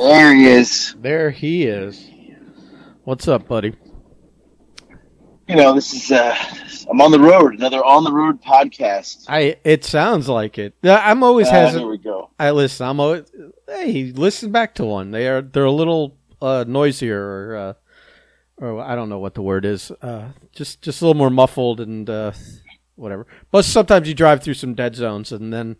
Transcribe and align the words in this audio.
There 0.00 0.34
he 0.34 0.46
is. 0.46 0.94
There 0.98 1.30
he 1.30 1.64
is. 1.66 2.08
What's 3.04 3.28
up, 3.28 3.46
buddy? 3.46 3.74
You 5.46 5.56
know, 5.56 5.74
this 5.74 5.92
is 5.92 6.10
uh 6.10 6.34
I'm 6.90 7.00
on 7.02 7.10
the 7.12 7.20
road, 7.20 7.54
another 7.54 7.84
on 7.84 8.04
the 8.04 8.12
road 8.12 8.42
podcast. 8.42 9.26
I. 9.28 9.56
It 9.62 9.84
sounds 9.84 10.28
like 10.28 10.58
it. 10.58 10.74
I'm 10.82 11.22
always 11.22 11.48
Ah, 11.48 11.52
hesitant. 11.52 11.82
here 11.82 11.90
we 11.90 11.98
go. 11.98 12.30
I 12.38 12.50
listen. 12.52 12.86
I'm 12.86 12.98
always. 12.98 13.30
Hey, 13.68 14.12
listen 14.14 14.50
back 14.52 14.74
to 14.76 14.84
one. 14.84 15.10
They 15.10 15.28
are. 15.28 15.42
They're 15.42 15.64
a 15.64 15.70
little 15.70 16.16
uh, 16.40 16.64
noisier, 16.66 17.20
or, 17.20 17.56
uh, 17.56 17.74
or 18.56 18.80
I 18.80 18.94
don't 18.94 19.08
know 19.10 19.18
what 19.18 19.34
the 19.34 19.42
word 19.42 19.64
is. 19.66 19.90
Uh, 20.00 20.30
just, 20.52 20.80
just 20.82 21.02
a 21.02 21.04
little 21.04 21.18
more 21.18 21.30
muffled 21.30 21.80
and 21.80 22.08
uh, 22.08 22.32
whatever. 22.96 23.26
But 23.50 23.64
sometimes 23.66 24.08
you 24.08 24.14
drive 24.14 24.42
through 24.42 24.54
some 24.54 24.74
dead 24.74 24.96
zones, 24.96 25.30
and 25.30 25.52
then, 25.52 25.76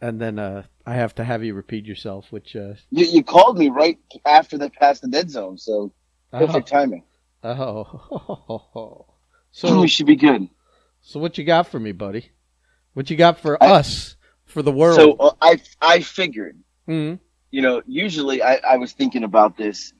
and 0.00 0.20
then 0.20 0.38
uh, 0.38 0.62
I 0.86 0.94
have 0.94 1.14
to 1.16 1.24
have 1.24 1.42
you 1.44 1.54
repeat 1.54 1.86
yourself, 1.86 2.26
which. 2.30 2.54
Uh, 2.56 2.74
You, 2.90 3.04
you 3.06 3.22
called 3.24 3.58
me 3.58 3.68
right 3.68 3.98
after 4.24 4.58
they 4.58 4.68
passed 4.68 5.02
the 5.02 5.08
dead 5.08 5.30
zone, 5.30 5.58
so 5.58 5.92
perfect 6.32 6.68
timing. 6.68 7.04
oh. 7.44 9.06
So 9.52 9.80
we 9.80 9.88
should 9.88 10.06
be 10.06 10.16
good. 10.16 10.48
so 11.00 11.20
what 11.20 11.38
you 11.38 11.44
got 11.44 11.68
for 11.68 11.80
me, 11.80 11.92
buddy? 11.92 12.30
What 12.94 13.10
you 13.10 13.16
got 13.16 13.38
for 13.40 13.62
I- 13.62 13.66
us, 13.72 14.16
for 14.46 14.62
the 14.62 14.72
world? 14.72 14.96
So 14.96 15.12
uh, 15.14 15.34
I 15.40 15.60
I 15.80 16.00
figured, 16.00 16.58
Mhm. 16.88 17.18
you 17.50 17.62
know, 17.62 17.82
usually 17.86 18.42
I, 18.42 18.56
I 18.56 18.76
was 18.76 18.92
thinking 18.92 19.24
about 19.24 19.56
this. 19.56 19.92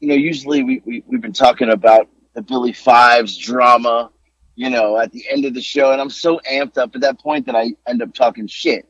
You 0.00 0.08
know, 0.08 0.14
usually 0.14 0.62
we, 0.62 0.82
we 0.84 1.02
we've 1.06 1.20
been 1.22 1.32
talking 1.32 1.70
about 1.70 2.08
the 2.34 2.42
Billy 2.42 2.72
Fives 2.72 3.36
drama, 3.38 4.10
you 4.54 4.68
know, 4.70 4.98
at 4.98 5.12
the 5.12 5.24
end 5.30 5.44
of 5.44 5.54
the 5.54 5.62
show, 5.62 5.92
and 5.92 6.00
I'm 6.00 6.10
so 6.10 6.40
amped 6.50 6.78
up 6.78 6.94
at 6.94 7.00
that 7.02 7.18
point 7.20 7.46
that 7.46 7.54
I 7.56 7.70
end 7.86 8.02
up 8.02 8.12
talking 8.14 8.46
shit. 8.46 8.86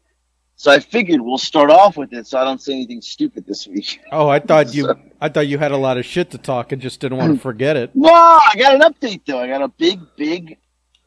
So 0.56 0.70
I 0.70 0.78
figured 0.78 1.20
we'll 1.20 1.36
start 1.38 1.70
off 1.70 1.96
with 1.96 2.12
it, 2.12 2.26
so 2.26 2.38
I 2.38 2.44
don't 2.44 2.60
say 2.62 2.72
anything 2.72 3.02
stupid 3.02 3.44
this 3.46 3.66
week. 3.66 4.00
Oh, 4.12 4.28
I 4.28 4.38
thought 4.38 4.72
you. 4.74 4.94
I 5.20 5.28
thought 5.28 5.46
you 5.46 5.58
had 5.58 5.72
a 5.72 5.76
lot 5.76 5.98
of 5.98 6.04
shit 6.06 6.30
to 6.30 6.38
talk 6.38 6.72
and 6.72 6.80
just 6.80 7.00
didn't 7.00 7.18
want 7.18 7.34
to 7.34 7.40
forget 7.42 7.76
it. 7.76 7.90
No, 7.94 8.12
I 8.12 8.50
got 8.56 8.74
an 8.74 8.80
update 8.82 9.22
though. 9.26 9.40
I 9.40 9.48
got 9.48 9.62
a 9.62 9.68
big, 9.68 10.00
big, 10.16 10.58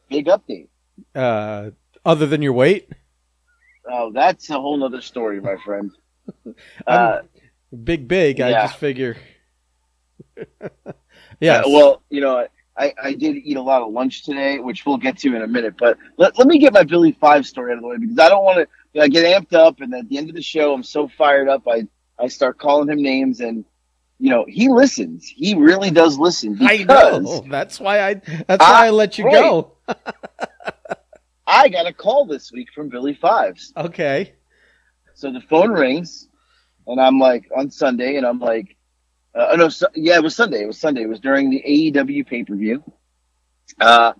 big 0.08 0.26
update. 0.26 0.68
Uh, 1.14 1.70
other 2.04 2.26
than 2.26 2.42
your 2.42 2.52
weight, 2.52 2.88
Oh, 3.90 4.12
that's 4.12 4.50
a 4.50 4.60
whole 4.60 4.76
nother 4.76 5.00
story, 5.00 5.40
my 5.40 5.56
friend. 5.64 5.90
Uh, 6.86 7.22
big, 7.84 8.06
big. 8.06 8.38
I 8.42 8.52
just 8.52 8.76
figure. 8.76 9.16
yes. 11.40 11.66
uh, 11.66 11.68
well, 11.70 12.02
you 12.10 12.20
know, 12.20 12.46
I, 12.76 12.94
I 13.02 13.12
did 13.14 13.36
eat 13.36 13.56
a 13.56 13.62
lot 13.62 13.82
of 13.82 13.92
lunch 13.92 14.24
today, 14.24 14.58
which 14.58 14.84
we'll 14.86 14.98
get 14.98 15.18
to 15.18 15.34
in 15.34 15.42
a 15.42 15.46
minute. 15.46 15.74
But 15.78 15.96
let, 16.16 16.38
let 16.38 16.46
me 16.46 16.58
get 16.58 16.72
my 16.72 16.82
Billy 16.82 17.12
Five 17.12 17.46
story 17.46 17.72
out 17.72 17.76
of 17.78 17.82
the 17.82 17.88
way 17.88 17.96
because 17.98 18.18
I 18.18 18.28
don't 18.28 18.44
want 18.44 18.58
to. 18.58 18.68
I 18.98 19.08
get 19.08 19.24
amped 19.24 19.54
up, 19.54 19.80
and 19.80 19.94
at 19.94 20.08
the 20.08 20.18
end 20.18 20.28
of 20.28 20.34
the 20.34 20.42
show, 20.42 20.72
I'm 20.72 20.82
so 20.82 21.08
fired 21.08 21.48
up. 21.48 21.66
I 21.68 21.86
I 22.18 22.28
start 22.28 22.58
calling 22.58 22.88
him 22.88 23.02
names, 23.02 23.40
and 23.40 23.64
you 24.18 24.30
know, 24.30 24.44
he 24.48 24.68
listens. 24.68 25.26
He 25.26 25.54
really 25.54 25.90
does 25.90 26.18
listen 26.18 26.58
I 26.60 26.84
know. 26.84 27.44
That's 27.48 27.78
why 27.78 28.00
I. 28.00 28.14
That's 28.14 28.60
why 28.60 28.86
I 28.86 28.90
let 28.90 29.18
you 29.18 29.24
right. 29.26 29.34
go. 29.34 29.72
I 31.46 31.68
got 31.68 31.86
a 31.86 31.92
call 31.92 32.26
this 32.26 32.52
week 32.52 32.68
from 32.74 32.88
Billy 32.88 33.14
Fives. 33.14 33.72
Okay. 33.76 34.34
So 35.14 35.32
the 35.32 35.40
phone 35.40 35.72
rings, 35.72 36.28
and 36.86 37.00
I'm 37.00 37.18
like 37.18 37.48
on 37.56 37.70
Sunday, 37.70 38.16
and 38.16 38.26
I'm 38.26 38.38
like, 38.38 38.76
uh, 39.34 39.48
oh 39.52 39.56
no, 39.56 39.68
su- 39.68 39.86
yeah, 39.94 40.16
it 40.16 40.22
was 40.22 40.36
Sunday. 40.36 40.62
It 40.62 40.66
was 40.66 40.78
Sunday. 40.78 41.02
It 41.02 41.08
was 41.08 41.20
during 41.20 41.50
the 41.50 41.62
AEW 41.66 42.26
pay 42.26 42.44
per 42.44 42.54
view. 42.54 42.82
Uh, 43.80 44.12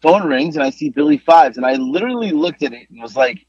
phone 0.00 0.26
rings, 0.26 0.56
and 0.56 0.64
I 0.64 0.70
see 0.70 0.90
Billy 0.90 1.18
Fives, 1.18 1.56
and 1.56 1.66
I 1.66 1.74
literally 1.74 2.32
looked 2.32 2.62
at 2.62 2.72
it 2.72 2.88
and 2.90 3.02
was 3.02 3.16
like, 3.16 3.46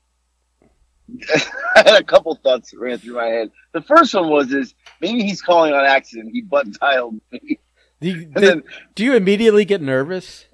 I 1.75 1.83
had 1.85 2.01
a 2.01 2.03
couple 2.03 2.33
thoughts 2.35 2.72
that 2.72 2.79
ran 2.79 2.97
through 2.97 3.16
my 3.16 3.27
head. 3.27 3.51
The 3.73 3.81
first 3.81 4.13
one 4.13 4.29
was, 4.29 4.51
is 4.51 4.73
maybe 4.99 5.23
he's 5.23 5.41
calling 5.41 5.73
on 5.73 5.85
accident. 5.85 6.29
He 6.31 6.41
butt 6.41 6.72
dialed 6.73 7.19
me. 7.31 7.59
Do 7.99 8.09
you, 8.09 8.31
And 8.35 8.44
then 8.44 8.63
do 8.95 9.03
you 9.03 9.16
immediately 9.16 9.63
get 9.63 9.81
nervous? 9.81 10.45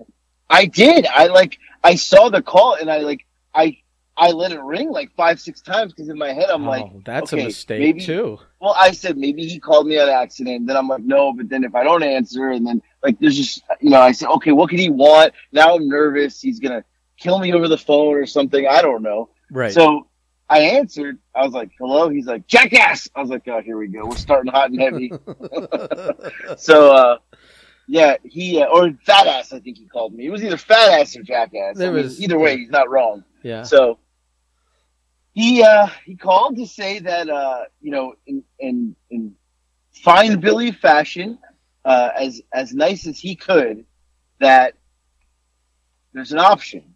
I 0.49 0.65
did. 0.65 1.05
I 1.05 1.27
like. 1.27 1.59
I 1.83 1.95
saw 1.95 2.29
the 2.29 2.41
call, 2.41 2.75
and 2.75 2.89
I 2.91 2.99
like. 2.99 3.25
I 3.53 3.77
I 4.17 4.31
let 4.31 4.51
it 4.51 4.59
ring 4.61 4.89
like 4.91 5.11
five, 5.15 5.39
six 5.39 5.61
times 5.61 5.93
because 5.93 6.09
in 6.09 6.17
my 6.17 6.33
head 6.33 6.49
I'm 6.49 6.63
oh, 6.67 6.69
like, 6.69 6.83
oh, 6.83 7.01
that's 7.05 7.31
okay, 7.31 7.43
a 7.43 7.45
mistake 7.45 7.79
maybe- 7.79 8.01
too. 8.03 8.39
Well, 8.59 8.75
I 8.75 8.91
said 8.91 9.17
maybe 9.17 9.45
he 9.45 9.59
called 9.59 9.85
me 9.85 9.99
on 9.99 10.09
accident. 10.09 10.65
Then 10.65 10.75
I'm 10.75 10.87
like, 10.87 11.03
no. 11.03 11.31
But 11.33 11.49
then 11.49 11.63
if 11.63 11.75
I 11.75 11.83
don't 11.83 12.01
answer, 12.01 12.49
and 12.49 12.65
then 12.65 12.81
like 13.03 13.19
there's 13.19 13.37
just 13.37 13.61
you 13.79 13.91
know, 13.91 14.01
I 14.01 14.11
said, 14.11 14.29
okay, 14.29 14.51
what 14.51 14.69
could 14.69 14.79
he 14.79 14.89
want? 14.89 15.33
Now 15.51 15.75
I'm 15.75 15.87
nervous. 15.87 16.41
He's 16.41 16.59
gonna 16.59 16.83
kill 17.17 17.37
me 17.39 17.53
over 17.53 17.67
the 17.67 17.77
phone 17.77 18.15
or 18.15 18.25
something. 18.25 18.67
I 18.67 18.81
don't 18.81 19.03
know. 19.03 19.29
Right. 19.51 19.71
So 19.71 20.07
I 20.49 20.59
answered. 20.61 21.17
I 21.35 21.43
was 21.43 21.53
like, 21.53 21.71
hello. 21.77 22.09
He's 22.09 22.25
like, 22.25 22.47
jackass. 22.47 23.09
I 23.15 23.19
was 23.21 23.29
like, 23.29 23.47
oh, 23.47 23.61
here 23.61 23.77
we 23.77 23.87
go. 23.87 24.05
We're 24.05 24.15
starting 24.15 24.51
hot 24.51 24.69
and 24.71 24.79
heavy. 24.81 25.11
so 26.57 26.93
uh, 26.95 27.17
yeah, 27.87 28.15
he 28.23 28.61
uh, 28.61 28.65
or 28.67 28.91
fat 29.05 29.27
ass. 29.27 29.51
I 29.53 29.59
think 29.59 29.77
he 29.77 29.85
called 29.87 30.13
me. 30.13 30.25
It 30.25 30.29
was 30.29 30.43
either 30.43 30.57
fat 30.57 30.99
ass 31.01 31.15
or 31.17 31.23
jackass. 31.23 31.77
There 31.77 31.89
I 31.89 31.93
mean, 31.93 32.03
was- 32.03 32.21
either 32.21 32.39
way, 32.39 32.57
he's 32.57 32.69
not 32.69 32.89
wrong. 32.89 33.23
yeah. 33.43 33.63
So 33.63 33.99
he 35.33 35.63
uh 35.63 35.87
he 36.05 36.15
called 36.15 36.55
to 36.57 36.65
say 36.65 36.99
that 36.99 37.29
uh 37.29 37.65
you 37.81 37.91
know 37.91 38.13
in 38.25 38.43
in 38.59 38.95
in 39.09 39.35
fine 39.91 40.39
Billy 40.39 40.71
fashion, 40.71 41.37
uh 41.85 42.09
as 42.17 42.41
as 42.53 42.73
nice 42.73 43.05
as 43.05 43.19
he 43.19 43.35
could, 43.35 43.85
that 44.39 44.73
there's 46.13 46.31
an 46.31 46.39
option. 46.39 46.95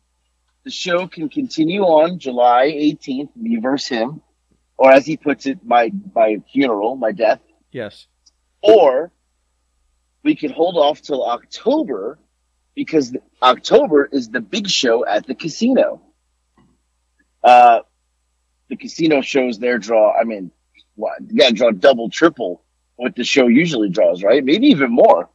The 0.63 0.71
show 0.71 1.07
can 1.07 1.29
continue 1.29 1.81
on 1.81 2.19
July 2.19 2.67
18th, 2.67 3.35
me 3.35 3.57
versus 3.57 3.87
him, 3.87 4.21
or 4.77 4.91
as 4.91 5.05
he 5.05 5.17
puts 5.17 5.45
it, 5.47 5.59
my 5.65 5.91
my 6.13 6.37
funeral, 6.53 6.95
my 6.95 7.11
death, 7.11 7.39
Yes. 7.71 8.07
or 8.61 9.11
we 10.23 10.35
could 10.35 10.51
hold 10.51 10.77
off 10.77 11.01
till 11.01 11.25
October 11.25 12.19
because 12.75 13.15
October 13.41 14.07
is 14.11 14.29
the 14.29 14.39
big 14.39 14.67
show 14.69 15.03
at 15.05 15.25
the 15.25 15.33
casino. 15.33 16.01
Uh, 17.43 17.79
the 18.69 18.75
casino 18.77 19.21
shows 19.21 19.57
their 19.57 19.79
draw. 19.79 20.13
I 20.15 20.23
mean, 20.25 20.51
what, 20.95 21.13
you 21.27 21.37
got 21.39 21.49
to 21.49 21.53
draw 21.55 21.71
double, 21.71 22.09
triple 22.09 22.63
what 22.97 23.15
the 23.15 23.23
show 23.23 23.47
usually 23.47 23.89
draws, 23.89 24.21
right? 24.23 24.43
Maybe 24.45 24.67
even 24.67 24.91
more. 24.91 25.27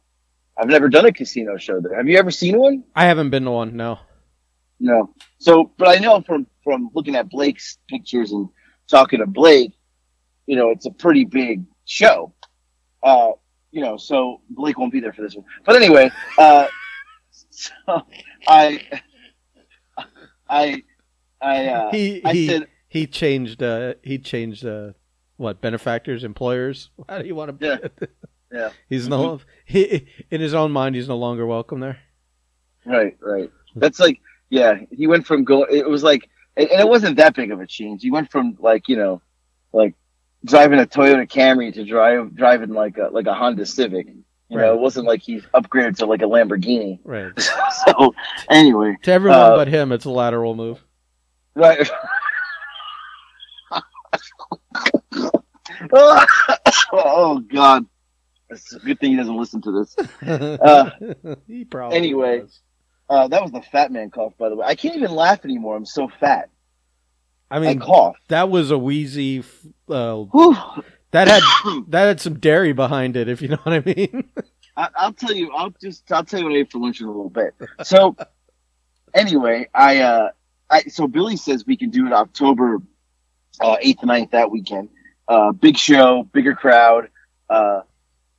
I've 0.57 0.69
never 0.69 0.87
done 0.87 1.05
a 1.05 1.11
casino 1.11 1.57
show 1.57 1.81
there. 1.81 1.95
Have 1.95 2.07
you 2.07 2.17
ever 2.17 2.31
seen 2.31 2.57
one? 2.57 2.85
I 2.95 3.05
haven't 3.05 3.29
been 3.29 3.43
to 3.43 3.51
one. 3.51 3.75
No. 3.75 3.99
No. 4.79 5.13
So, 5.39 5.71
but 5.77 5.87
I 5.87 5.99
know 5.99 6.21
from 6.21 6.47
from 6.63 6.89
looking 6.93 7.15
at 7.15 7.29
Blake's 7.29 7.77
pictures 7.89 8.31
and 8.31 8.47
talking 8.87 9.19
to 9.19 9.25
Blake, 9.25 9.73
you 10.45 10.55
know, 10.55 10.69
it's 10.69 10.85
a 10.85 10.91
pretty 10.91 11.25
big 11.25 11.63
show. 11.85 12.33
Uh, 13.03 13.31
you 13.71 13.81
know, 13.81 13.97
so 13.97 14.41
Blake 14.49 14.77
won't 14.77 14.91
be 14.91 14.99
there 14.99 15.13
for 15.13 15.21
this 15.21 15.35
one. 15.35 15.45
But 15.65 15.75
anyway, 15.75 16.11
uh, 16.37 16.67
so 17.49 17.71
I, 18.47 18.81
I, 20.47 20.83
I, 21.41 21.65
uh, 21.67 21.91
He 21.91 22.21
I 22.23 22.33
he 22.33 22.47
said, 22.47 22.67
he 22.87 23.07
changed. 23.07 23.61
Uh, 23.61 23.95
he 24.03 24.19
changed. 24.19 24.65
Uh, 24.65 24.93
what 25.37 25.61
benefactors, 25.61 26.23
employers? 26.23 26.89
How 27.07 27.19
do 27.19 27.27
you 27.27 27.35
want 27.35 27.59
to? 27.59 27.65
Yeah. 27.65 28.07
Yeah. 28.51 28.69
He's 28.89 29.07
no. 29.07 29.39
He 29.65 30.07
in 30.31 30.41
his 30.41 30.53
own 30.53 30.71
mind, 30.71 30.95
he's 30.95 31.07
no 31.07 31.17
longer 31.17 31.45
welcome 31.45 31.79
there. 31.79 31.99
right, 32.85 33.15
right. 33.21 33.51
That's 33.75 33.99
like, 33.99 34.19
yeah, 34.49 34.79
he 34.91 35.07
went 35.07 35.25
from 35.25 35.43
go. 35.43 35.63
It 35.63 35.87
was 35.87 36.03
like, 36.03 36.29
and 36.55 36.69
it 36.69 36.87
wasn't 36.87 37.17
that 37.17 37.35
big 37.35 37.51
of 37.51 37.59
a 37.59 37.67
change. 37.67 38.01
He 38.01 38.11
went 38.11 38.31
from 38.31 38.55
like, 38.59 38.87
you 38.87 38.95
know, 38.95 39.21
like 39.73 39.93
driving 40.45 40.79
a 40.79 40.85
Toyota 40.85 41.29
Camry 41.29 41.73
to 41.73 41.83
drive 41.83 42.35
driving 42.35 42.69
like 42.69 42.97
a 42.97 43.09
like 43.11 43.27
a 43.27 43.33
Honda 43.33 43.65
Civic. 43.65 44.07
You 44.49 44.57
know, 44.57 44.73
it 44.73 44.79
wasn't 44.79 45.07
like 45.07 45.21
he 45.21 45.41
upgraded 45.53 45.97
to 45.97 46.05
like 46.05 46.21
a 46.21 46.25
Lamborghini. 46.25 46.99
Right. 47.03 47.33
so 47.87 48.15
anyway, 48.49 48.95
To 49.03 49.11
everyone 49.11 49.39
Uh, 49.39 49.55
but 49.57 49.67
him, 49.67 49.91
it's 49.91 50.05
a 50.05 50.09
lateral 50.09 50.55
move. 50.55 50.81
right. 51.53 51.85
oh 56.93 57.39
God, 57.53 57.85
it's 58.49 58.73
a 58.73 58.79
good 58.79 58.99
thing 58.99 59.11
he 59.11 59.17
doesn't 59.17 59.37
listen 59.37 59.61
to 59.61 59.71
this. 59.71 59.95
he 61.47 61.65
probably. 61.65 61.97
anyway. 61.97 62.41
was. 62.41 62.59
Uh, 63.09 63.27
that 63.29 63.41
was 63.41 63.51
the 63.51 63.61
fat 63.61 63.91
man 63.91 64.09
cough, 64.09 64.33
by 64.37 64.49
the 64.49 64.55
way. 64.55 64.65
I 64.65 64.75
can't 64.75 64.95
even 64.95 65.11
laugh 65.11 65.45
anymore. 65.45 65.75
I'm 65.75 65.85
so 65.85 66.09
fat. 66.19 66.49
I 67.49 67.57
I 67.57 67.59
mean, 67.59 67.79
cough. 67.79 68.17
that 68.27 68.49
was 68.49 68.71
a 68.71 68.77
wheezy. 68.77 69.43
Uh, 69.87 70.25
that 71.11 71.27
had 71.27 71.43
that 71.87 72.05
had 72.07 72.19
some 72.21 72.39
dairy 72.39 72.73
behind 72.73 73.15
it, 73.15 73.29
if 73.29 73.41
you 73.41 73.47
know 73.49 73.59
what 73.63 73.73
I 73.73 73.83
mean. 73.85 74.29
I, 74.75 74.89
I'll 74.95 75.13
tell 75.13 75.33
you. 75.33 75.51
I'll 75.53 75.73
just. 75.81 76.11
I'll 76.11 76.25
tell 76.25 76.39
you 76.39 76.45
what 76.45 76.55
I 76.55 76.57
ate 76.57 76.71
for 76.71 76.79
lunch 76.79 76.99
in 76.99 77.07
a 77.07 77.11
little 77.11 77.29
bit. 77.29 77.55
So, 77.83 78.15
anyway, 79.13 79.69
I. 79.73 79.99
uh 79.99 80.29
I 80.69 80.83
so 80.83 81.07
Billy 81.07 81.37
says 81.37 81.65
we 81.65 81.77
can 81.77 81.89
do 81.89 82.07
it 82.07 82.13
October 82.13 82.81
uh, 83.61 83.77
eighth 83.81 84.01
and 84.01 84.11
9th 84.11 84.31
that 84.31 84.51
weekend. 84.51 84.89
Uh, 85.27 85.51
big 85.51 85.77
show, 85.77 86.23
bigger 86.33 86.55
crowd. 86.55 87.09
Uh, 87.49 87.81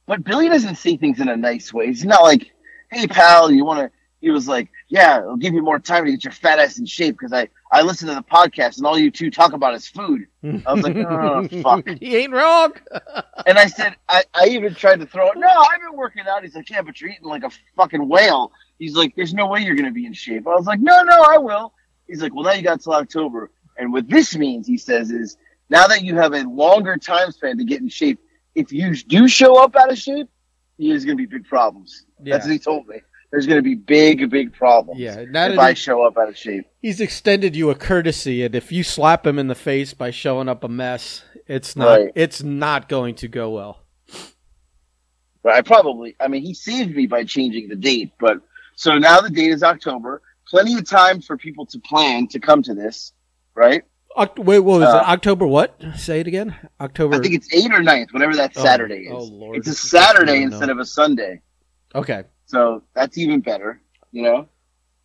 but 0.06 0.25
Billy 0.25 0.49
doesn't 0.49 0.76
say 0.76 0.97
things 0.97 1.20
in 1.20 1.29
a 1.29 1.37
nice 1.37 1.73
way. 1.73 1.87
He's 1.87 2.05
not 2.05 2.23
like, 2.23 2.50
"Hey, 2.91 3.06
pal, 3.06 3.50
you 3.50 3.65
want 3.65 3.81
to?" 3.81 3.98
He 4.20 4.31
was 4.31 4.49
like, 4.49 4.69
yeah, 4.88 5.20
it'll 5.20 5.37
give 5.37 5.55
you 5.55 5.62
more 5.62 5.79
time 5.79 6.05
to 6.05 6.11
get 6.11 6.25
your 6.25 6.32
fat 6.32 6.59
ass 6.59 6.79
in 6.79 6.87
shape 6.87 7.17
because 7.19 7.32
I 7.32 7.49
I 7.70 7.82
listen 7.82 8.09
to 8.09 8.15
the 8.15 8.23
podcast 8.23 8.79
and 8.79 8.87
all 8.87 8.99
you 8.99 9.11
two 9.11 9.31
talk 9.31 9.53
about 9.53 9.75
is 9.75 9.87
food. 9.87 10.26
I 10.43 10.73
was 10.73 10.82
like, 10.82 10.97
oh 11.09 11.47
fuck. 11.62 11.88
he 12.00 12.17
ain't 12.17 12.32
wrong. 12.32 12.73
And 13.47 13.56
I 13.56 13.67
said, 13.67 13.97
I, 14.11 14.25
I 14.35 14.49
even 14.49 14.75
tried 14.75 15.00
to 15.00 15.06
throw 15.06 15.31
it. 15.31 15.38
No, 15.38 15.49
I've 15.49 15.81
been 15.81 15.97
working 15.97 16.25
out. 16.29 16.43
He's 16.43 16.55
like, 16.55 16.69
yeah, 16.69 16.82
but 16.82 17.00
you're 17.00 17.09
eating 17.09 17.25
like 17.25 17.44
a 17.44 17.50
fucking 17.76 18.06
whale. 18.06 18.53
He's 18.79 18.94
like, 18.94 19.15
there's 19.17 19.32
no 19.32 19.47
way 19.47 19.61
you're 19.61 19.76
going 19.76 19.87
to 19.87 19.93
be 19.93 20.05
in 20.05 20.12
shape. 20.12 20.47
I 20.47 20.50
was 20.50 20.67
like, 20.67 20.81
no, 20.81 21.03
no, 21.03 21.23
I 21.23 21.38
will. 21.38 21.73
He's 22.06 22.20
like, 22.20 22.35
well, 22.35 22.44
now 22.44 22.53
you 22.53 22.62
got 22.62 22.82
till 22.82 22.93
October. 22.93 23.50
And 23.79 23.91
what 23.91 24.06
this 24.06 24.37
means, 24.37 24.67
he 24.67 24.76
says, 24.76 25.11
is 25.11 25.38
now 25.70 25.87
that 25.87 26.03
you 26.03 26.17
have 26.17 26.35
a 26.35 26.43
longer 26.43 26.97
time 26.99 27.31
span 27.31 27.56
to 27.56 27.65
get 27.65 27.81
in 27.81 27.88
shape, 27.88 28.19
if 28.55 28.73
you 28.73 28.94
do 28.94 29.29
show 29.29 29.62
up 29.62 29.76
out 29.76 29.91
of 29.91 29.97
shape, 29.97 30.29
there's 30.79 31.05
going 31.05 31.17
to 31.17 31.26
be 31.26 31.26
big 31.26 31.47
problems. 31.47 32.05
Yeah. 32.23 32.35
That's 32.35 32.47
what 32.47 32.53
he 32.53 32.59
told 32.59 32.87
me. 32.88 33.00
There's 33.31 33.47
going 33.47 33.59
to 33.59 33.63
be 33.63 33.75
big, 33.75 34.31
big 34.31 34.55
problems 34.55 34.99
Yeah, 35.01 35.21
if 35.21 35.59
I 35.59 35.75
show 35.75 36.03
up 36.03 36.17
out 36.17 36.29
of 36.31 36.37
shape. 36.37 36.65
he's 36.81 37.01
extended 37.01 37.55
you 37.55 37.69
a 37.71 37.75
courtesy, 37.75 38.43
and 38.43 38.55
if 38.55 38.73
you 38.73 38.83
slap 38.83 39.27
him 39.27 39.39
in 39.39 39.49
the 39.49 39.55
face 39.55 39.93
by 39.93 40.11
showing 40.11 40.49
up 40.49 40.65
a 40.65 40.69
mess, 40.69 41.23
it's 41.47 41.77
not 41.77 41.99
Right. 42.01 42.13
it's 42.15 42.43
not 42.43 42.89
going 42.89 43.15
to 43.17 43.29
go 43.29 43.51
well. 43.51 43.83
But 45.43 45.53
I 45.55 45.63
probably, 45.63 46.17
I 46.21 46.29
mean, 46.29 46.43
he 46.43 46.55
saved 46.55 46.95
me 46.97 47.07
by 47.07 47.25
changing 47.25 47.69
the 47.69 47.77
date. 47.77 48.13
But 48.19 48.41
so 48.77 48.99
now 48.99 49.21
the 49.21 49.31
date 49.31 49.51
is 49.53 49.63
October. 49.63 50.23
Plenty 50.49 50.75
of 50.75 50.89
time 50.89 51.21
for 51.21 51.37
people 51.37 51.67
to 51.67 51.79
plan 51.81 52.27
to 52.29 52.41
come 52.41 52.63
to 52.63 52.75
this, 52.75 53.13
right? 53.55 53.83
Oct- 54.17 54.39
wait, 54.43 54.61
what 54.61 54.81
was 54.81 54.89
Uh, 54.89 54.97
it? 54.99 55.09
October 55.09 55.47
what? 55.47 55.79
Say 55.97 56.21
it 56.21 56.27
again. 56.27 56.57
October. 56.81 57.17
I 57.17 57.19
think 57.21 57.35
it's 57.35 57.53
8 57.55 57.71
or 57.73 57.81
9th, 57.83 58.13
whatever 58.15 58.35
that 58.37 58.53
Oh, 58.57 58.63
Saturday 58.65 59.07
is. 59.07 59.13
oh, 59.13 59.23
Lord. 59.25 59.59
It's 59.59 59.69
a 59.69 59.75
Saturday 59.75 60.43
instead 60.43 60.71
of 60.71 60.79
a 60.79 60.85
Sunday. 60.87 61.43
okay. 61.95 62.25
So 62.49 62.83
that's 62.95 63.19
even 63.19 63.41
better, 63.41 63.81
you 64.11 64.23
know? 64.23 64.49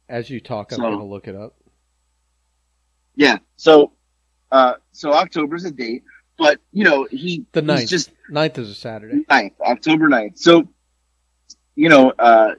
As 0.09 0.29
you 0.29 0.39
talk, 0.39 0.71
I'm 0.71 0.77
So- 0.77 0.83
going 0.83 0.97
to 0.97 1.03
look 1.03 1.27
it 1.27 1.35
up. 1.35 1.55
Yeah. 3.15 3.37
So, 3.57 3.91
uh, 4.51 4.75
so 4.91 5.13
October's 5.13 5.65
a 5.65 5.71
date, 5.71 6.03
but 6.37 6.59
you 6.71 6.83
know, 6.83 7.05
he, 7.11 7.45
The 7.51 7.61
ninth. 7.61 7.89
just 7.89 8.11
Ninth 8.29 8.57
is 8.57 8.69
a 8.69 8.75
Saturday. 8.75 9.23
9th, 9.29 9.59
October 9.61 10.07
9th. 10.07 10.39
So, 10.39 10.67
you 11.75 11.89
know, 11.89 12.11
uh, 12.17 12.55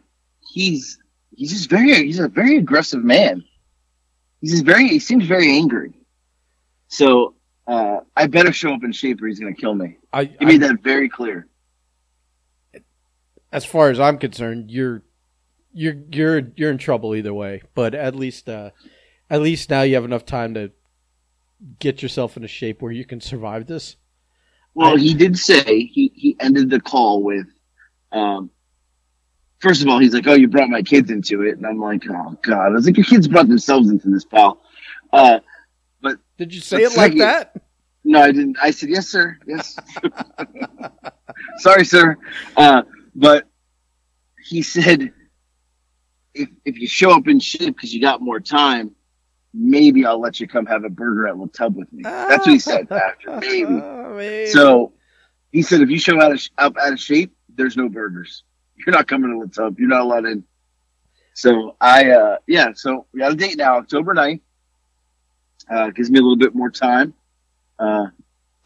he's, 0.53 0.99
he's 1.35 1.51
just 1.53 1.71
very, 1.71 1.93
he's 2.05 2.19
a 2.21 2.29
very 2.29 2.59
aggressive 2.59 3.03
man. 3.03 3.43
He's 4.41 4.53
just 4.53 4.65
very, 4.65 4.87
he 4.89 4.99
seems 4.99 5.27
very 5.27 5.49
angry. 5.57 5.95
So, 6.89 7.35
uh, 7.67 8.01
I 8.15 8.27
better 8.27 8.53
show 8.53 8.75
up 8.75 8.85
in 8.85 8.93
shape 8.93 9.23
or 9.23 9.27
he's 9.27 9.41
going 9.41 9.55
to 9.55 9.61
kill 9.61 9.75
me. 9.75 9.97
I, 10.13 10.25
He 10.25 10.37
I- 10.41 10.45
made 10.45 10.61
that 10.63 10.83
very 10.83 11.09
clear. 11.09 11.49
As 13.55 13.65
far 13.65 13.89
as 13.91 13.99
I'm 14.01 14.19
concerned, 14.19 14.71
you're 14.71 15.03
you're 15.73 15.95
you're 16.13 16.43
you're 16.57 16.71
in 16.71 16.79
trouble 16.79 17.15
either 17.15 17.33
way. 17.33 17.63
But 17.75 17.95
at 17.95 18.15
least 18.15 18.49
uh, 18.49 18.71
at 19.31 19.41
least 19.41 19.71
now 19.71 19.83
you 19.83 19.95
have 19.95 20.05
enough 20.05 20.27
time 20.27 20.55
to 20.55 20.73
get 21.79 22.03
yourself 22.03 22.37
in 22.37 22.45
a 22.45 22.49
shape 22.49 22.83
where 22.83 22.93
you 22.93 23.05
can 23.05 23.21
survive 23.21 23.67
this. 23.67 23.97
Well, 24.75 24.97
I- 24.97 25.01
he 25.01 25.15
did 25.15 25.39
say 25.39 25.63
he, 25.85 26.13
he 26.15 26.37
ended 26.41 26.69
the 26.69 26.81
call 26.81 27.23
with, 27.23 27.47
um, 28.13 28.51
first 29.61 29.81
of 29.83 29.89
all, 29.89 30.01
he's 30.01 30.13
like, 30.15 30.27
"Oh, 30.27 30.35
you 30.35 30.49
brought 30.49 30.69
my 30.69 30.83
kids 30.83 31.11
into 31.11 31.43
it," 31.43 31.57
and 31.57 31.65
I'm 31.65 31.79
like, 31.79 32.03
"Oh 32.11 32.37
God!" 32.43 32.67
I 32.67 32.71
was 32.71 32.87
like, 32.87 32.97
"Your 32.97 33.07
kids 33.07 33.29
brought 33.29 33.47
themselves 33.49 33.89
into 33.89 34.11
this, 34.11 34.25
pal." 34.25 34.61
Uh, 35.13 35.39
Did 36.37 36.53
you 36.53 36.61
say 36.61 36.79
But 36.79 36.83
it 36.83 36.89
like 36.97 37.13
second- 37.13 37.19
that? 37.19 37.57
no, 38.03 38.21
I 38.21 38.33
didn't. 38.33 38.57
I 38.61 38.73
said, 38.73 38.89
"Yes, 38.89 39.07
sir. 39.09 39.39
Yes." 39.47 39.79
Sorry, 41.59 41.85
sir. 41.85 42.17
Uh, 42.57 42.83
but 43.15 43.49
he 44.43 44.63
said, 44.63 45.13
"If 46.35 46.49
if 46.65 46.79
you 46.79 46.87
show 46.87 47.11
up 47.17 47.29
in 47.29 47.41
shape 47.41 47.75
because 47.75 47.93
you 47.95 48.01
got 48.01 48.21
more 48.21 48.41
time." 48.41 48.95
Maybe 49.57 50.05
I'll 50.05 50.21
let 50.21 50.41
you 50.41 50.49
come 50.49 50.67
have 50.67 50.83
a 50.83 50.89
burger 50.89 51.29
at 51.29 51.39
La 51.39 51.47
Tub 51.47 51.77
with 51.77 51.93
me. 51.93 52.03
That's 52.03 52.45
what 52.45 52.53
he 52.53 52.59
said 52.59 52.91
after. 52.91 53.37
Maybe. 53.41 53.67
Oh, 53.67 54.13
maybe. 54.17 54.51
So 54.51 54.95
he 55.53 55.63
said, 55.63 55.81
if 55.81 55.91
you 55.91 55.99
show 56.01 56.21
out 56.21 56.33
of, 56.33 56.43
up 56.59 56.77
out 56.77 56.93
of 56.93 56.99
shape, 56.99 57.33
there's 57.55 57.77
no 57.77 57.89
burgers. 57.89 58.43
You're 58.77 58.93
not 58.93 59.07
coming 59.07 59.31
to 59.31 59.47
the 59.47 59.55
tub. 59.55 59.79
You're 59.79 59.89
not 59.89 60.01
allowed 60.01 60.27
in. 60.27 60.43
So 61.35 61.77
I, 61.81 62.11
uh, 62.11 62.39
yeah, 62.49 62.73
so 62.75 63.07
we 63.13 63.21
got 63.21 63.33
a 63.33 63.37
date 63.37 63.57
now, 63.57 63.77
October 63.77 64.15
9th. 64.15 64.41
Uh, 65.71 65.91
gives 65.91 66.11
me 66.11 66.19
a 66.19 66.23
little 66.23 66.37
bit 66.37 66.55
more 66.55 66.71
time. 66.71 67.15
Uh, 67.79 68.07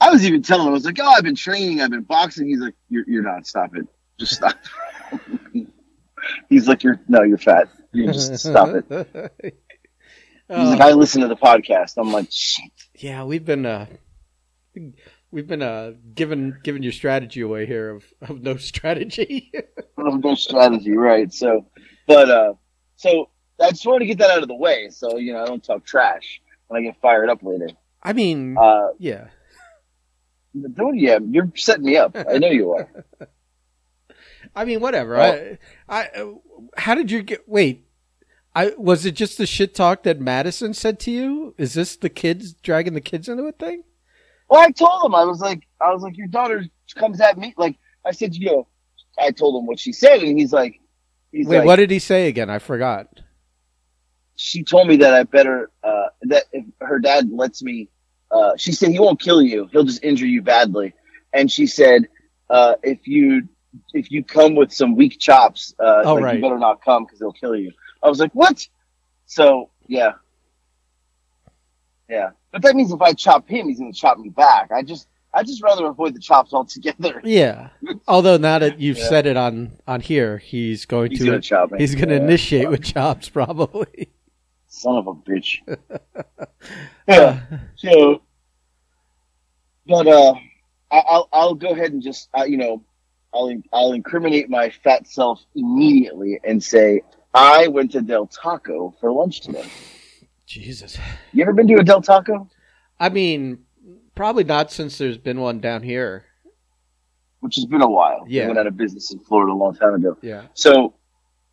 I 0.01 0.11
was 0.11 0.25
even 0.25 0.43
telling 0.43 0.67
him, 0.67 0.71
I 0.71 0.73
was 0.73 0.85
like, 0.85 0.99
oh, 1.01 1.07
I've 1.07 1.25
been 1.25 1.35
training, 1.35 1.81
I've 1.81 1.91
been 1.91 2.03
boxing. 2.03 2.49
He's 2.49 2.61
like, 2.61 2.75
you're, 2.89 3.05
you're 3.07 3.23
not. 3.23 3.47
Stop 3.47 3.77
it. 3.77 3.87
Just 4.19 4.35
stop. 4.37 4.57
He's 6.49 6.69
like, 6.69 6.83
you're, 6.83 7.01
no, 7.09 7.23
you're 7.23 7.39
fat. 7.39 7.69
You 7.93 8.07
just 8.13 8.39
stop 8.49 8.69
it. 8.71 8.85
He's 9.43 9.53
Oh, 10.51 10.65
like, 10.71 10.81
I 10.81 10.93
listen 10.93 11.21
to 11.23 11.29
the 11.29 11.37
podcast. 11.37 11.95
I'm 11.99 12.11
like, 12.11 12.29
shit. 12.31 12.71
yeah, 12.97 13.23
we've 13.25 13.45
been 13.45 13.67
uh, 13.67 13.87
we've 15.31 15.47
been 15.47 15.61
uh, 15.61 15.93
giving 16.15 16.55
giving 16.65 16.83
your 16.83 16.93
strategy 16.93 17.43
away 17.43 17.67
here 17.67 17.91
of, 17.91 18.05
of 18.23 18.41
no 18.43 18.57
strategy. 18.71 19.53
Of 19.99 20.25
no 20.25 20.35
strategy, 20.35 20.93
right? 20.97 21.31
So, 21.33 21.67
but 22.07 22.31
uh, 22.31 22.55
so 22.97 23.29
I 23.61 23.69
just 23.71 23.85
wanted 23.87 24.01
to 24.01 24.07
get 24.07 24.19
that 24.19 24.31
out 24.31 24.41
of 24.43 24.49
the 24.49 24.55
way, 24.55 24.89
so 24.89 25.19
you 25.19 25.35
know 25.35 25.43
I 25.43 25.47
don't 25.47 25.63
talk 25.63 25.85
trash 25.85 26.41
when 26.69 26.81
I 26.81 26.85
get 26.87 26.99
fired 27.03 27.29
up 27.29 27.43
later. 27.43 27.69
I 28.03 28.15
mean, 28.15 28.57
Uh, 28.57 28.89
yeah. 28.99 29.27
don't 30.75 30.99
yeah, 30.99 31.19
you're 31.29 31.53
setting 31.57 31.85
me 31.85 31.99
up. 31.99 32.17
I 32.17 32.39
know 32.39 32.49
you 32.49 32.73
are. 32.73 32.89
I 34.55 34.65
mean, 34.65 34.81
whatever. 34.81 35.15
Well- 35.17 35.57
I, 35.89 36.03
I, 36.03 36.07
uh, 36.21 36.33
how 36.77 36.95
did 36.95 37.11
you 37.11 37.23
get? 37.23 37.49
Wait, 37.49 37.87
I 38.55 38.73
was 38.77 39.07
it 39.07 39.13
just 39.13 39.39
the 39.39 39.47
shit 39.47 39.75
talk 39.75 40.03
that 40.03 40.21
Madison 40.21 40.75
said 40.75 40.99
to 41.01 41.11
you? 41.11 41.55
Is 41.59 41.75
this 41.75 41.97
the 41.97 42.09
kids 42.09 42.53
dragging 42.55 42.95
the 42.95 43.01
kids 43.01 43.29
into 43.29 43.45
a 43.45 43.53
thing? 43.53 43.85
Well, 44.49 44.61
I 44.61 44.71
told 44.71 45.05
him 45.05 45.15
I 45.15 45.25
was 45.25 45.41
like, 45.41 45.69
I 45.81 45.93
was 45.93 46.03
like, 46.03 46.17
your 46.17 46.27
daughter 46.29 46.65
comes 46.97 47.21
at 47.21 47.37
me 47.37 47.55
like 47.57 47.77
I 48.07 48.13
said, 48.13 48.35
you 48.35 48.47
know, 48.47 48.69
I 49.19 49.31
told 49.31 49.61
him 49.61 49.67
what 49.67 49.79
she 49.79 49.93
said, 49.93 50.23
and 50.23 50.39
he's 50.39 50.53
like, 50.53 50.81
he's 51.33 51.47
Wait, 51.47 51.59
like, 51.59 51.67
what 51.67 51.77
did 51.77 51.91
he 51.91 51.99
say 51.99 52.29
again? 52.29 52.49
I 52.49 52.59
forgot. 52.59 53.09
she 54.37 54.63
told 54.65 54.89
me 54.89 54.97
that 54.97 55.13
I 55.15 55.25
better 55.25 55.71
uh, 55.83 56.07
that 56.23 56.45
if 56.53 56.65
her 56.81 56.99
dad 56.99 57.31
lets 57.31 57.63
me, 57.63 57.91
uh, 58.31 58.53
she 58.57 58.73
said 58.73 58.91
he 58.91 58.99
won't 58.99 59.21
kill 59.21 59.43
you, 59.43 59.69
he'll 59.73 59.85
just 59.85 60.03
injure 60.03 60.27
you 60.27 60.43
badly, 60.43 60.95
and 61.33 61.51
she 61.51 61.67
said 61.67 62.09
uh, 62.49 62.75
if 62.83 63.07
you 63.07 63.49
if 63.93 64.11
you 64.11 64.25
come 64.25 64.55
with 64.55 64.73
some 64.73 64.95
weak 64.97 65.19
chops, 65.19 65.75
uh, 65.79 66.03
Oh, 66.05 66.15
like, 66.15 66.25
right. 66.25 66.37
you 66.37 66.43
better 66.43 66.59
not 66.59 66.83
come 66.85 67.05
because 67.05 67.19
they'll 67.19 67.33
kill 67.33 67.55
you. 67.57 67.73
I 68.03 68.09
was 68.09 68.19
like, 68.21 68.33
what? 68.33 68.67
So 69.27 69.71
yeah, 69.87 70.13
yeah, 72.09 72.31
but 72.53 72.63
that 72.63 72.75
means 72.75 72.93
if 72.93 73.01
I 73.03 73.13
chop 73.13 73.49
him, 73.49 73.69
he's 73.69 73.79
gonna 73.79 73.93
chop 73.93 74.19
me 74.19 74.31
back. 74.31 74.71
I 74.73 74.83
just 74.83 75.09
I 75.35 75.43
just 75.43 75.63
rather 75.63 75.87
avoid 75.87 76.15
the 76.15 76.21
chops 76.21 76.55
altogether. 76.55 77.21
Yeah. 77.25 77.69
Although 78.09 78.39
now 78.39 78.59
that 78.59 78.81
you've 78.81 78.97
Yeah. 78.99 79.09
said 79.09 79.27
it 79.27 79.37
on 79.37 79.73
on 79.87 80.01
here, 80.01 80.39
he's 80.39 80.87
going 80.87 81.11
He's 81.11 81.21
to 81.21 81.27
gonna 81.27 81.41
chop 81.41 81.71
me. 81.73 81.79
he's 81.79 81.95
going 81.95 82.09
to 82.09 82.15
Yeah. 82.17 82.23
initiate 82.23 82.71
with 82.71 82.83
chops 82.95 83.29
probably. 83.29 84.09
Son 84.69 84.97
of 84.97 85.07
a 85.07 85.15
bitch. 85.15 85.59
yeah. 87.09 87.41
So, 87.77 88.23
but 89.87 90.07
uh, 90.07 90.35
I- 90.91 91.05
I'll 91.09 91.29
I'll 91.33 91.55
go 91.55 91.71
ahead 91.71 91.93
and 91.93 92.03
just 92.03 92.29
uh, 92.37 92.45
you 92.45 92.57
know, 92.57 92.83
I'll 93.35 93.53
I'll 93.73 93.93
incriminate 93.93 94.49
my 94.49 94.71
fat 94.71 95.07
self 95.07 95.45
immediately 95.55 96.41
and 96.45 96.63
say 96.63 97.03
I 97.35 97.69
went 97.69 97.93
to 97.93 98.01
Del 98.03 98.27
Taco 98.27 98.95
for 99.01 99.13
lunch 99.13 99.41
today. 99.43 99.65
Jesus. 100.47 100.97
You 101.33 101.43
ever 101.43 101.53
been 101.53 101.69
to 101.69 101.75
a 101.75 101.85
Del 101.85 102.01
Taco? 102.01 102.49
I 102.99 103.11
mean, 103.11 103.65
probably 104.15 104.45
not 104.45 104.73
since 104.73 104.97
there's 104.99 105.19
been 105.19 105.41
one 105.41 105.61
down 105.61 105.83
here. 105.83 106.25
Which 107.41 107.57
has 107.57 107.67
been 107.67 107.83
a 107.83 107.89
while. 107.91 108.25
Yeah. 108.27 108.45
I 108.45 108.47
went 108.49 108.59
out 108.59 108.67
of 108.67 108.77
business 108.77 109.13
in 109.13 109.21
Florida 109.21 109.53
a 109.53 109.55
long 109.55 109.75
time 109.75 109.95
ago. 109.95 110.17
Yeah. 110.23 110.45
So, 110.55 110.95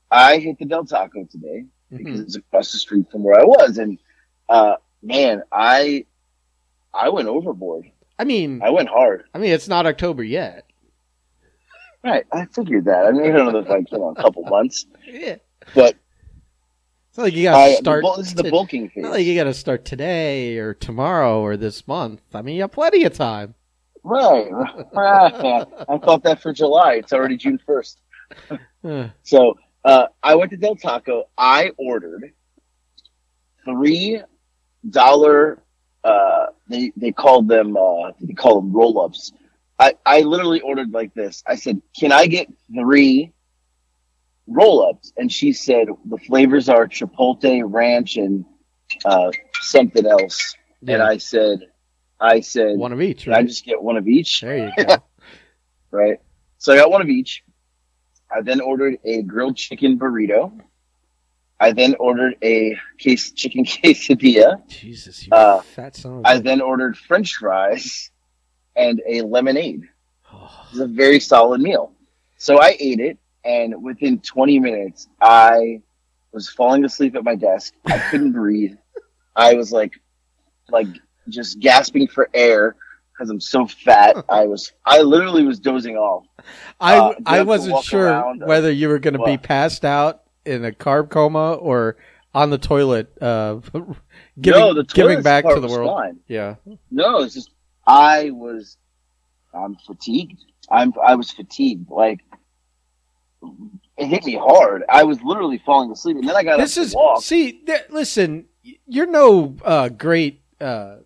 I 0.10 0.38
hit 0.38 0.58
the 0.58 0.66
Del 0.66 0.86
Taco 0.86 1.26
today 1.26 1.66
because 1.92 2.22
Mhm. 2.22 2.24
it's 2.24 2.36
across 2.38 2.72
the 2.72 2.80
street 2.80 3.12
from 3.12 3.24
where 3.24 3.40
I 3.40 3.44
was, 3.44 3.78
and 3.78 4.00
uh, 4.50 4.76
man, 5.04 5.44
I 5.52 6.06
I 6.94 7.10
went 7.10 7.28
overboard. 7.28 7.92
I 8.18 8.24
mean, 8.24 8.62
I 8.64 8.70
went 8.70 8.88
hard. 8.88 9.26
I 9.34 9.38
mean, 9.40 9.52
it's 9.52 9.68
not 9.68 9.86
October 9.86 10.24
yet. 10.24 10.66
Right, 12.06 12.24
I 12.32 12.46
figured 12.46 12.86
that. 12.86 13.08
I 13.08 13.12
mean, 13.12 13.32
I 13.32 13.38
don't 13.38 13.52
know 13.52 13.60
if 13.60 13.68
like 13.68 13.92
you 13.92 13.98
know 13.98 14.10
a 14.10 14.16
couple 14.22 14.44
months, 14.46 14.86
Yeah. 15.08 15.38
but 15.74 15.96
It's 17.10 17.18
not 17.18 17.24
like 17.24 17.34
you 17.34 17.44
got 17.44 17.68
to 17.68 17.74
start. 17.78 18.04
bul- 18.04 18.18
this 18.18 18.28
is 18.28 18.36
the 18.36 18.52
bulking 18.52 18.90
phase. 18.90 19.02
Not 19.04 19.12
like 19.14 19.26
you 19.26 19.36
got 19.36 19.46
to 19.46 19.54
start 19.56 19.86
today 19.86 20.58
or 20.60 20.74
tomorrow 20.76 21.42
or 21.42 21.58
this 21.58 21.88
month. 21.88 22.22
I 22.34 22.42
mean, 22.44 22.56
you 22.58 22.62
have 22.62 22.72
plenty 22.72 23.06
of 23.06 23.14
time. 23.14 23.56
Right, 24.04 24.48
right. 24.94 25.66
I 25.90 25.98
thought 25.98 26.22
that 26.26 26.42
for 26.44 26.54
July. 26.54 26.94
It's 26.96 27.12
already 27.12 27.38
June 27.38 27.60
first. 27.66 28.02
So 29.24 29.56
uh, 29.84 30.06
I 30.22 30.36
went 30.36 30.52
to 30.52 30.58
Del 30.58 30.76
Taco. 30.76 31.24
I 31.40 31.72
ordered 31.78 32.34
three 33.64 34.22
dollar. 34.88 35.62
Uh, 36.04 36.48
they 36.70 36.92
they 36.96 37.12
called 37.12 37.48
them 37.48 37.76
uh, 37.76 38.12
they 38.22 38.34
call 38.34 38.62
them 38.62 38.72
roll 38.72 39.02
ups. 39.02 39.32
I 39.80 39.94
I 40.06 40.22
literally 40.22 40.62
ordered 40.62 40.92
like 40.92 41.14
this. 41.14 41.44
I 41.48 41.56
said, 41.56 41.82
"Can 42.00 42.12
I 42.12 42.28
get 42.28 42.48
three 42.74 43.32
roll 44.48 44.88
ups, 44.88 45.12
and 45.18 45.32
she 45.32 45.54
said 45.54 45.88
the 46.06 46.18
flavors 46.18 46.70
are 46.70 46.88
chipotle, 46.88 47.64
ranch, 47.66 48.18
and 48.18 48.46
uh, 49.04 49.32
something 49.62 50.06
else. 50.06 50.56
And 50.88 51.02
I 51.02 51.18
said, 51.18 51.60
I 52.20 52.42
said, 52.42 52.78
One 52.78 52.94
of 52.94 53.02
each, 53.02 53.24
can 53.24 53.34
I 53.34 53.42
just 53.44 53.66
get 53.66 53.82
one 53.82 53.98
of 53.98 54.08
each? 54.08 54.42
There 54.42 54.58
you 54.58 54.72
go. 54.86 54.98
right? 55.92 56.20
So 56.60 56.74
I 56.74 56.78
got 56.78 56.92
one 56.92 57.02
of 57.02 57.10
each. 57.10 57.44
I 58.32 58.42
then 58.42 58.62
ordered 58.62 58.98
a 59.04 59.22
grilled 59.24 59.56
chicken 59.58 59.98
burrito. 59.98 60.60
I 61.60 61.72
then 61.72 61.96
ordered 62.00 62.36
a 62.44 62.78
case 63.00 63.32
chicken 63.32 63.66
quesadilla. 63.66 64.68
Jesus, 64.68 65.26
you 65.26 65.34
Uh, 65.34 65.62
fat 65.62 65.96
son 65.96 66.22
I 66.26 66.40
then 66.40 66.62
ordered 66.62 66.98
French 66.98 67.34
fries 67.36 68.12
and 68.76 69.02
a 69.08 69.22
lemonade. 69.22 69.84
Oh, 70.38 70.66
It 70.68 70.72
was 70.74 70.82
a 70.82 70.88
very 70.88 71.20
solid 71.20 71.62
meal. 71.62 71.94
So 72.38 72.60
I 72.60 72.76
ate 72.80 73.00
it, 73.00 73.18
and 73.46 73.82
within 73.82 74.20
20 74.20 74.60
minutes, 74.60 75.08
I 75.22 75.82
was 76.34 76.50
falling 76.50 76.84
asleep 76.84 77.16
at 77.16 77.24
my 77.24 77.36
desk. 77.36 77.74
I 77.86 77.98
couldn't 77.98 78.32
breathe. 78.42 78.76
I 79.36 79.54
was 79.54 79.72
like, 79.72 79.94
like 80.70 80.88
just 81.30 81.60
gasping 81.60 82.08
for 82.08 82.30
air 82.34 82.76
because 83.14 83.30
I'm 83.30 83.40
so 83.40 83.66
fat. 83.66 84.18
I 84.28 84.46
was, 84.46 84.74
I 84.86 85.02
literally 85.02 85.46
was 85.46 85.60
dozing 85.60 85.96
off. 85.96 86.26
I 86.82 86.98
Uh, 86.98 87.14
I 87.26 87.44
wasn't 87.44 87.82
sure 87.84 88.08
around, 88.08 88.44
uh, 88.44 88.48
whether 88.48 88.72
you 88.72 88.90
were 88.90 89.00
going 89.00 89.18
to 89.18 89.24
be 89.24 89.38
passed 89.38 89.86
out 89.86 90.24
in 90.46 90.66
a 90.66 90.72
carb 90.72 91.10
coma 91.10 91.54
or 91.54 91.96
on 92.34 92.50
the 92.50 92.58
toilet, 92.58 93.12
uh, 93.22 93.56
giving 94.42 94.60
no, 94.60 94.74
the 94.74 94.84
giving 94.84 95.22
back 95.22 95.46
to 95.48 95.60
the 95.62 95.68
world. 95.68 95.90
Fine. 95.90 96.20
Yeah. 96.28 96.56
No, 96.92 97.20
it's 97.20 97.34
just 97.34 97.52
I 97.88 98.32
was, 98.32 98.78
I'm 99.54 99.76
fatigued. 99.86 100.40
I'm, 100.70 100.94
I 101.06 101.16
was 101.16 101.32
fatigued. 101.32 101.90
Like 101.90 102.20
it 103.98 104.08
hit 104.08 104.26
me 104.26 104.36
hard. 104.36 104.84
I 104.90 105.04
was 105.04 105.22
literally 105.24 105.62
falling 105.66 105.92
asleep, 105.92 106.18
and 106.18 106.28
then 106.28 106.36
I 106.36 106.44
got 106.44 106.58
This 106.58 106.78
is 106.78 106.92
to 106.92 106.98
walk. 106.98 107.22
see. 107.22 107.52
Th- 107.66 107.84
listen, 107.90 108.46
you're 108.88 109.06
no 109.06 109.56
uh, 109.64 109.90
great 109.90 110.42
uh, 110.60 110.98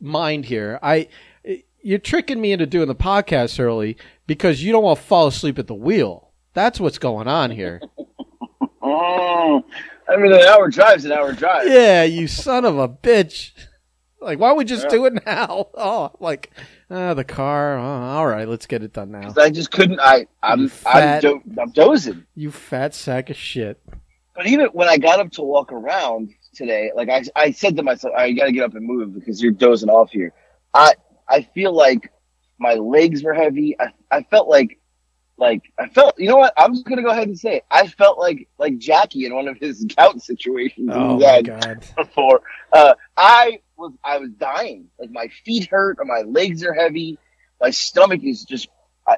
mind 0.00 0.44
here. 0.46 0.78
I 0.82 1.08
you're 1.80 1.98
tricking 2.00 2.40
me 2.40 2.52
into 2.52 2.66
doing 2.66 2.88
the 2.88 2.94
podcast 2.94 3.60
early 3.60 3.96
because 4.26 4.62
you 4.62 4.72
don't 4.72 4.82
want 4.82 4.98
to 4.98 5.04
fall 5.04 5.28
asleep 5.28 5.58
at 5.58 5.68
the 5.68 5.74
wheel. 5.74 6.32
That's 6.54 6.80
what's 6.80 6.98
going 6.98 7.28
on 7.28 7.52
here. 7.52 7.80
Oh, 8.82 9.64
I 10.08 10.16
mean, 10.16 10.32
an 10.32 10.40
hour 10.40 10.68
drive's 10.68 11.04
an 11.04 11.12
hour 11.12 11.32
drive. 11.32 11.68
yeah, 11.68 12.02
you 12.02 12.26
son 12.26 12.64
of 12.64 12.78
a 12.78 12.88
bitch. 12.88 13.52
Like, 14.20 14.38
why 14.38 14.48
don't 14.48 14.58
we 14.58 14.64
just 14.64 14.84
Yeah. 14.84 14.88
do 14.90 15.04
it 15.06 15.24
now? 15.26 15.68
Oh, 15.74 16.10
like, 16.18 16.50
uh, 16.90 17.14
the 17.14 17.24
car. 17.24 17.78
Oh, 17.78 17.82
all 17.82 18.26
right, 18.26 18.48
let's 18.48 18.66
get 18.66 18.82
it 18.82 18.92
done 18.92 19.10
now. 19.12 19.32
I 19.36 19.50
just 19.50 19.70
couldn't. 19.70 20.00
I 20.00 20.26
I'm 20.42 20.62
You 20.62 20.70
I'm, 20.86 21.20
do- 21.20 21.42
I'm 21.60 21.70
dozing. 21.70 22.24
You 22.34 22.50
fat 22.50 22.94
sack 22.94 23.30
of 23.30 23.36
shit. 23.36 23.80
But 24.34 24.46
even 24.46 24.66
when 24.68 24.88
I 24.88 24.98
got 24.98 25.18
up 25.20 25.30
to 25.32 25.42
walk 25.42 25.72
around 25.72 26.30
today, 26.54 26.90
like 26.94 27.08
I 27.08 27.22
I 27.36 27.50
said 27.52 27.76
to 27.76 27.82
myself, 27.82 28.14
I 28.16 28.32
got 28.32 28.46
to 28.46 28.52
get 28.52 28.64
up 28.64 28.74
and 28.74 28.84
move 28.86 29.14
because 29.14 29.42
you're 29.42 29.52
dozing 29.52 29.88
off 29.88 30.10
here. 30.10 30.32
I 30.74 30.94
I 31.28 31.42
feel 31.42 31.72
like 31.72 32.12
my 32.58 32.74
legs 32.74 33.22
were 33.22 33.34
heavy. 33.34 33.76
I 33.80 33.88
I 34.10 34.22
felt 34.24 34.48
like 34.48 34.78
like 35.36 35.62
I 35.78 35.88
felt. 35.88 36.18
You 36.18 36.28
know 36.28 36.36
what? 36.36 36.52
I'm 36.56 36.72
just 36.74 36.84
gonna 36.86 37.02
go 37.02 37.10
ahead 37.10 37.28
and 37.28 37.38
say 37.38 37.56
it. 37.58 37.64
I 37.70 37.86
felt 37.86 38.18
like 38.18 38.48
like 38.58 38.78
Jackie 38.78 39.26
in 39.26 39.34
one 39.34 39.46
of 39.48 39.56
his 39.58 39.84
gout 39.96 40.20
situations 40.22 40.90
Oh 40.92 41.18
my 41.18 41.42
god. 41.42 41.84
before. 41.96 42.40
Uh, 42.72 42.94
I 43.16 43.60
was 43.78 43.92
I 44.04 44.18
was 44.18 44.30
dying. 44.30 44.88
Like 44.98 45.10
my 45.10 45.28
feet 45.44 45.68
hurt, 45.70 45.96
or 46.00 46.04
my 46.04 46.22
legs 46.22 46.62
are 46.64 46.74
heavy. 46.74 47.18
My 47.60 47.70
stomach 47.70 48.22
is 48.24 48.44
just 48.44 48.68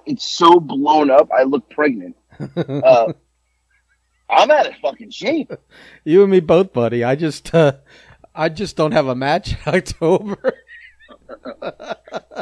it's 0.07 0.25
so 0.25 0.61
blown 0.61 1.11
up. 1.11 1.31
I 1.37 1.43
look 1.45 1.69
pregnant. 1.71 2.17
Uh, 2.57 3.13
I'm 4.31 4.51
out 4.51 4.67
of 4.69 4.75
fucking 4.81 5.11
shape. 5.11 5.53
You 6.05 6.23
and 6.23 6.31
me 6.31 6.39
both, 6.39 6.73
buddy. 6.73 7.03
I 7.03 7.17
just, 7.17 7.53
uh, 7.53 7.73
I 8.33 8.49
just 8.49 8.77
don't 8.77 8.93
have 8.93 9.09
a 9.09 9.15
match 9.17 9.57
in 9.67 9.75
October. 9.75 10.55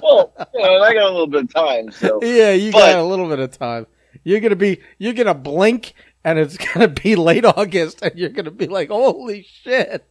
Well, 0.03 0.33
you 0.55 0.63
know, 0.63 0.81
I 0.83 0.95
got 0.95 1.05
a 1.05 1.11
little 1.11 1.27
bit 1.27 1.45
of 1.45 1.53
time, 1.55 1.91
so 1.91 2.21
yeah, 2.23 2.53
you 2.53 2.73
But- 2.73 2.79
got 2.93 2.99
a 2.99 3.03
little 3.03 3.29
bit 3.29 3.39
of 3.39 3.51
time. 3.57 3.87
You're 4.25 4.41
gonna 4.41 4.57
be, 4.57 4.81
you're 4.99 5.13
gonna 5.15 5.35
blink, 5.35 5.95
and 6.25 6.39
it's 6.39 6.57
gonna 6.57 6.89
be 6.89 7.17
late 7.17 7.45
August, 7.45 8.01
and 8.03 8.19
you're 8.19 8.31
gonna 8.31 8.51
be 8.51 8.67
like, 8.67 8.89
"Holy 8.89 9.43
shit!" 9.43 10.07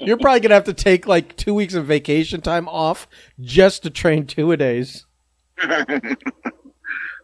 You're 0.00 0.16
probably 0.16 0.40
gonna 0.40 0.54
have 0.54 0.64
to 0.64 0.74
take 0.74 1.06
like 1.06 1.36
two 1.36 1.54
weeks 1.54 1.74
of 1.74 1.86
vacation 1.86 2.40
time 2.40 2.68
off 2.68 3.08
just 3.40 3.82
to 3.82 3.90
train 3.90 4.26
two 4.26 4.52
a 4.52 4.56
days. 4.56 5.06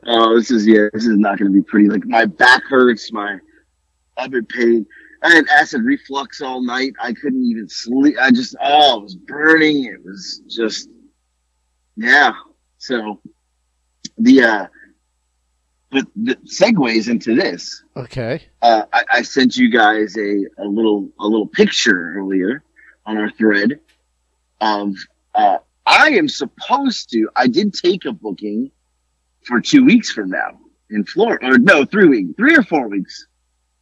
oh, 0.07 0.35
this 0.37 0.51
is 0.51 0.67
yeah, 0.67 0.89
this 0.93 1.07
is 1.07 1.17
not 1.17 1.39
to 1.39 1.51
be 1.51 1.63
pretty. 1.63 1.89
Like 1.89 2.05
my 2.05 2.25
back 2.25 2.63
hurts. 2.65 3.13
My 3.13 3.39
I've 4.17 4.31
been 4.31 4.47
pain. 4.47 4.87
I 5.23 5.35
had 5.35 5.47
acid 5.49 5.83
reflux 5.85 6.41
all 6.41 6.63
night. 6.63 6.93
I 7.01 7.13
couldn't 7.13 7.45
even 7.45 7.69
sleep. 7.69 8.17
I 8.21 8.31
just 8.31 8.57
oh, 8.63 8.99
it 8.99 9.03
was 9.03 9.17
burning. 9.17 9.85
It 9.85 10.05
was 10.05 10.43
just 10.49 10.89
yeah. 11.97 12.33
So 12.79 13.21
the 14.17 14.43
uh, 14.43 14.67
but 15.91 16.07
the 16.17 16.37
segues 16.45 17.09
into 17.09 17.35
this. 17.35 17.83
Okay. 17.97 18.43
uh, 18.63 18.83
I, 18.93 19.05
I 19.15 19.23
sent 19.23 19.57
you 19.57 19.71
guys 19.71 20.17
a, 20.17 20.45
a 20.59 20.67
little 20.67 21.11
a 21.19 21.27
little 21.27 21.47
picture 21.47 22.15
earlier 22.17 22.63
on 23.07 23.17
our 23.17 23.31
thread 23.31 23.81
of 24.61 24.95
uh, 25.35 25.59
I 25.87 26.11
am 26.11 26.29
supposed 26.29 27.11
to. 27.11 27.29
I 27.35 27.47
did 27.49 27.73
take 27.73 28.05
a 28.05 28.13
booking 28.13 28.71
for 29.45 29.61
two 29.61 29.85
weeks 29.85 30.11
from 30.11 30.31
now 30.31 30.59
in 30.91 31.05
Florida, 31.05 31.47
or 31.47 31.59
no, 31.59 31.85
three 31.85 32.07
weeks, 32.07 32.31
three 32.37 32.57
or 32.57 32.63
four 32.63 32.89
weeks 32.89 33.27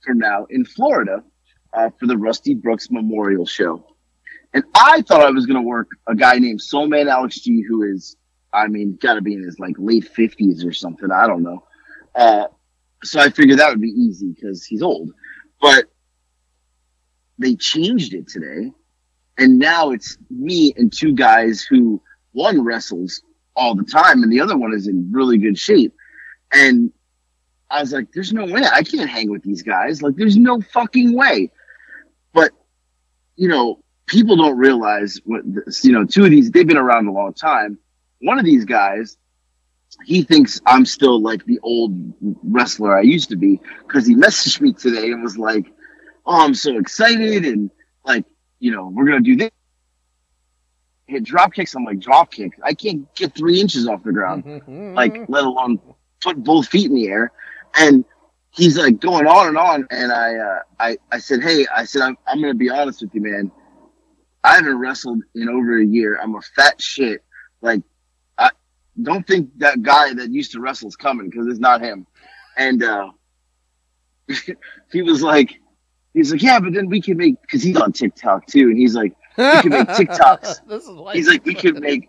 from 0.05 0.19
now 0.19 0.47
in 0.51 0.65
Florida 0.65 1.25
uh, 1.73 1.91
for 1.99 2.07
the 2.07 2.17
Rusty 2.17 2.55
Brooks 2.55 2.89
Memorial 2.91 3.47
Show. 3.47 3.85
And 4.55 4.65
I 4.75 5.03
thought 5.03 5.21
I 5.21 5.31
was 5.31 5.47
going 5.47 5.61
to 5.61 5.67
work 5.67 5.89
a 6.07 6.15
guy 6.15 6.39
named 6.39 6.61
Soulman 6.61 7.09
Alex 7.09 7.41
G, 7.41 7.63
who 7.69 7.83
is, 7.83 8.17
I 8.53 8.69
mean, 8.69 8.97
got 9.01 9.15
to 9.15 9.21
be 9.21 9.35
in 9.35 9.43
his 9.43 9.59
like 9.59 9.75
late 9.77 10.09
fifties 10.09 10.65
or 10.65 10.73
something. 10.73 11.11
I 11.11 11.27
don't 11.27 11.43
know. 11.43 11.66
Uh, 12.17 12.47
so 13.05 13.21
I 13.21 13.29
figured 13.29 13.59
that 13.59 13.69
would 13.69 13.81
be 13.81 13.89
easy 13.89 14.33
because 14.33 14.65
he's 14.65 14.83
old. 14.83 15.13
But 15.61 15.85
they 17.39 17.55
changed 17.55 18.15
it 18.15 18.27
today, 18.27 18.73
and 19.39 19.59
now 19.59 19.91
it's 19.91 20.17
me 20.31 20.73
and 20.77 20.93
two 20.93 21.15
guys 21.15 21.63
who 21.63 22.01
one 22.33 22.63
wrestles 22.63 23.23
all 23.55 23.75
the 23.75 23.85
time, 23.85 24.23
and 24.23 24.33
the 24.33 24.41
other 24.41 24.57
one 24.57 24.73
is 24.73 24.89
in 24.89 25.11
really 25.13 25.39
good 25.39 25.59
shape. 25.59 25.95
And 26.53 26.91
I 27.71 27.81
was 27.81 27.93
like, 27.93 28.13
"There's 28.13 28.33
no 28.33 28.47
way 28.47 28.63
I 28.65 28.83
can't 28.83 29.11
hang 29.11 29.31
with 29.31 29.43
these 29.43 29.63
guys. 29.63 30.03
Like, 30.03 30.17
there's 30.17 30.37
no 30.37 30.61
fucking 30.61 31.15
way." 31.15 31.51
But 32.33 32.53
you 33.37 33.49
know, 33.49 33.83
people 34.07 34.37
don't 34.37 34.57
realize 34.57 35.21
what 35.25 35.43
this, 35.45 35.85
you 35.85 35.93
know. 35.93 36.05
Two 36.05 36.25
of 36.25 36.31
these 36.31 36.51
they've 36.51 36.67
been 36.67 36.77
around 36.77 37.07
a 37.07 37.13
long 37.13 37.35
time. 37.35 37.79
One 38.23 38.39
of 38.39 38.45
these 38.45 38.65
guys 38.65 39.19
he 40.05 40.23
thinks 40.23 40.61
I'm 40.67 40.85
still 40.85 41.21
like 41.21 41.45
the 41.45 41.59
old 41.61 41.93
wrestler 42.43 42.97
I 42.97 43.03
used 43.03 43.31
to 43.31 43.37
be 43.37 43.61
because 43.87 44.07
he 44.07 44.15
messaged 44.15 44.61
me 44.61 44.73
today 44.73 45.11
and 45.11 45.23
was 45.23 45.39
like, 45.39 45.67
"Oh, 46.25 46.45
I'm 46.45 46.55
so 46.55 46.79
excited 46.79 47.45
and 47.45 47.71
like, 48.05 48.25
you 48.59 48.71
know, 48.71 48.89
we're 48.89 49.07
gonna 49.07 49.21
do 49.21 49.37
this." 49.37 49.51
Hit 51.07 51.25
drop 51.25 51.55
kicks. 51.55 51.75
I'm 51.75 51.85
like 51.85 52.01
drop 52.01 52.33
kicks. 52.33 52.59
I 52.63 52.75
can't 52.75 53.13
get 53.15 53.35
three 53.35 53.61
inches 53.61 53.87
off 53.87 54.03
the 54.03 54.13
ground, 54.13 54.63
like 54.95 55.29
let 55.29 55.45
alone 55.45 55.81
put 56.21 56.43
both 56.43 56.69
feet 56.69 56.87
in 56.87 56.95
the 56.95 57.09
air. 57.09 57.33
And 57.79 58.05
he's 58.51 58.77
like 58.77 59.01
going 59.01 59.27
on 59.27 59.49
and 59.49 59.59
on. 59.59 59.87
And 59.91 60.13
I, 60.13 60.35
uh, 60.35 60.59
I, 60.81 60.97
I 61.13 61.19
said, 61.19 61.43
"Hey, 61.43 61.67
I 61.75 61.85
said 61.85 62.03
I'm, 62.03 62.17
I'm 62.27 62.41
gonna 62.41 62.55
be 62.55 62.71
honest 62.71 63.03
with 63.03 63.15
you, 63.15 63.21
man. 63.21 63.53
I 64.43 64.55
haven't 64.57 64.79
wrestled 64.79 65.23
in 65.35 65.49
over 65.49 65.79
a 65.79 65.85
year. 65.85 66.19
I'm 66.23 66.35
a 66.37 66.41
fat 66.41 66.81
shit. 66.81 67.25
Like, 67.61 67.83
don't 69.03 69.27
think 69.27 69.51
that 69.59 69.83
guy 69.83 70.15
that 70.15 70.31
used 70.31 70.53
to 70.53 70.61
wrestle 70.61 70.89
is 70.89 70.97
coming 70.97 71.29
because 71.31 71.47
it's 71.49 71.59
not 71.61 71.81
him. 71.81 72.07
And 72.57 72.83
uh, 72.83 73.11
he 74.93 75.03
was 75.03 75.23
like, 75.23 75.61
he's 76.15 76.33
like, 76.33 76.43
yeah, 76.43 76.59
but 76.61 76.73
then 76.73 76.89
we 76.89 77.01
can 77.01 77.17
make 77.17 77.41
because 77.43 77.63
he's 77.63 77.77
on 77.77 77.93
TikTok 77.93 78.47
too, 78.47 78.69
and 78.69 78.77
he's 78.79 78.95
like, 78.95 79.13
we 79.37 79.45
can 79.63 79.71
make 79.71 79.89
TikToks. 79.89 80.61
This 80.69 80.85
is 80.85 80.99
he's 81.13 81.29
like, 81.29 81.45
we 81.45 81.55
could 81.55 81.81
make. 81.81 82.09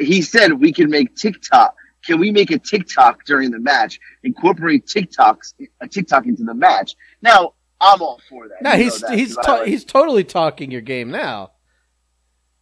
He 0.00 0.22
said 0.22 0.52
we 0.60 0.72
can 0.72 0.90
make 0.90 1.16
TikTok. 1.16 1.74
Can 2.04 2.18
we 2.20 2.30
make 2.30 2.50
a 2.50 2.58
TikTok 2.58 3.24
during 3.24 3.50
the 3.50 3.58
match? 3.60 3.98
Incorporate 4.22 4.86
TikToks, 4.86 5.54
a 5.80 5.88
TikTok 5.88 6.26
into 6.26 6.44
the 6.44 6.54
match. 6.54 6.94
Now 7.22 7.54
I'm 7.80 8.00
all 8.02 8.20
for 8.28 8.48
that. 8.48 8.62
No, 8.62 8.72
You 8.74 8.84
he's 8.84 9.00
that, 9.00 9.18
he's 9.18 9.34
'cause 9.36 9.44
I 9.46 9.50
to- 9.54 9.58
like- 9.60 9.68
he's 9.68 9.84
totally 9.84 10.24
talking 10.24 10.70
your 10.70 10.80
game 10.82 11.10
now. 11.10 11.52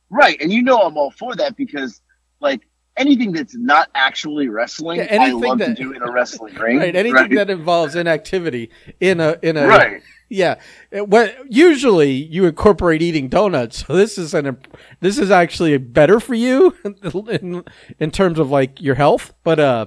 Right, 0.08 0.40
and 0.40 0.52
you 0.52 0.62
know 0.62 0.78
I'm 0.80 0.96
all 0.96 1.10
for 1.10 1.34
that 1.36 1.56
because 1.56 2.00
like 2.40 2.62
anything 3.00 3.32
that's 3.32 3.54
not 3.56 3.88
actually 3.94 4.48
wrestling, 4.48 4.98
Yeah, 4.98 5.04
I 5.04 5.06
anything 5.26 5.40
love 5.40 5.58
that- 5.58 5.76
to 5.76 5.82
do 5.82 5.92
in 5.92 6.02
a 6.02 6.10
wrestling 6.10 6.54
ring. 6.64 6.78
Right, 6.78 6.94
anything 6.94 7.34
that 7.34 7.50
involves 7.50 7.94
inactivity 7.96 8.70
in 9.00 9.20
a 9.20 9.36
in 9.42 9.56
a 9.56 9.66
right. 9.66 10.02
yeah. 10.28 10.60
What 10.92 11.34
usually 11.52 12.12
you 12.12 12.46
incorporate 12.46 13.02
eating 13.02 13.28
donuts. 13.28 13.84
So 13.86 13.94
this 13.96 14.18
is 14.18 14.34
an 14.34 14.56
this 15.00 15.18
is 15.18 15.30
actually 15.30 15.76
better 15.78 16.20
for 16.20 16.34
you 16.34 16.76
in 17.28 17.64
in 17.98 18.10
terms 18.10 18.38
of 18.38 18.50
like 18.50 18.80
your 18.80 18.94
health. 18.94 19.32
But 19.42 19.58
uh, 19.58 19.86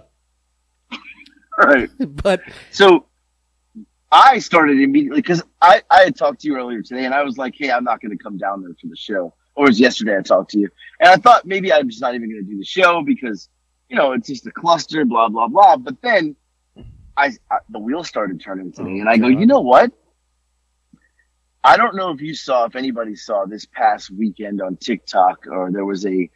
right. 1.58 1.90
but 2.00 2.42
So 2.72 3.06
I 4.12 4.40
started 4.40 4.80
immediately 4.80 5.22
because 5.22 5.42
I, 5.62 5.82
I 5.90 6.04
had 6.04 6.16
talked 6.16 6.42
to 6.42 6.48
you 6.48 6.56
earlier 6.56 6.82
today 6.82 7.06
and 7.06 7.14
I 7.14 7.24
was 7.24 7.38
like, 7.38 7.56
hey, 7.58 7.72
I'm 7.72 7.84
not 7.84 8.02
going 8.02 8.16
to 8.16 8.24
come 8.24 8.38
down 8.38 8.62
there 8.62 8.74
for 8.80 8.88
the 8.88 8.96
show. 8.96 9.34
Or 9.56 9.66
it 9.66 9.70
was 9.70 9.80
yesterday 9.80 10.18
I 10.18 10.22
talked 10.22 10.52
to 10.52 10.60
you. 10.60 10.70
And 11.00 11.10
I 11.10 11.18
thought 11.18 11.46
maybe 11.46 11.72
I'm 11.72 11.90
just 11.90 12.02
not 12.02 12.16
even 12.16 12.30
going 12.30 12.44
to 12.44 12.50
do 12.50 12.58
the 12.58 12.66
show 12.66 13.04
because, 13.04 13.50
you 13.90 13.96
know, 13.96 14.14
it's 14.14 14.28
just 14.28 14.48
a 14.48 14.52
cluster, 14.52 15.06
blah, 15.06 15.30
blah, 15.30 15.48
blah. 15.48 15.78
But 15.78 16.02
then 16.02 16.36
I, 17.16 17.34
I 17.52 17.58
the 17.70 17.80
wheels 17.80 18.08
started 18.08 18.42
turning 18.42 18.72
today 18.72 18.98
Oh, 18.98 19.02
and 19.02 19.10
I 19.10 19.18
go, 19.18 19.28
you 19.28 19.46
know 19.46 19.62
what? 19.62 19.92
I 21.64 21.78
don't 21.78 21.96
know 21.96 22.12
if 22.12 22.22
you 22.22 22.34
saw, 22.34 22.66
if 22.66 22.76
anybody 22.76 23.16
saw 23.16 23.46
this 23.46 23.66
past 23.66 24.10
weekend 24.12 24.62
on 24.62 24.76
TikTok 24.76 25.46
or 25.50 25.72
there 25.72 25.86
was 25.86 26.06
a, 26.06 26.30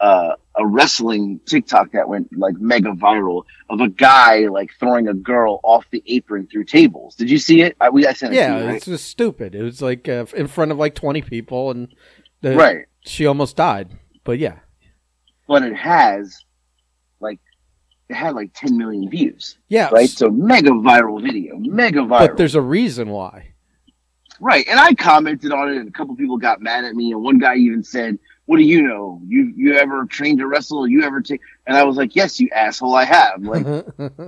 uh, 0.00 0.34
a 0.56 0.66
wrestling 0.66 1.40
TikTok 1.46 1.92
that 1.92 2.08
went 2.08 2.36
like 2.36 2.56
mega 2.58 2.90
viral 2.90 3.44
of 3.70 3.80
a 3.80 3.88
guy 3.88 4.48
like 4.48 4.72
throwing 4.80 5.06
a 5.06 5.14
girl 5.14 5.60
off 5.62 5.86
the 5.92 6.02
apron 6.06 6.48
through 6.48 6.64
tables. 6.64 7.14
Did 7.14 7.30
you 7.30 7.38
see 7.38 7.62
it? 7.62 7.76
I, 7.80 7.90
we, 7.90 8.04
I 8.06 8.12
sent 8.12 8.34
it 8.34 8.38
yeah, 8.38 8.54
to 8.54 8.60
you, 8.60 8.66
right? 8.66 8.76
it's 8.76 8.86
just 8.86 9.08
stupid. 9.08 9.54
It 9.54 9.62
was 9.62 9.80
like 9.80 10.08
uh, 10.08 10.26
in 10.34 10.48
front 10.48 10.72
of 10.72 10.78
like 10.78 10.96
twenty 10.96 11.22
people, 11.22 11.70
and 11.70 11.94
the, 12.42 12.56
right. 12.56 12.86
she 13.04 13.26
almost 13.26 13.56
died. 13.56 13.88
But 14.24 14.38
yeah, 14.38 14.58
But 15.48 15.62
it 15.62 15.74
has 15.74 16.44
like, 17.20 17.40
it 18.08 18.14
had 18.14 18.34
like 18.34 18.50
10 18.54 18.76
million 18.76 19.08
views, 19.08 19.58
yeah, 19.68 19.88
right? 19.90 20.08
So 20.08 20.30
mega 20.30 20.70
viral 20.70 21.22
video, 21.22 21.56
mega 21.56 22.00
viral. 22.00 22.28
but 22.28 22.36
there's 22.36 22.54
a 22.54 22.60
reason 22.60 23.08
why. 23.08 23.48
Right. 24.40 24.66
And 24.68 24.78
I 24.78 24.94
commented 24.94 25.52
on 25.52 25.70
it 25.70 25.76
and 25.76 25.88
a 25.88 25.92
couple 25.92 26.16
people 26.16 26.36
got 26.36 26.60
mad 26.60 26.84
at 26.84 26.94
me 26.94 27.12
and 27.12 27.22
one 27.22 27.38
guy 27.38 27.54
even 27.56 27.84
said, 27.84 28.18
what 28.46 28.56
do 28.56 28.64
you 28.64 28.82
know? 28.82 29.20
You, 29.26 29.52
you 29.56 29.76
ever 29.76 30.04
trained 30.06 30.40
to 30.40 30.48
wrestle? 30.48 30.86
You 30.86 31.04
ever 31.04 31.20
take, 31.20 31.40
and 31.66 31.76
I 31.76 31.84
was 31.84 31.96
like, 31.96 32.16
yes, 32.16 32.40
you 32.40 32.48
asshole, 32.52 32.94
I 32.94 33.04
have. 33.04 33.42
Like, 33.42 33.64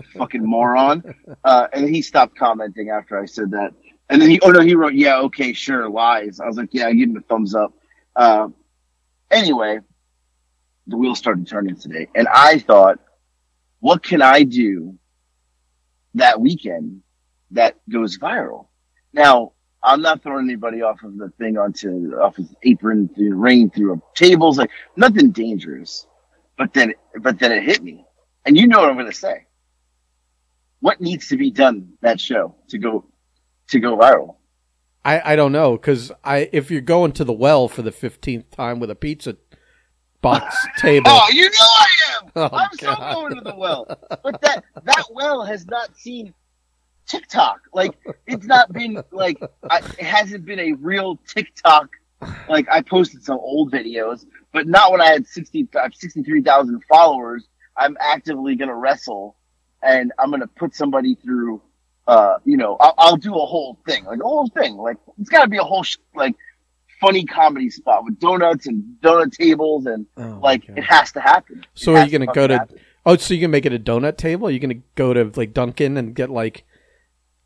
fucking 0.17 0.45
moron. 0.45 1.15
Uh, 1.43 1.67
and 1.73 1.93
he 1.93 2.01
stopped 2.01 2.37
commenting 2.37 2.91
after 2.91 3.19
I 3.19 3.27
said 3.27 3.51
that. 3.51 3.75
And 4.09 4.23
then 4.23 4.31
he, 4.31 4.39
oh 4.41 4.51
no, 4.51 4.61
he 4.61 4.75
wrote, 4.75 4.95
yeah, 4.95 5.19
okay, 5.19 5.53
sure, 5.53 5.89
lies. 5.89 6.39
I 6.39 6.47
was 6.47 6.57
like, 6.57 6.69
yeah, 6.73 6.87
I 6.87 6.93
give 6.93 7.09
him 7.09 7.17
a 7.17 7.23
thumbs 7.23 7.55
up. 7.55 7.73
Uh, 8.17 8.49
anyway, 9.31 9.81
the 10.87 10.97
wheels 10.97 11.19
started 11.19 11.47
turning 11.47 11.77
today. 11.77 12.09
And 12.15 12.29
I 12.29 12.59
thought, 12.59 12.99
what 13.81 14.03
can 14.03 14.23
I 14.23 14.43
do 14.43 14.99
that 16.15 16.41
weekend 16.41 17.03
that 17.51 17.77
goes 17.91 18.19
viral? 18.19 18.69
Now, 19.13 19.53
I'm 19.83 20.01
not 20.01 20.23
throwing 20.23 20.47
anybody 20.47 20.83
off 20.83 21.03
of 21.03 21.19
the 21.19 21.29
thing 21.39 21.59
onto, 21.59 22.15
off 22.21 22.37
his 22.37 22.55
apron 22.63 23.11
through 23.15 23.35
rain 23.35 23.71
through 23.71 24.01
tables, 24.15 24.57
like 24.57 24.71
nothing 24.97 25.31
dangerous. 25.31 26.07
But 26.57 26.73
then, 26.73 26.95
but 27.21 27.39
then 27.39 27.53
it 27.53 27.65
hit 27.65 27.83
me. 27.83 28.07
And 28.47 28.57
you 28.57 28.67
know 28.67 28.81
what 28.81 28.89
I'm 28.89 28.97
going 28.97 29.11
to 29.11 29.13
say 29.13 29.47
what 30.85 31.01
needs 31.01 31.29
to 31.29 31.39
be 31.39 31.51
done 31.51 31.95
that 32.03 32.21
show 32.21 32.55
to 32.69 32.77
go 32.77 33.07
to 33.69 33.81
go 33.81 33.97
viral? 33.97 34.37
I, 35.05 35.33
I 35.33 35.37
don't 35.37 35.53
know 35.53 35.73
because 35.73 36.13
I 36.23 36.49
if 36.53 36.71
you're 36.71 36.81
going 36.81 37.13
to 37.13 37.25
the 37.25 37.33
well 37.33 37.69
for 37.69 37.83
the 37.83 37.93
fifteenth 37.93 38.51
time 38.51 38.81
with 38.81 38.91
a 38.91 38.95
pizza 38.95 39.37
box 40.23 40.57
table, 40.79 41.07
Oh, 41.11 41.29
you 41.31 41.45
know 41.45 41.51
I 41.61 41.87
am. 42.17 42.31
Oh, 42.37 42.49
I'm 42.53 42.71
so 42.79 42.95
going 42.95 43.35
to 43.37 43.41
the 43.43 43.55
well, 43.55 43.87
but 44.23 44.41
that 44.43 44.65
that 44.85 45.05
well 45.13 45.45
has 45.45 45.67
not 45.67 45.97
seen 45.97 46.33
TikTok. 47.07 47.61
Like 47.73 47.93
it's 48.27 48.47
not 48.47 48.73
been 48.73 49.03
like 49.13 49.39
I, 49.71 49.79
it 49.79 50.01
hasn't 50.05 50.45
been 50.45 50.59
a 50.61 50.73
real 50.73 51.19
TikTok. 51.29 51.89
Like 52.49 52.67
I 52.71 52.81
posted 52.81 53.23
some 53.23 53.39
old 53.39 53.71
videos, 53.73 54.25
but 54.53 54.67
not 54.67 54.91
when 54.91 55.01
I 55.03 55.09
had 55.09 55.27
60, 55.27 55.69
uh, 55.75 55.79
I 55.81 55.83
have 55.85 55.95
63,000 55.95 56.83
followers. 56.89 57.47
I'm 57.77 57.97
actively 58.01 58.55
going 58.55 58.69
to 58.71 58.75
wrestle 58.75 59.37
and 59.83 60.13
I'm 60.19 60.31
going 60.31 60.41
to 60.41 60.47
put 60.47 60.75
somebody 60.75 61.17
through, 61.17 61.61
uh, 62.07 62.37
you 62.45 62.57
know, 62.57 62.77
I'll, 62.81 62.95
I'll 62.99 63.17
do 63.17 63.35
a 63.35 63.47
whole 63.47 63.79
thing, 63.87 64.05
like 64.05 64.21
a 64.21 64.25
whole 64.25 64.49
thing. 64.49 64.77
Like 64.77 64.97
it's 65.21 65.31
got 65.31 65.43
to 65.45 65.49
be 65.49 65.57
a 65.59 65.63
whole, 65.65 65.83
sh- 65.83 65.97
like 66.15 66.35
funny 67.01 67.25
comedy 67.25 67.71
spot 67.71 68.05
with 68.05 68.19
donuts 68.21 68.67
and 68.67 68.83
donut 69.03 69.33
tables 69.33 69.87
and 69.87 70.07
Oh, 70.17 70.39
like 70.43 70.69
it 70.69 70.83
has 70.83 71.13
to 71.13 71.21
happen. 71.21 71.65
So 71.75 71.95
are 71.97 72.05
you 72.05 72.11
gonna 72.11 72.27
fucking 72.27 72.41
go 72.43 72.47
to- 72.49 72.59
happen. 72.59 72.79
Oh, 73.07 73.17
so 73.17 73.35
you 73.35 73.41
can 73.41 73.51
make 73.51 73.67
it 73.67 73.73
a 73.75 73.79
donut 73.79 74.17
table? 74.17 74.51
You're 74.51 74.61
gonna 74.61 74.81
go 74.95 75.13
to 75.13 75.31
like 75.37 75.53
Dunkin' 75.53 75.97
and 75.97 76.15
get 76.15 76.31
like, 76.31 76.65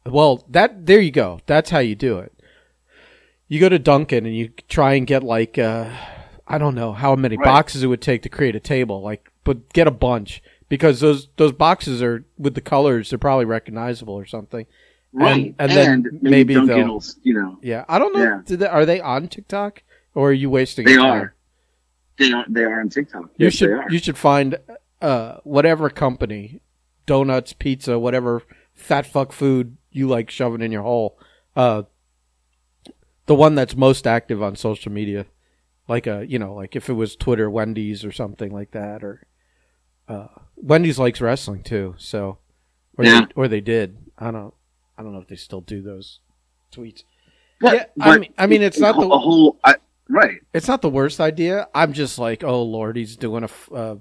well, 0.06 0.44
that 0.50 0.86
there 0.86 1.00
you 1.00 1.10
go. 1.10 1.40
That's 1.46 1.70
how 1.70 1.78
you 1.80 1.94
do 1.96 2.18
it. 2.18 2.32
You 3.48 3.58
go 3.60 3.68
to 3.68 3.78
Dunkin' 3.78 4.26
and 4.26 4.36
you 4.36 4.50
try 4.68 4.94
and 4.94 5.06
get 5.06 5.22
like, 5.22 5.58
uh, 5.58 5.90
I 6.46 6.58
don't 6.58 6.74
know 6.74 6.92
how 6.92 7.14
many 7.16 7.36
Right. 7.36 7.44
boxes 7.44 7.82
it 7.82 7.86
would 7.88 8.02
take 8.02 8.22
to 8.22 8.28
create 8.28 8.54
a 8.56 8.60
table, 8.60 9.02
like, 9.02 9.30
but 9.44 9.72
get 9.72 9.86
a 9.86 9.90
bunch 9.92 10.42
because 10.68 11.00
those 11.00 11.28
those 11.36 11.52
boxes 11.52 12.02
are 12.02 12.24
with 12.38 12.54
the 12.54 12.60
colors. 12.60 13.10
They're 13.10 13.18
probably 13.18 13.44
recognizable 13.46 14.14
or 14.14 14.26
something. 14.26 14.66
right? 15.12 15.54
and 15.58 15.70
then 15.72 16.02
maybe, 16.20 16.54
maybe 16.54 16.66
they'll- 16.66 17.02
you 17.22 17.34
know, 17.34 17.58
Yeah, 17.62 17.84
I 17.88 17.98
don't 17.98 18.14
know. 18.14 18.22
Yeah. 18.22 18.42
Did 18.44 18.58
they, 18.60 18.66
are 18.66 18.84
they 18.86 19.00
on 19.00 19.28
TikTok 19.28 19.82
or 20.14 20.30
are 20.30 20.32
you 20.32 20.50
wasting? 20.50 20.84
they 20.86 20.92
your 20.92 21.02
time? 21.02 21.22
are. 21.22 21.34
They 22.18 22.32
are. 22.32 22.44
They 22.48 22.62
are 22.64 22.80
on 22.80 22.88
TikTok. 22.88 23.22
You 23.36 23.46
Yes, 23.46 23.54
should 23.54 23.70
are. 23.70 23.86
you 23.90 23.98
should 23.98 24.18
find 24.18 24.58
uh 25.00 25.36
whatever 25.44 25.88
company, 25.88 26.60
donuts, 27.06 27.52
pizza, 27.52 27.98
whatever 27.98 28.42
fat 28.74 29.06
fuck 29.06 29.32
food 29.32 29.76
you 29.90 30.06
like 30.08 30.28
shoving 30.30 30.60
in 30.62 30.72
your 30.72 30.82
hole. 30.82 31.18
Uh 31.56 31.82
the 33.26 33.34
one 33.34 33.54
that's 33.54 33.76
most 33.76 34.06
active 34.06 34.42
on 34.42 34.56
social 34.56 34.90
media. 34.92 35.26
Like 35.86 36.06
a 36.06 36.26
you 36.28 36.38
know, 36.38 36.54
like 36.54 36.76
if 36.76 36.88
it 36.90 36.94
was 36.94 37.16
Twitter, 37.16 37.48
Wendy's 37.48 38.04
or 38.04 38.12
something 38.12 38.52
like 38.52 38.72
that 38.72 39.02
or 39.02 39.26
uh 40.08 40.26
Wendy's 40.62 40.98
likes 40.98 41.20
wrestling 41.20 41.62
too, 41.62 41.94
so 41.98 42.38
or 42.96 43.04
Yeah. 43.04 43.20
they, 43.20 43.26
or 43.34 43.48
they 43.48 43.60
did. 43.60 43.96
I 44.18 44.30
don't 44.30 44.54
I 44.96 45.02
don't 45.02 45.12
know 45.12 45.20
if 45.20 45.28
they 45.28 45.36
still 45.36 45.60
do 45.60 45.82
those 45.82 46.20
tweets. 46.72 47.02
But- 47.60 47.74
yeah, 47.74 47.84
I 48.04 48.18
mean 48.18 48.34
I 48.38 48.46
mean 48.46 48.62
it's 48.62 48.78
not 48.78 48.96
the 48.96 49.08
whole. 49.08 49.58
I, 49.64 49.76
right. 50.08 50.40
it's 50.52 50.68
not 50.68 50.82
the 50.82 50.90
worst 50.90 51.20
idea. 51.20 51.68
I'm 51.74 51.92
just 51.92 52.18
like, 52.18 52.42
oh 52.44 52.62
lord, 52.62 52.96
he's 52.96 53.16
doing 53.16 53.44
a 53.44 53.74
uh, 53.74 53.96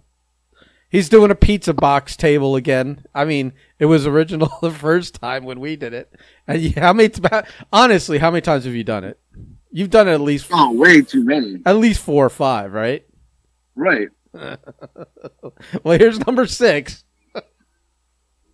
he's 0.90 1.10
doing 1.10 1.32
a 1.32 1.36
pizza 1.36 1.74
box 1.74 2.16
table 2.16 2.56
again. 2.56 3.06
I 3.16 3.26
mean, 3.26 3.54
it 3.80 3.86
was 3.86 4.06
original 4.08 4.50
the 4.62 4.72
first 4.72 5.16
time 5.16 5.44
when 5.44 5.60
we 5.60 5.76
did 5.76 5.94
it. 5.94 6.12
And 6.48 6.62
you- 6.62 6.74
how 6.78 6.94
many? 6.94 7.12
honestly, 7.74 8.18
how 8.20 8.32
many 8.32 8.42
times 8.42 8.66
have 8.66 8.76
you 8.76 8.84
done 8.84 9.04
it? 9.04 9.20
You've 9.72 9.90
done 9.90 10.08
it 10.08 10.14
at 10.14 10.22
least 10.22 10.48
Oh, 10.52 10.74
way 10.74 11.02
too 11.02 11.24
many. 11.24 11.62
at 11.66 11.76
least 11.76 12.02
four 12.02 12.26
or 12.26 12.30
five, 12.30 12.74
right? 12.74 13.06
Right. 13.76 14.08
Well, 15.84 15.98
here's 15.98 16.20
number 16.26 16.46
six. 16.48 17.04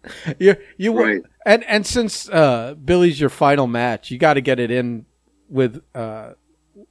you 0.39 0.55
you 0.77 0.93
Right. 0.93 1.21
and 1.45 1.63
and 1.65 1.85
since 1.85 2.29
uh, 2.29 2.75
Billy's 2.75 3.19
your 3.19 3.29
final 3.29 3.67
match, 3.67 4.11
you 4.11 4.17
got 4.17 4.35
to 4.35 4.41
get 4.41 4.59
it 4.59 4.71
in 4.71 5.05
with 5.49 5.81
uh, 5.95 6.33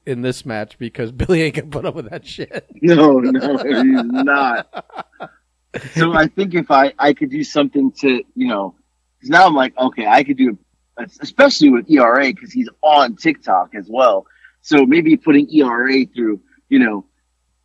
in 0.07 0.23
this 0.23 0.47
match 0.47 0.79
because 0.79 1.13
Billy 1.21 1.43
ain't 1.43 1.55
gonna 1.57 1.69
put 1.69 1.85
up 1.87 1.95
with 1.95 2.11
that 2.11 2.27
shit. 2.27 2.67
No, 2.81 3.19
no, 3.21 3.59
he's 3.59 4.03
not. 4.05 4.87
So 5.95 6.13
I 6.15 6.27
think 6.29 6.55
if 6.55 6.71
I 6.71 6.93
I 6.99 7.13
could 7.15 7.31
do 7.31 7.45
something 7.45 7.93
to 8.01 8.23
you 8.35 8.49
know, 8.49 8.75
because 9.19 9.31
now 9.31 9.47
I'm 9.47 9.55
like, 9.55 9.77
okay, 9.79 10.07
I 10.07 10.25
could 10.25 10.37
do, 10.39 10.59
especially 11.21 11.71
with 11.71 11.91
ERA 11.91 12.33
because 12.33 12.53
he's 12.53 12.69
on 12.83 13.17
TikTok 13.17 13.75
as 13.75 13.89
well. 13.91 14.27
So 14.63 14.87
maybe 14.87 15.17
putting 15.17 15.49
ERA 15.55 16.05
through, 16.07 16.41
you 16.69 16.79
know, 16.79 17.07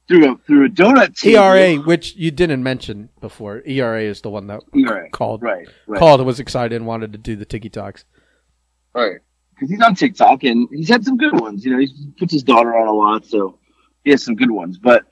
through 0.08 0.32
a 0.32 0.38
through 0.38 0.65
a 0.65 0.70
donut 0.70 1.15
table. 1.15 1.43
ERA, 1.43 1.76
which 1.76 2.15
you 2.15 2.32
didn't 2.32 2.63
mention 2.63 3.10
before, 3.20 3.62
ERA 3.65 4.02
is 4.02 4.22
the 4.22 4.30
one 4.30 4.48
that 4.48 4.62
ERA. 4.74 5.10
called 5.12 5.41
Right. 5.41 5.67
Right. 5.86 6.00
called 6.00 6.20
and 6.20 6.28
was 6.28 6.39
excited 6.39 6.76
and 6.76 6.86
wanted 6.86 7.12
to 7.13 7.17
do 7.17 7.36
the 7.36 7.46
Tiki 7.46 7.70
Talks. 7.70 8.06
Right. 8.93 9.20
Because 9.54 9.70
he's 9.70 9.82
on 9.82 9.96
TikTok 9.96 10.43
and 10.43 10.67
he's 10.72 10.89
had 10.89 11.04
some 11.04 11.17
good 11.17 11.39
ones. 11.39 11.65
You 11.65 11.74
know, 11.74 11.80
he 11.80 11.89
puts 12.17 12.32
his 12.32 12.43
daughter 12.43 12.76
on 12.78 12.88
a 12.88 12.93
lot, 12.93 13.26
so 13.26 13.60
he 14.04 14.12
has 14.12 14.24
some 14.24 14.36
good 14.36 14.52
ones. 14.52 14.78
But 14.78 15.04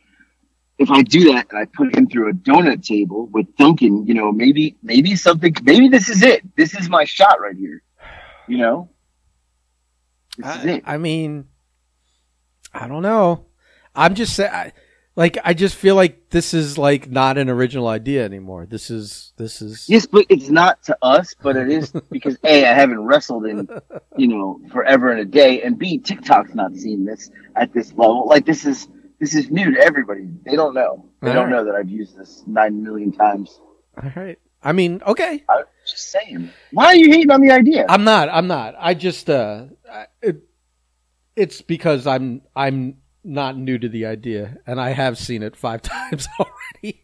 if 0.78 0.90
I 0.90 1.02
do 1.02 1.34
that 1.34 1.48
and 1.50 1.60
I 1.60 1.66
put 1.66 1.96
him 1.96 2.08
through 2.08 2.30
a 2.30 2.34
donut 2.34 2.86
table 2.86 3.28
with 3.28 3.56
Dunkin', 3.58 4.06
you 4.06 4.14
know, 4.14 4.32
maybe 4.32 4.78
maybe 4.84 5.16
something 5.16 5.56
maybe 5.64 5.90
this 5.90 6.10
is 6.10 6.22
it. 6.22 6.44
This 6.56 6.76
is 6.76 6.90
my 6.90 7.06
shot 7.06 7.42
right 7.42 7.56
here. 7.56 7.82
You 8.48 8.60
know? 8.60 8.90
This 10.38 10.56
is 10.58 10.66
I, 10.66 10.70
it. 10.70 10.84
I 10.86 10.98
mean, 10.98 11.46
I 12.74 12.88
don't 12.88 13.02
know. 13.02 13.46
I'm 13.96 14.14
just 14.16 14.36
saying, 14.36 14.72
like, 15.16 15.38
I 15.44 15.54
just 15.54 15.76
feel 15.76 15.96
like 15.96 16.30
this 16.30 16.54
is 16.54 16.78
like 16.78 17.10
not 17.10 17.38
an 17.38 17.50
original 17.50 17.88
idea 17.88 18.26
anymore. 18.26 18.66
This 18.66 18.90
is 18.90 19.34
this 19.38 19.62
is 19.62 19.88
Yes, 19.88 20.06
but 20.06 20.26
it's 20.30 20.50
not 20.50 20.84
to 20.84 20.98
us, 21.02 21.34
but 21.42 21.56
it 21.56 21.70
is 21.70 21.92
because 22.12 22.38
A, 22.44 22.66
I 22.66 22.74
haven't 22.74 23.00
wrestled 23.00 23.46
in, 23.46 23.68
you 24.18 24.28
know, 24.28 24.60
forever 24.72 25.12
and 25.12 25.22
a 25.22 25.26
day, 25.26 25.62
and 25.62 25.78
B, 25.78 26.00
TikTok's 26.00 26.54
not 26.54 26.76
seeing 26.76 27.06
this 27.06 27.32
at 27.56 27.74
this 27.74 27.92
level. 27.92 28.28
Like 28.28 28.46
this 28.46 28.66
is 28.66 28.88
this 29.20 29.34
is 29.34 29.50
new 29.50 29.74
to 29.74 29.80
everybody. 29.80 30.28
They 30.46 30.56
don't 30.56 30.74
know. 30.74 31.10
They 31.22 31.30
don't 31.30 31.38
Alright. 31.38 31.52
know 31.52 31.66
that 31.66 31.76
I've 31.76 31.90
used 31.90 32.18
this 32.18 32.44
nine 32.46 32.84
million 32.84 33.12
times. 33.12 33.60
all 34.02 34.12
right. 34.16 34.38
I 34.62 34.72
mean, 34.74 35.02
okay. 35.06 35.44
I'm 35.48 35.64
just 35.88 36.12
saying. 36.12 36.50
Why 36.72 36.88
are 36.88 36.96
you 36.96 37.12
hating 37.12 37.32
on 37.32 37.42
the 37.42 37.52
idea? 37.52 37.86
I'm 37.88 38.04
not. 38.04 38.30
I'm 38.30 38.48
not. 38.48 38.76
I 38.78 38.96
just 38.96 39.30
uh, 39.30 39.68
it, 40.22 40.42
it's 41.36 41.62
because 41.62 42.08
I'm 42.08 42.42
I'm 42.56 42.98
not 43.26 43.58
new 43.58 43.78
to 43.78 43.90
the 43.90 44.06
idea, 44.06 44.58
and 44.68 44.80
I 44.80 44.92
have 44.92 45.18
seen 45.18 45.44
it 45.44 45.56
five 45.56 45.82
times 45.82 46.28
already. 46.40 47.04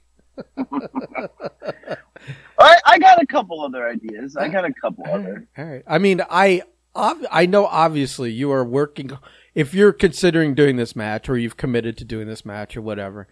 I, 2.59 2.77
I 2.85 2.99
got 2.99 3.21
a 3.21 3.25
couple 3.25 3.61
other 3.61 3.87
ideas. 3.87 4.37
I 4.37 4.47
got 4.47 4.65
a 4.65 4.73
couple 4.73 5.03
All 5.05 5.15
other. 5.15 5.47
right, 5.57 5.65
all 5.65 5.71
right. 5.71 5.83
I 5.87 5.97
mean, 5.97 6.21
I 6.29 6.61
I 6.95 7.45
know 7.45 7.65
obviously 7.65 8.31
you 8.31 8.51
are 8.51 8.63
working. 8.63 9.11
If 9.55 9.73
you're 9.73 9.93
considering 9.93 10.55
doing 10.55 10.75
this 10.77 10.95
match, 10.95 11.27
or 11.29 11.37
you've 11.37 11.57
committed 11.57 11.97
to 11.97 12.05
doing 12.05 12.27
this 12.27 12.45
match, 12.45 12.77
or 12.77 12.81
whatever, 12.81 13.27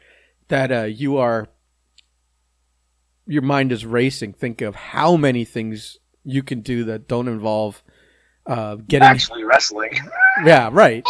that 0.47 0.71
uh, 0.71 0.83
you 0.83 1.17
are, 1.17 1.47
your 3.27 3.41
mind 3.43 3.71
is 3.71 3.85
racing. 3.85 4.33
Think 4.33 4.61
of 4.61 4.75
how 4.75 5.15
many 5.15 5.45
things 5.45 5.97
you 6.23 6.43
can 6.43 6.61
do 6.61 6.83
that 6.85 7.07
don't 7.07 7.27
involve 7.27 7.83
uh, 8.47 8.75
getting. 8.75 9.07
Actually, 9.07 9.43
wrestling. 9.43 9.91
Yeah, 10.45 10.69
right. 10.71 11.05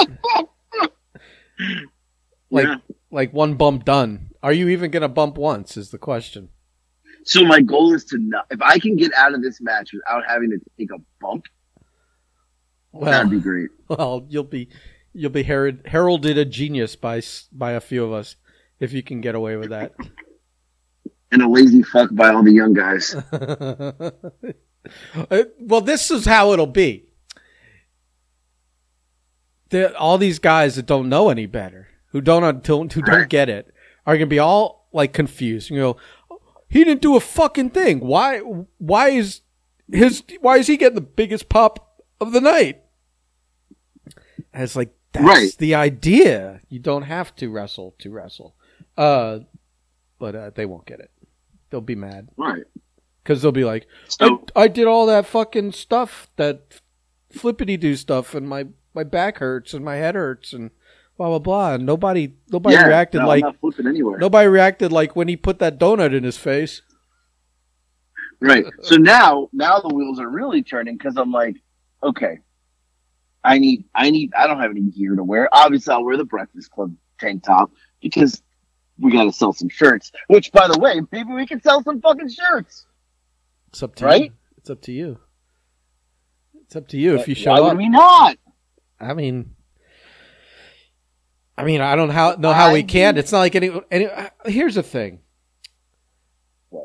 Like 2.51 2.65
Yeah. 2.65 2.75
like 3.11 3.33
one 3.33 3.55
bump 3.55 3.85
done. 3.85 4.31
Are 4.41 4.53
you 4.53 4.69
even 4.69 4.91
gonna 4.91 5.09
bump 5.09 5.37
once? 5.37 5.77
Is 5.77 5.89
the 5.91 5.97
question. 5.97 6.49
So 7.25 7.43
my 7.43 7.61
goal 7.61 7.93
is 7.93 8.05
to 8.05 8.17
not. 8.17 8.45
If 8.49 8.61
I 8.61 8.79
can 8.79 8.95
get 8.95 9.11
out 9.15 9.33
of 9.33 9.41
this 9.43 9.59
match 9.61 9.91
without 9.93 10.23
having 10.27 10.49
to 10.51 10.59
take 10.77 10.89
a 10.91 10.97
bump, 11.21 11.45
Well, 12.91 13.11
that'd 13.11 13.29
be 13.31 13.39
great. 13.39 13.69
Well, 13.89 14.25
you'll 14.29 14.43
be 14.43 14.69
you'll 15.13 15.31
be 15.31 15.43
herald, 15.43 15.79
heralded 15.85 16.37
a 16.37 16.45
genius 16.45 16.95
by 16.95 17.21
by 17.51 17.71
a 17.73 17.81
few 17.81 18.03
of 18.05 18.13
us 18.13 18.35
if 18.79 18.93
you 18.93 19.03
can 19.03 19.19
get 19.21 19.35
away 19.35 19.55
with 19.57 19.69
that. 19.69 19.93
And 21.31 21.43
a 21.43 21.47
lazy 21.47 21.83
fuck 21.83 22.09
by 22.13 22.29
all 22.29 22.41
the 22.41 22.51
young 22.51 22.73
guys. 22.73 23.15
Uh, 25.29 25.43
well, 25.59 25.81
this 25.81 26.09
is 26.09 26.25
how 26.25 26.53
it'll 26.53 26.65
be. 26.65 27.08
All 29.97 30.17
these 30.17 30.39
guys 30.39 30.75
that 30.75 30.85
don't 30.85 31.09
know 31.09 31.29
any 31.29 31.45
better, 31.45 31.87
who 32.11 32.21
don't 32.21 32.63
don't 32.63 32.91
who 32.91 33.01
don't 33.01 33.29
get 33.29 33.49
it, 33.49 33.73
are 34.05 34.15
gonna 34.15 34.25
be 34.27 34.39
all 34.39 34.87
like 34.91 35.13
confused. 35.13 35.69
You 35.69 35.77
know, 35.79 35.97
he 36.67 36.83
didn't 36.83 37.01
do 37.01 37.15
a 37.15 37.19
fucking 37.19 37.69
thing. 37.71 37.99
Why? 37.99 38.39
Why 38.77 39.09
is 39.09 39.41
his? 39.91 40.23
Why 40.41 40.57
is 40.57 40.67
he 40.67 40.77
getting 40.77 40.95
the 40.95 41.01
biggest 41.01 41.49
pop 41.49 42.01
of 42.19 42.31
the 42.31 42.41
night? 42.41 42.81
And 44.53 44.63
it's 44.63 44.75
like 44.75 44.93
that's 45.11 45.25
Right. 45.25 45.55
the 45.57 45.75
idea. 45.75 46.61
You 46.69 46.79
don't 46.79 47.03
have 47.03 47.35
to 47.37 47.49
wrestle 47.49 47.95
to 47.99 48.09
wrestle. 48.11 48.55
Uh, 48.97 49.39
but 50.19 50.35
uh, 50.35 50.49
they 50.53 50.65
won't 50.65 50.85
get 50.85 50.99
it. 50.99 51.11
They'll 51.69 51.81
be 51.81 51.95
mad 51.95 52.29
Right. 52.35 52.63
because 53.23 53.41
they'll 53.41 53.51
be 53.51 53.63
like, 53.63 53.87
So 54.07 54.43
I, 54.55 54.63
I 54.63 54.67
did 54.67 54.87
all 54.87 55.05
that 55.05 55.25
fucking 55.25 55.71
stuff, 55.73 56.27
that 56.35 56.81
flippity 57.31 57.77
do 57.77 57.95
stuff, 57.95 58.33
and 58.35 58.49
my, 58.49 58.67
my 58.93 59.03
back 59.03 59.37
hurts 59.39 59.73
and 59.73 59.83
my 59.85 59.95
head 59.97 60.15
hurts 60.15 60.53
and 60.53 60.71
blah 61.17 61.27
blah 61.29 61.39
blah. 61.39 61.73
And 61.75 61.85
nobody 61.85 62.33
nobody 62.51 62.75
yeah, 62.75 62.87
reacted 62.87 63.21
no, 63.21 63.27
like 63.27 63.43
I'm 63.43 63.49
not 63.49 63.59
flipping 63.59 63.87
anywhere. 63.87 64.17
nobody 64.19 64.47
reacted 64.47 64.91
like 64.91 65.15
when 65.15 65.27
he 65.27 65.35
put 65.37 65.59
that 65.59 65.79
donut 65.79 66.13
in 66.15 66.23
his 66.23 66.37
face. 66.37 66.81
Right. 68.41 68.65
So 68.81 68.95
now, 68.95 69.49
now 69.51 69.79
the 69.79 69.93
wheels 69.93 70.19
are 70.19 70.29
really 70.29 70.63
turning 70.63 70.97
because 70.97 71.17
I'm 71.17 71.31
like, 71.31 71.57
okay, 72.01 72.39
I 73.43 73.57
need, 73.57 73.83
I 73.93 74.09
need, 74.11 74.31
I 74.37 74.47
don't 74.47 74.59
have 74.61 74.71
any 74.71 74.81
gear 74.81 75.15
to 75.15 75.23
wear. 75.23 75.49
Obviously, 75.51 75.93
I'll 75.93 76.03
wear 76.05 76.15
the 76.17 76.23
Breakfast 76.25 76.71
Club 76.71 76.95
tank 77.19 77.43
top 77.43 77.71
because 78.01 78.41
we 78.97 79.11
got 79.11 79.25
to 79.25 79.33
sell 79.33 79.51
some 79.53 79.67
shirts. 79.69 80.11
Which, 80.27 80.51
by 80.53 80.67
the 80.69 80.79
way, 80.79 81.01
maybe 81.11 81.33
we 81.33 81.45
can 81.45 81.61
sell 81.61 81.83
some 81.83 81.99
fucking 82.01 82.29
shirts. 82.29 82.85
It's 83.69 83.83
up 83.83 83.95
to 83.95 84.05
Right? 84.05 84.23
you. 84.25 84.31
It's 84.57 84.69
up 84.69 84.81
to 84.83 84.91
you. 84.93 85.19
It's 86.65 86.75
up 86.77 86.87
to 86.89 86.97
you 86.97 87.15
if 87.15 87.27
you 87.27 87.35
show 87.35 87.51
Why 87.51 87.57
up. 87.59 87.63
would 87.65 87.77
we 87.77 87.89
not? 87.89 88.37
I 88.99 89.13
mean, 89.13 89.55
I 91.57 91.63
mean, 91.63 91.81
I 91.81 91.95
don't 91.95 92.09
how, 92.09 92.35
know 92.35 92.53
how 92.53 92.71
we 92.73 92.79
I 92.79 92.83
can. 92.83 93.17
It's 93.17 93.31
not 93.31 93.39
like 93.39 93.55
any. 93.55 93.71
any 93.91 94.07
here's 94.45 94.75
the 94.75 94.83
thing. 94.83 95.19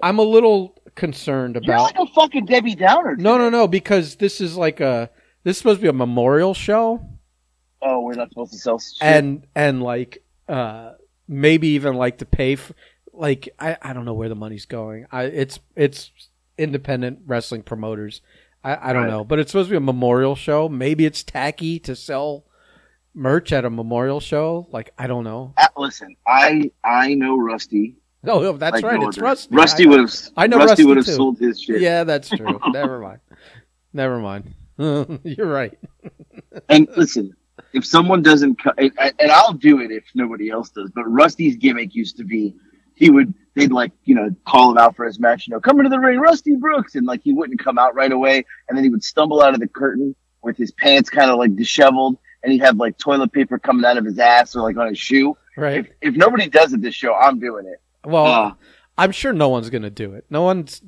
I'm 0.02 0.18
a 0.18 0.22
little 0.22 0.76
concerned 0.94 1.56
You're 1.62 1.74
about. 1.74 1.94
like 1.96 2.08
a 2.08 2.12
fucking 2.12 2.46
Debbie 2.46 2.74
Downer. 2.74 3.16
No, 3.16 3.36
no, 3.38 3.50
no, 3.50 3.68
because 3.68 4.16
this 4.16 4.40
is 4.40 4.56
like 4.56 4.80
a. 4.80 5.10
This 5.44 5.56
is 5.56 5.58
supposed 5.58 5.80
to 5.80 5.82
be 5.82 5.88
a 5.88 5.92
memorial 5.92 6.54
show, 6.54 7.06
Oh, 7.82 8.00
we're 8.00 8.14
not 8.14 8.30
supposed 8.30 8.52
to 8.52 8.58
sell 8.58 8.78
shit. 8.78 8.96
and 9.02 9.46
and 9.54 9.82
like 9.82 10.24
uh 10.48 10.92
maybe 11.28 11.68
even 11.68 11.94
like 11.96 12.18
to 12.18 12.24
pay 12.24 12.56
for 12.56 12.72
like 13.12 13.50
I 13.58 13.76
I 13.82 13.92
don't 13.92 14.06
know 14.06 14.14
where 14.14 14.30
the 14.30 14.34
money's 14.34 14.64
going. 14.64 15.04
I 15.12 15.24
it's 15.24 15.60
it's 15.76 16.10
independent 16.56 17.20
wrestling 17.26 17.62
promoters. 17.62 18.22
I 18.64 18.90
I 18.90 18.92
don't 18.92 19.02
Right. 19.04 19.10
know, 19.10 19.24
but 19.24 19.38
it's 19.38 19.50
supposed 19.52 19.68
to 19.68 19.72
be 19.72 19.76
a 19.76 19.80
memorial 19.80 20.34
show. 20.34 20.68
Maybe 20.68 21.04
it's 21.06 21.22
tacky 21.22 21.78
to 21.80 21.94
sell 21.94 22.44
merch 23.14 23.52
at 23.52 23.64
a 23.64 23.70
memorial 23.70 24.20
show. 24.20 24.66
Like 24.72 24.92
I 24.98 25.06
don't 25.06 25.24
know. 25.24 25.52
Uh, 25.56 25.66
listen, 25.76 26.16
I 26.26 26.70
I 26.82 27.14
know 27.14 27.36
Rusty. 27.36 27.96
No, 28.22 28.56
that's 28.56 28.74
like 28.76 28.84
right. 28.84 28.98
no 29.00 29.08
it's. 29.08 29.18
Rusty. 29.18 29.54
Rusty 29.54 29.86
would 29.86 30.00
have. 30.00 30.14
I 30.36 30.46
know 30.46 30.56
Rusty, 30.56 30.70
Rusty 30.70 30.84
would 30.86 30.96
have 30.96 31.06
sold 31.06 31.38
his 31.38 31.60
shit. 31.60 31.80
Yeah, 31.82 32.04
that's 32.04 32.30
true. 32.30 32.58
Never 32.72 32.98
mind. 32.98 33.20
Never 33.92 34.18
mind. 34.18 34.54
You're 34.78 35.46
right. 35.46 35.78
And 36.68 36.88
listen, 36.96 37.34
if 37.72 37.84
someone 37.84 38.22
doesn't, 38.22 38.58
and 38.78 39.30
I'll 39.30 39.52
do 39.54 39.80
it 39.80 39.90
if 39.90 40.04
nobody 40.14 40.50
else 40.50 40.70
does. 40.70 40.90
But 40.94 41.02
Rusty's 41.04 41.56
gimmick 41.56 41.94
used 41.96 42.16
to 42.18 42.24
be, 42.24 42.54
he 42.94 43.10
would, 43.10 43.34
they'd 43.54 43.72
like, 43.72 43.92
you 44.04 44.14
know, 44.14 44.30
call 44.46 44.70
him 44.72 44.78
out 44.78 44.96
for 44.96 45.04
his 45.04 45.18
match. 45.20 45.46
You 45.46 45.52
know, 45.54 45.60
come 45.60 45.78
into 45.78 45.90
the 45.90 45.98
ring, 46.00 46.18
Rusty 46.18 46.56
Brooks, 46.56 46.94
and 46.94 47.06
like 47.06 47.22
he 47.22 47.32
wouldn't 47.32 47.62
come 47.62 47.78
out 47.78 47.94
right 47.94 48.12
away, 48.12 48.44
and 48.68 48.76
then 48.76 48.84
he 48.84 48.90
would 48.90 49.04
stumble 49.04 49.42
out 49.42 49.54
of 49.54 49.60
the 49.60 49.68
curtain 49.68 50.14
with 50.42 50.56
his 50.56 50.72
pants 50.72 51.08
kind 51.10 51.30
of 51.30 51.38
like 51.38 51.56
disheveled, 51.56 52.16
and 52.42 52.52
he'd 52.52 52.60
have 52.62 52.76
like 52.76 52.98
toilet 52.98 53.32
paper 53.32 53.58
coming 53.58 53.84
out 53.84 53.96
of 53.96 54.04
his 54.04 54.18
ass 54.18 54.54
or 54.54 54.62
like 54.62 54.76
on 54.76 54.88
his 54.88 54.98
shoe. 54.98 55.36
Right. 55.56 55.78
If 55.78 55.88
if 56.00 56.14
nobody 56.16 56.48
does 56.48 56.72
it 56.72 56.82
this 56.82 56.94
show, 56.94 57.14
I'm 57.14 57.38
doing 57.38 57.66
it. 57.66 57.80
Well, 58.08 58.26
Uh, 58.26 58.52
I'm 58.98 59.12
sure 59.12 59.32
no 59.32 59.48
one's 59.48 59.70
going 59.70 59.82
to 59.82 59.90
do 59.90 60.14
it. 60.14 60.24
No 60.30 60.42
one's. 60.42 60.82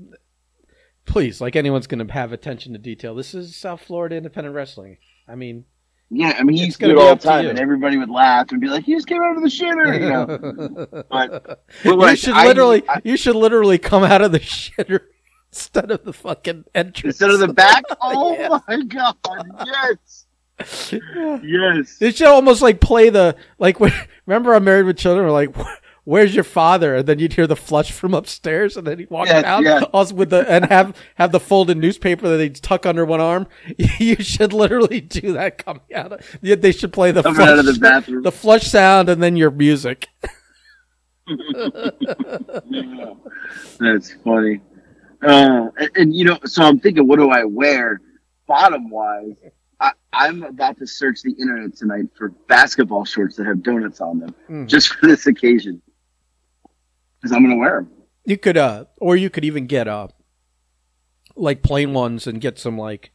Please, 1.07 1.41
like 1.41 1.55
anyone's 1.55 1.87
going 1.87 2.05
to 2.05 2.13
have 2.13 2.33
attention 2.33 2.73
to 2.73 2.79
detail. 2.79 3.15
This 3.15 3.33
is 3.33 3.55
South 3.55 3.81
Florida 3.81 4.17
Independent 4.17 4.55
Wrestling. 4.57 4.99
I 5.29 5.37
mean, 5.37 5.65
yeah, 6.11 6.37
I 6.39 6.43
mean, 6.45 6.57
he 6.57 6.63
It's 6.63 6.67
used 6.69 6.81
to 6.81 6.87
do 6.87 6.95
gonna 6.95 7.07
it 7.07 7.09
all 7.11 7.17
the 7.17 7.23
time, 7.23 7.47
and 7.49 7.59
everybody 7.59 7.97
would 7.97 8.11
laugh 8.11 8.51
and 8.53 8.61
be 8.61 8.69
like, 8.69 8.85
"He 8.85 8.95
just 8.95 9.07
came 9.07 9.23
out 9.23 9.37
of 9.37 9.43
the 9.43 9.49
shitter," 9.49 10.01
you 10.01 10.09
know. 10.09 11.05
But, 11.11 11.43
but 11.45 11.61
you 11.85 11.97
like, 11.97 12.19
should 12.19 12.35
literally, 12.37 12.83
I- 12.89 13.01
you 13.05 13.17
should 13.17 13.37
literally 13.37 13.79
come 13.79 14.05
out 14.05 14.23
of 14.23 14.33
the 14.33 14.39
shitter 14.41 15.01
instead 15.53 15.91
of 15.91 16.05
the 16.05 16.13
fucking 16.13 16.65
entrance. 16.75 17.21
instead 17.21 17.31
of 17.31 17.41
the 17.41 17.53
back. 17.53 17.83
Oh 18.01 18.35
Yeah. 18.39 18.59
my 18.69 18.83
god! 18.85 19.17
Yes, 19.67 20.27
yes. 21.43 21.97
It 22.01 22.17
should 22.17 22.29
almost 22.29 22.63
like 22.63 22.81
play 22.81 23.11
the 23.11 23.37
like. 23.59 23.81
when- 23.81 23.93
Remember, 24.27 24.55
I'm 24.55 24.65
married 24.65 24.87
with 24.87 24.97
children. 24.99 25.25
We're 25.27 25.33
like, 25.33 25.55
"Where's 26.07 26.35
your 26.35 26.45
father?" 26.45 26.95
And 26.97 27.07
then 27.07 27.19
you'd 27.19 27.35
hear 27.35 27.47
the 27.47 27.55
flush 27.57 27.93
from 27.93 28.15
upstairs, 28.15 28.79
and 28.79 28.87
then 28.87 28.99
he'd 28.99 29.11
walk 29.11 29.29
down 29.29 29.63
yes. 29.65 29.85
also 29.93 30.15
with 30.15 30.31
the 30.31 30.51
and 30.51 30.65
have 30.67 30.97
have 31.17 31.33
the 31.33 31.41
folded 31.41 31.77
newspaper 31.77 32.27
that 32.31 32.39
they'd 32.39 32.57
tuck 32.57 32.87
under 32.87 33.05
one 33.05 33.21
arm. 33.21 33.47
You 33.99 34.17
should 34.17 34.53
literally 34.55 35.01
do 35.03 35.33
that 35.35 35.59
coming 35.65 35.83
out 35.95 36.13
of. 36.13 36.39
yeah, 36.41 36.55
They 36.55 36.73
should 36.73 36.93
play 36.95 37.11
the 37.13 37.23
Coming 37.23 37.37
flush, 37.37 37.49
out 37.51 37.59
of 37.59 37.67
the 37.67 37.79
bathroom. 37.79 38.23
the 38.23 38.33
flush 38.33 38.67
sound, 38.67 39.09
and 39.11 39.23
then 39.23 39.37
your 39.37 39.51
music. 39.51 40.09
That's 43.81 44.13
funny. 44.25 44.61
Uh, 45.23 45.69
and, 45.79 45.91
and, 45.97 46.15
you 46.15 46.25
know, 46.25 46.39
so 46.45 46.63
I'm 46.63 46.79
thinking, 46.79 47.07
what 47.09 47.19
do 47.19 47.31
I 47.31 47.45
wear? 47.45 48.01
Bottom 48.47 48.91
wise, 48.91 49.35
I, 49.81 49.93
I'm 50.13 50.43
about 50.45 50.79
to 50.79 50.87
search 50.87 51.23
the 51.23 51.33
internet 51.33 51.77
tonight 51.77 52.07
for 52.17 52.29
basketball 52.49 53.05
shorts 53.05 53.35
that 53.37 53.47
have 53.47 53.63
donuts 53.63 54.01
on 54.01 54.21
them, 54.21 54.35
Mm. 54.49 54.69
just 54.69 54.89
for 54.95 55.07
this 55.07 55.27
occasion, 55.27 55.83
because 57.21 57.35
I'm 57.35 57.43
gonna 57.43 57.57
wear 57.57 57.81
them. 57.81 57.91
You 58.25 58.37
could, 58.39 58.57
uh, 58.57 58.87
or 58.99 59.17
you 59.17 59.31
could 59.31 59.45
even 59.45 59.67
get 59.67 59.87
uh, 59.89 60.09
like 61.37 61.63
plain 61.63 61.93
ones 61.93 62.27
and 62.27 62.41
get 62.41 62.59
some 62.59 62.77
like 62.77 63.13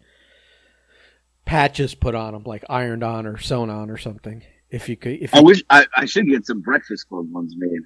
patches 1.46 1.96
put 1.96 2.16
on 2.16 2.34
them, 2.34 2.44
like 2.46 2.64
ironed 2.70 3.04
on 3.04 3.26
or 3.26 3.38
sewn 3.38 3.70
on 3.70 3.90
or 3.90 3.98
something. 3.98 4.44
If 4.70 4.88
you 4.88 4.96
could, 4.96 5.22
if 5.22 5.36
I 5.36 5.40
you, 5.40 5.46
wish 5.46 5.64
I, 5.70 5.86
I 5.96 6.06
should 6.06 6.28
get 6.28 6.46
some 6.46 6.62
Breakfast 6.62 7.10
Club 7.10 7.32
ones 7.32 7.56
made. 7.58 7.82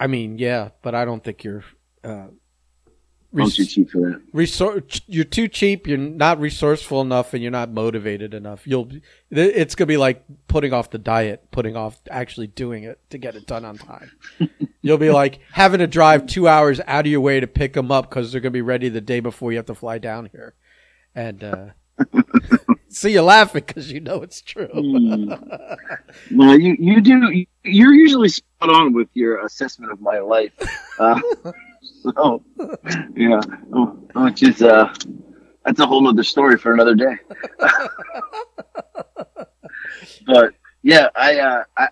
I 0.00 0.08
mean, 0.08 0.38
yeah, 0.38 0.70
but 0.82 0.94
I 0.94 1.04
don't 1.04 1.22
think 1.22 1.44
you're. 1.44 1.64
Uh, 2.02 2.28
I'm 3.42 3.50
too 3.50 3.64
cheap 3.64 3.90
for 3.90 4.00
that. 4.00 4.22
resor- 4.32 5.00
you're 5.06 5.24
too 5.24 5.48
cheap. 5.48 5.86
You're 5.86 5.98
not 5.98 6.40
resourceful 6.40 7.00
enough, 7.00 7.34
and 7.34 7.42
you're 7.42 7.50
not 7.52 7.70
motivated 7.70 8.34
enough. 8.34 8.66
You'll. 8.66 8.88
It's 9.30 9.74
gonna 9.74 9.86
be 9.86 9.96
like 9.96 10.24
putting 10.48 10.72
off 10.72 10.90
the 10.90 10.98
diet, 10.98 11.50
putting 11.50 11.76
off 11.76 12.00
actually 12.10 12.46
doing 12.46 12.84
it 12.84 12.98
to 13.10 13.18
get 13.18 13.34
it 13.34 13.46
done 13.46 13.64
on 13.64 13.76
time. 13.78 14.10
You'll 14.82 14.98
be 14.98 15.10
like 15.10 15.40
having 15.52 15.78
to 15.80 15.86
drive 15.86 16.26
two 16.26 16.46
hours 16.46 16.80
out 16.86 17.06
of 17.06 17.10
your 17.10 17.20
way 17.20 17.40
to 17.40 17.46
pick 17.46 17.72
them 17.72 17.90
up 17.90 18.08
because 18.08 18.30
they're 18.32 18.40
gonna 18.40 18.50
be 18.52 18.62
ready 18.62 18.88
the 18.88 19.00
day 19.00 19.20
before 19.20 19.50
you 19.52 19.58
have 19.58 19.66
to 19.66 19.74
fly 19.74 19.98
down 19.98 20.28
here, 20.32 20.54
and 21.14 21.42
uh, 21.42 21.66
see 22.88 23.12
you 23.12 23.22
laughing 23.22 23.64
because 23.66 23.90
you 23.90 24.00
know 24.00 24.22
it's 24.22 24.40
true. 24.42 24.68
Well, 26.32 26.58
you 26.58 26.76
you 26.78 27.00
do. 27.00 27.44
You're 27.64 27.92
usually 27.92 28.28
spot 28.28 28.70
on 28.70 28.92
with 28.92 29.08
your 29.14 29.44
assessment 29.44 29.92
of 29.92 30.00
my 30.00 30.18
life. 30.20 30.52
Uh, 30.98 31.20
so, 32.02 32.42
yeah, 33.16 33.40
which 34.14 34.42
is 34.42 34.62
uh, 34.62 34.92
that's 35.64 35.80
a 35.80 35.86
whole 35.86 36.06
other 36.08 36.24
story 36.24 36.58
for 36.58 36.72
another 36.72 36.94
day. 36.94 37.16
but 40.26 40.54
yeah, 40.82 41.08
I 41.14 41.38
uh, 41.38 41.64
I 41.76 41.88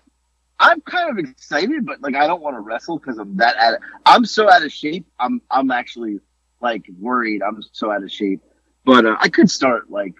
I'm 0.59 0.81
kind 0.81 1.09
of 1.09 1.17
excited, 1.17 1.85
but 1.85 2.01
like 2.01 2.15
I 2.15 2.27
don't 2.27 2.41
want 2.41 2.55
to 2.55 2.61
wrestle 2.61 2.99
because 2.99 3.17
I'm 3.17 3.37
that 3.37 3.55
out. 3.57 3.75
Of, 3.75 3.81
I'm 4.05 4.25
so 4.25 4.49
out 4.49 4.63
of 4.63 4.71
shape. 4.71 5.05
I'm 5.19 5.41
I'm 5.49 5.71
actually 5.71 6.19
like 6.61 6.85
worried. 6.99 7.41
I'm 7.41 7.61
so 7.71 7.91
out 7.91 8.03
of 8.03 8.11
shape. 8.11 8.41
But 8.85 9.05
uh, 9.05 9.15
I 9.19 9.29
could 9.29 9.49
start 9.49 9.89
like 9.89 10.13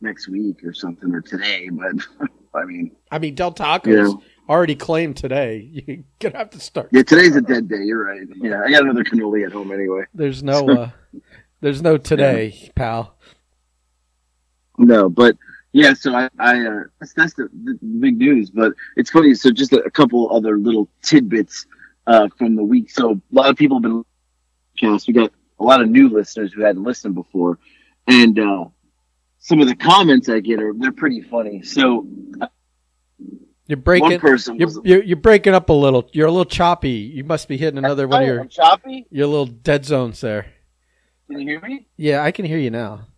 next 0.00 0.28
week 0.28 0.64
or 0.64 0.72
something 0.72 1.12
or 1.12 1.20
today. 1.20 1.68
But 1.70 2.28
I 2.54 2.64
mean, 2.64 2.92
I 3.10 3.18
mean, 3.18 3.34
Del 3.34 3.52
Tacos 3.52 3.86
Yeah. 3.86 4.12
Already 4.48 4.74
claimed 4.74 5.16
today. 5.16 5.68
You're 5.86 6.04
gonna 6.20 6.38
have 6.38 6.50
to 6.50 6.60
start. 6.60 6.88
yeah, 6.92 7.02
today's 7.02 7.36
a 7.36 7.40
dead 7.40 7.68
day. 7.68 7.82
You're 7.82 8.04
right. 8.04 8.22
Yeah, 8.36 8.62
I 8.64 8.70
got 8.70 8.82
another 8.82 9.04
cannoli 9.04 9.44
at 9.44 9.52
home 9.52 9.72
anyway. 9.72 10.04
There's 10.14 10.42
no, 10.42 10.68
uh, 10.68 10.90
there's 11.60 11.82
no 11.82 11.98
today, 11.98 12.70
pal. 12.74 13.16
No, 14.78 15.08
but 15.08 15.36
yeah. 15.72 15.94
So 15.94 16.14
I, 16.14 16.28
I 16.38 16.66
uh, 16.66 16.84
that's 17.00 17.12
that's 17.14 17.34
the, 17.34 17.48
the 17.64 17.78
big 17.82 18.18
news. 18.18 18.50
But 18.50 18.72
it's 18.96 19.10
funny. 19.10 19.34
So 19.34 19.50
just 19.50 19.72
a, 19.72 19.82
a 19.82 19.90
couple 19.90 20.34
other 20.34 20.58
little 20.58 20.88
tidbits 21.02 21.66
uh, 22.06 22.28
from 22.38 22.56
the 22.56 22.64
week. 22.64 22.90
So 22.90 23.12
a 23.12 23.20
lot 23.32 23.50
of 23.50 23.56
people 23.56 23.76
have 23.78 23.82
been 23.82 24.04
cast. 24.78 25.08
We 25.08 25.14
got 25.14 25.32
a 25.58 25.64
lot 25.64 25.80
of 25.80 25.88
new 25.88 26.08
listeners 26.08 26.52
who 26.52 26.62
hadn't 26.62 26.84
listened 26.84 27.14
before, 27.14 27.58
and 28.06 28.38
uh, 28.38 28.66
some 29.40 29.60
of 29.60 29.66
the 29.66 29.76
comments 29.76 30.28
I 30.28 30.40
get 30.40 30.62
are 30.62 30.72
they're 30.74 30.92
pretty 30.92 31.22
funny. 31.22 31.62
So 31.62 32.06
You're 33.68 33.76
breaking. 33.76 34.18
You're, 34.56 34.68
you're 34.82 35.02
you're 35.02 35.16
breaking 35.16 35.54
up 35.54 35.68
a 35.68 35.72
little. 35.74 36.08
You're 36.12 36.26
a 36.26 36.30
little 36.30 36.44
choppy. 36.46 36.90
You 36.90 37.22
must 37.22 37.46
be 37.48 37.56
hitting 37.58 37.78
another 37.78 38.08
one 38.08 38.22
of 38.22 38.26
your 38.26 38.40
I'm 38.40 38.48
choppy. 38.48 39.06
your 39.10 39.26
little 39.26 39.46
dead 39.46 39.84
zones 39.84 40.20
there. 40.22 40.46
Can 41.30 41.38
you 41.40 41.46
hear 41.46 41.60
me? 41.60 41.86
Yeah, 41.98 42.22
I 42.24 42.30
can 42.32 42.46
hear 42.46 42.56
you 42.58 42.70
now. 42.70 43.08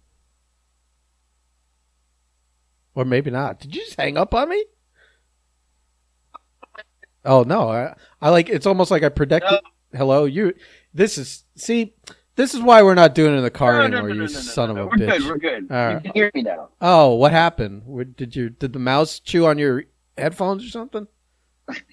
Or 2.94 3.04
maybe 3.04 3.30
not. 3.30 3.60
Did 3.60 3.74
you 3.74 3.82
just 3.84 3.98
hang 3.98 4.16
up 4.16 4.34
on 4.34 4.48
me? 4.48 4.64
Oh 7.24 7.42
no, 7.44 7.68
I, 7.70 7.94
I 8.20 8.30
like 8.30 8.48
it's 8.48 8.66
almost 8.66 8.90
like 8.90 9.02
I 9.02 9.08
predicted. 9.08 9.60
Hello, 9.94 10.24
you. 10.24 10.54
This 10.92 11.18
is 11.18 11.44
see. 11.54 11.94
This 12.36 12.54
is 12.54 12.60
why 12.62 12.82
we're 12.82 12.94
not 12.94 13.14
doing 13.14 13.34
it 13.34 13.36
in 13.36 13.42
the 13.44 13.50
car 13.50 13.72
No, 13.72 13.78
no, 13.78 13.84
anymore. 13.84 14.00
no, 14.02 14.08
no, 14.08 14.12
you 14.14 14.20
no, 14.20 14.26
no, 14.26 14.40
son 14.40 14.68
no, 14.68 14.70
of 14.70 14.76
no. 14.76 14.82
a 14.82 14.86
We're 14.86 14.96
bitch. 14.96 15.18
good. 15.18 15.26
We're 15.28 15.38
good. 15.38 15.66
All 15.70 15.76
right. 15.76 15.94
You 15.96 16.00
can 16.00 16.12
hear 16.14 16.30
me 16.34 16.42
now. 16.42 16.68
Oh, 16.80 17.14
what 17.14 17.32
happened? 17.32 17.82
Where- 17.84 18.04
Did 18.04 18.34
you 18.34 18.48
did 18.48 18.72
the 18.72 18.78
mouse 18.78 19.20
chew 19.20 19.46
on 19.46 19.58
your 19.58 19.84
headphones 20.20 20.64
or 20.64 20.68
something? 20.68 21.06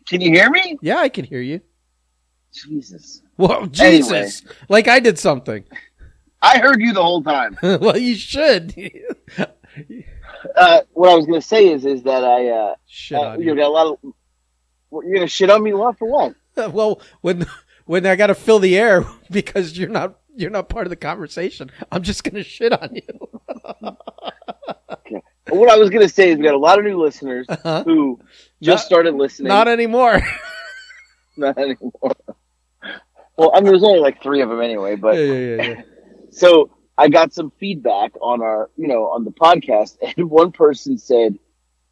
Can 0.07 0.21
you 0.21 0.31
hear 0.31 0.49
me? 0.49 0.77
Yeah, 0.81 0.97
I 0.97 1.09
can 1.09 1.25
hear 1.25 1.41
you. 1.41 1.61
Jesus. 2.53 3.21
Whoa, 3.35 3.67
Jesus! 3.67 4.43
Like 4.69 4.87
I 4.87 4.99
did 4.99 5.19
something. 5.19 5.63
I 6.41 6.59
heard 6.59 6.81
you 6.81 6.93
the 6.93 7.03
whole 7.03 7.23
time. 7.23 7.57
well, 7.63 7.97
you 7.97 8.15
should. 8.15 8.73
Uh, 10.55 10.81
what 10.93 11.09
I 11.09 11.15
was 11.15 11.25
going 11.25 11.41
to 11.41 11.45
say 11.45 11.67
is, 11.67 11.85
is 11.85 12.03
that 12.03 12.23
I, 12.23 12.47
uh, 12.47 12.75
Shit 12.85 13.17
uh, 13.17 13.37
you 13.39 13.55
got 13.55 13.65
a 13.65 13.69
lot 13.69 13.87
of. 13.87 14.13
You're 14.91 15.15
going 15.15 15.21
to 15.21 15.27
shit 15.27 15.49
on 15.49 15.63
me? 15.63 15.73
What 15.73 15.97
for 15.97 16.07
what? 16.09 16.35
well, 16.73 17.01
when 17.21 17.45
when 17.85 18.05
I 18.05 18.15
got 18.15 18.27
to 18.27 18.35
fill 18.35 18.59
the 18.59 18.77
air 18.77 19.05
because 19.31 19.77
you're 19.77 19.89
not 19.89 20.19
you're 20.35 20.51
not 20.51 20.69
part 20.69 20.85
of 20.85 20.89
the 20.89 20.95
conversation, 20.95 21.71
I'm 21.91 22.03
just 22.03 22.23
gonna 22.23 22.43
shit 22.43 22.73
on 22.73 22.95
you. 22.95 23.95
What 25.49 25.69
I 25.69 25.77
was 25.77 25.89
going 25.89 26.05
to 26.07 26.13
say 26.13 26.31
is, 26.31 26.37
we 26.37 26.43
got 26.43 26.53
a 26.53 26.59
lot 26.59 26.77
of 26.79 26.85
new 26.85 27.01
listeners 27.01 27.45
Uh-huh. 27.49 27.83
who 27.83 28.19
just 28.61 28.83
Not- 28.83 28.85
started 28.85 29.15
listening. 29.15 29.49
Not 29.49 29.67
anymore. 29.67 30.21
Not 31.37 31.57
anymore. 31.57 32.15
Well, 33.37 33.51
I 33.53 33.59
mean, 33.59 33.65
there's 33.71 33.83
only 33.83 33.99
like 33.99 34.21
three 34.23 34.41
of 34.41 34.49
them 34.49 34.61
anyway, 34.61 34.95
but 34.95 35.15
yeah, 35.15 35.23
yeah, 35.33 35.61
yeah. 35.61 35.81
so 36.31 36.71
I 36.97 37.07
got 37.09 37.33
some 37.33 37.51
feedback 37.59 38.13
on 38.21 38.41
our, 38.41 38.69
you 38.77 38.87
know, 38.87 39.03
on 39.11 39.23
the 39.23 39.31
podcast, 39.31 39.97
and 40.17 40.29
one 40.31 40.51
person 40.51 40.97
said, 40.97 41.37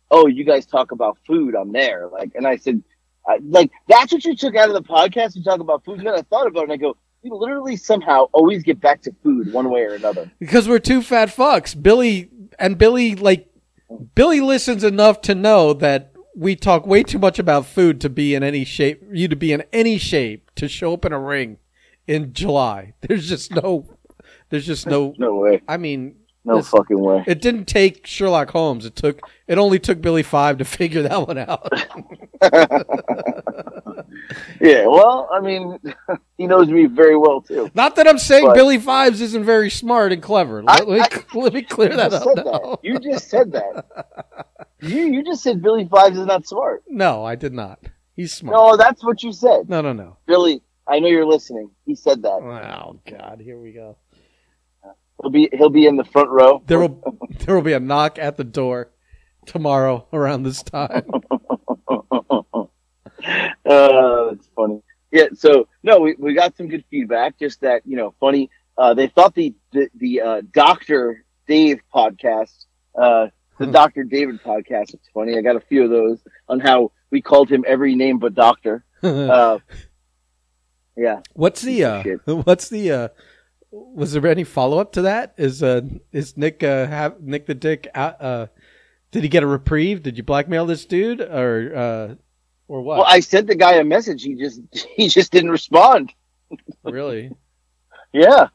"Oh, 0.09 0.25
you 0.27 0.43
guys 0.43 0.65
talk 0.65 0.91
about 0.91 1.17
food 1.27 1.55
on 1.55 1.71
there," 1.71 2.07
like, 2.11 2.31
and 2.33 2.47
I 2.47 2.55
said, 2.55 2.81
I, 3.27 3.37
"Like 3.43 3.71
that's 3.87 4.11
what 4.11 4.25
you 4.25 4.35
took 4.35 4.55
out 4.55 4.69
of 4.69 4.73
the 4.73 4.81
podcast? 4.81 5.35
You 5.35 5.43
talk 5.43 5.59
about 5.59 5.85
food?" 5.85 5.99
And 5.99 6.07
then 6.07 6.15
I 6.15 6.23
thought 6.23 6.47
about 6.47 6.61
it, 6.61 6.63
and 6.63 6.73
I 6.73 6.77
go, 6.77 6.97
"We 7.23 7.29
literally 7.29 7.75
somehow 7.75 8.23
always 8.33 8.63
get 8.63 8.81
back 8.81 9.03
to 9.03 9.11
food 9.21 9.53
one 9.53 9.69
way 9.69 9.81
or 9.81 9.93
another." 9.93 10.31
Because 10.39 10.67
we're 10.67 10.79
two 10.79 11.03
fat 11.03 11.29
fucks. 11.29 11.79
Billy 11.79 12.31
and 12.59 12.77
Billy 12.77 13.15
like 13.15 13.49
Billy 14.15 14.41
listens 14.41 14.83
enough 14.83 15.21
to 15.21 15.35
know 15.35 15.73
that 15.73 16.11
we 16.35 16.55
talk 16.55 16.85
way 16.85 17.03
too 17.03 17.19
much 17.19 17.39
about 17.39 17.65
food 17.65 18.01
to 18.01 18.09
be 18.09 18.35
in 18.35 18.43
any 18.43 18.65
shape. 18.65 19.03
You 19.11 19.27
to 19.27 19.35
be 19.35 19.53
in 19.53 19.63
any 19.71 19.97
shape 19.97 20.51
to 20.55 20.67
show 20.67 20.93
up 20.93 21.05
in 21.05 21.13
a 21.13 21.19
ring 21.19 21.57
in 22.07 22.33
July. 22.33 22.93
There's 23.01 23.29
just 23.29 23.51
no. 23.51 23.97
There's 24.49 24.65
just 24.65 24.85
no. 24.85 25.13
No 25.17 25.35
way, 25.35 25.61
I 25.67 25.77
mean, 25.77 26.15
no 26.45 26.57
This- 26.57 26.69
fucking 26.69 26.99
way. 26.99 27.23
It 27.27 27.41
didn't 27.41 27.65
take 27.65 28.05
Sherlock 28.07 28.51
Holmes. 28.51 28.85
It 28.85 28.95
took 28.95 29.21
it 29.47 29.57
only 29.57 29.79
took 29.79 30.01
Billy 30.01 30.23
Five 30.23 30.57
to 30.59 30.65
figure 30.79 31.01
that 31.03 31.27
one 31.27 31.37
out. 31.37 31.67
Yeah, 34.61 34.87
well, 34.87 35.29
I 35.31 35.39
mean, 35.41 35.77
he 36.37 36.47
knows 36.47 36.67
me 36.69 36.85
very 36.85 37.15
well 37.17 37.41
too. 37.41 37.69
Not 37.75 37.95
that 37.97 38.07
I'm 38.07 38.17
saying 38.17 38.45
But- 38.47 38.55
Billy 38.55 38.77
Fives 38.79 39.21
isn't 39.21 39.43
very 39.43 39.69
smart 39.69 40.11
and 40.11 40.21
clever. 40.21 40.63
I- 40.67 40.79
Let, 40.83 40.87
let 40.87 41.13
me, 41.33 41.41
let 41.41 41.53
me 41.53 41.61
clear 41.61 41.95
that 41.95 42.13
up. 42.13 42.23
that. 42.23 42.79
You 42.81 42.97
just 42.99 43.29
said 43.29 43.51
that. 43.51 43.85
You 44.81 45.03
you 45.13 45.23
just 45.23 45.43
said 45.43 45.61
Billy 45.61 45.85
Fives 45.87 46.17
is 46.17 46.25
not 46.25 46.47
smart. 46.47 46.83
No, 46.87 47.23
I 47.25 47.35
did 47.35 47.53
not. 47.53 47.79
He's 48.15 48.33
smart. 48.33 48.55
No, 48.57 48.77
that's 48.77 49.03
what 49.03 49.21
you 49.23 49.31
said. 49.33 49.69
No, 49.69 49.81
no, 49.81 49.93
no. 49.93 50.17
Billy, 50.25 50.61
I 50.87 50.99
know 50.99 51.07
you're 51.07 51.25
listening. 51.25 51.69
He 51.85 51.95
said 51.95 52.21
that. 52.23 52.29
Oh 52.29 52.99
God, 53.09 53.41
here 53.43 53.59
we 53.59 53.73
go. 53.73 53.97
He'll 55.21 55.31
be 55.31 55.49
he'll 55.53 55.69
be 55.69 55.85
in 55.87 55.95
the 55.97 56.03
front 56.03 56.29
row. 56.29 56.61
There 56.67 56.79
will 56.79 57.01
there 57.39 57.55
will 57.55 57.61
be 57.61 57.73
a 57.73 57.79
knock 57.79 58.19
at 58.19 58.37
the 58.37 58.43
door 58.43 58.91
tomorrow 59.45 60.07
around 60.11 60.43
this 60.43 60.61
time. 60.63 61.03
uh, 61.89 62.67
that's 63.65 64.47
funny. 64.55 64.81
Yeah. 65.11 65.27
So 65.33 65.67
no, 65.83 65.99
we, 65.99 66.15
we 66.17 66.33
got 66.33 66.57
some 66.57 66.67
good 66.67 66.83
feedback. 66.89 67.39
Just 67.39 67.61
that 67.61 67.81
you 67.85 67.97
know, 67.97 68.13
funny. 68.19 68.49
Uh, 68.77 68.93
they 68.93 69.07
thought 69.07 69.33
the 69.35 69.55
the, 69.71 69.89
the 69.95 70.21
uh, 70.21 70.41
Doctor 70.51 71.23
Dave 71.47 71.79
podcast, 71.93 72.65
uh, 72.99 73.27
the 73.57 73.65
Hmm. 73.67 73.71
Doctor 73.71 74.03
David 74.03 74.41
podcast, 74.43 74.91
was 74.91 74.99
funny. 75.13 75.37
I 75.37 75.41
got 75.41 75.55
a 75.55 75.61
few 75.61 75.83
of 75.85 75.89
those 75.89 76.19
on 76.49 76.59
how 76.59 76.91
we 77.09 77.21
called 77.21 77.49
him 77.49 77.63
every 77.65 77.95
name 77.95 78.19
but 78.19 78.33
Doctor. 78.35 78.83
Uh, 79.03 79.59
yeah. 80.97 81.19
what's 81.33 81.61
the 81.61 81.83
uh, 81.83 82.03
what's 82.25 82.69
the 82.69 82.91
uh, 82.91 83.07
was 83.75 84.13
there 84.13 84.25
any 84.27 84.43
follow 84.43 84.79
up 84.79 84.93
to 84.93 85.03
that? 85.03 85.33
Is 85.37 85.61
uh 85.61 85.81
is 86.11 86.37
Nick 86.37 86.63
uh 86.63 86.87
have 86.87 87.21
Nick 87.21 87.45
the 87.45 87.55
Dick 87.55 87.87
out, 87.93 88.21
uh 88.21 88.47
did 89.11 89.23
he 89.23 89.29
get 89.29 89.43
a 89.43 89.47
reprieve? 89.47 90.03
Did 90.03 90.17
you 90.17 90.23
blackmail 90.23 90.65
this 90.65 90.85
dude 90.85 91.21
or 91.21 91.75
uh 91.75 92.15
or 92.67 92.81
what? 92.81 92.97
Well, 92.97 93.05
I 93.07 93.19
sent 93.19 93.47
the 93.47 93.55
guy 93.55 93.73
a 93.75 93.83
message. 93.83 94.23
He 94.23 94.35
just 94.35 94.61
he 94.95 95.07
just 95.07 95.31
didn't 95.31 95.51
respond. 95.51 96.13
really? 96.83 97.31
Yeah. 98.13 98.47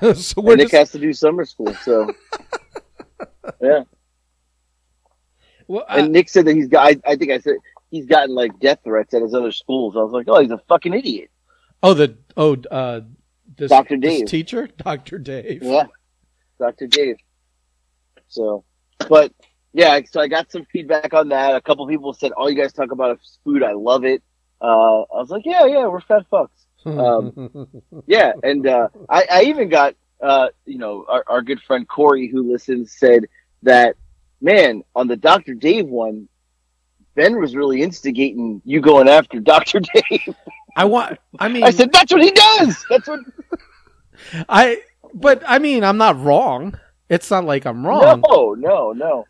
so 0.14 0.40
Nick 0.40 0.60
just, 0.60 0.72
has 0.72 0.92
to 0.92 0.98
do 0.98 1.12
summer 1.12 1.44
school. 1.44 1.74
So 1.82 2.10
yeah. 3.60 3.82
well, 5.66 5.84
uh, 5.90 5.96
And 5.98 6.12
Nick 6.12 6.30
said 6.30 6.46
that 6.46 6.56
he's 6.56 6.68
got. 6.68 6.86
I, 6.86 7.12
I 7.12 7.16
think 7.16 7.30
I 7.30 7.38
said 7.38 7.56
he's 7.90 8.06
gotten 8.06 8.34
like 8.34 8.58
death 8.60 8.78
threats 8.84 9.12
at 9.12 9.20
his 9.20 9.34
other 9.34 9.52
schools. 9.52 9.94
I 9.94 10.00
was 10.00 10.12
like, 10.12 10.24
oh, 10.26 10.40
he's 10.40 10.50
a 10.50 10.62
fucking 10.68 10.94
idiot. 10.94 11.28
oh 11.82 11.92
the 11.92 12.16
oh 12.38 12.56
uh 12.70 13.02
this, 13.58 13.70
Dr. 13.70 13.98
this 13.98 14.18
Dave. 14.20 14.26
teacher 14.26 14.68
Dr. 14.78 15.18
Dave. 15.18 15.62
Yeah, 15.62 15.86
Doctor 16.58 16.86
Dave. 16.86 17.16
So, 18.28 18.64
but 19.08 19.32
yeah, 19.72 20.00
so 20.10 20.20
I 20.20 20.28
got 20.28 20.50
some 20.50 20.64
feedback 20.72 21.12
on 21.14 21.28
that. 21.28 21.54
A 21.54 21.60
couple 21.60 21.86
people 21.86 22.12
said, 22.12 22.32
"All 22.32 22.50
you 22.50 22.56
guys 22.60 22.72
talk 22.72 22.90
about 22.92 23.18
is 23.18 23.38
food. 23.44 23.62
I 23.62 23.72
love 23.72 24.04
it." 24.04 24.22
Uh, 24.60 25.02
I 25.02 25.18
was 25.20 25.30
like, 25.30 25.42
"Yeah, 25.44 25.66
yeah, 25.66 25.86
we're 25.86 26.00
fat 26.00 26.24
fucks." 26.32 26.48
Um, 26.86 27.66
Yeah, 28.06 28.32
and 28.42 28.66
uh, 28.66 28.88
I, 29.08 29.26
I 29.30 29.42
even 29.44 29.68
got 29.68 29.94
uh, 30.22 30.48
you 30.64 30.78
know 30.78 31.04
our, 31.08 31.24
our 31.26 31.42
good 31.42 31.60
friend 31.60 31.86
Corey 31.88 32.28
who 32.28 32.50
listens 32.50 32.92
said 32.92 33.26
that 33.62 33.96
man 34.40 34.82
on 34.94 35.08
the 35.08 35.16
Doctor 35.16 35.54
Dave 35.54 35.86
one, 35.86 36.28
Ben 37.18 37.38
was 37.40 37.56
really 37.56 37.82
instigating 37.82 38.62
you 38.64 38.80
going 38.80 39.08
after 39.08 39.40
Doctor 39.40 39.80
Dave. 39.94 40.34
I 40.76 40.84
want 40.84 41.18
I 41.40 41.48
mean 41.48 41.64
I 41.64 41.70
said 41.70 41.90
that's 41.92 42.12
what 42.12 42.22
he 42.22 42.30
does. 42.30 42.84
That's 42.88 43.08
what. 43.08 43.20
I 44.48 44.82
but 45.14 45.42
I 45.46 45.58
mean 45.58 45.82
I'm 45.84 45.96
not 45.98 46.20
wrong. 46.20 46.78
It's 47.08 47.30
not 47.30 47.44
like 47.44 47.64
I'm 47.66 47.84
wrong. 47.86 48.22
No, 48.28 48.54
no, 48.54 48.92
no, 48.92 49.26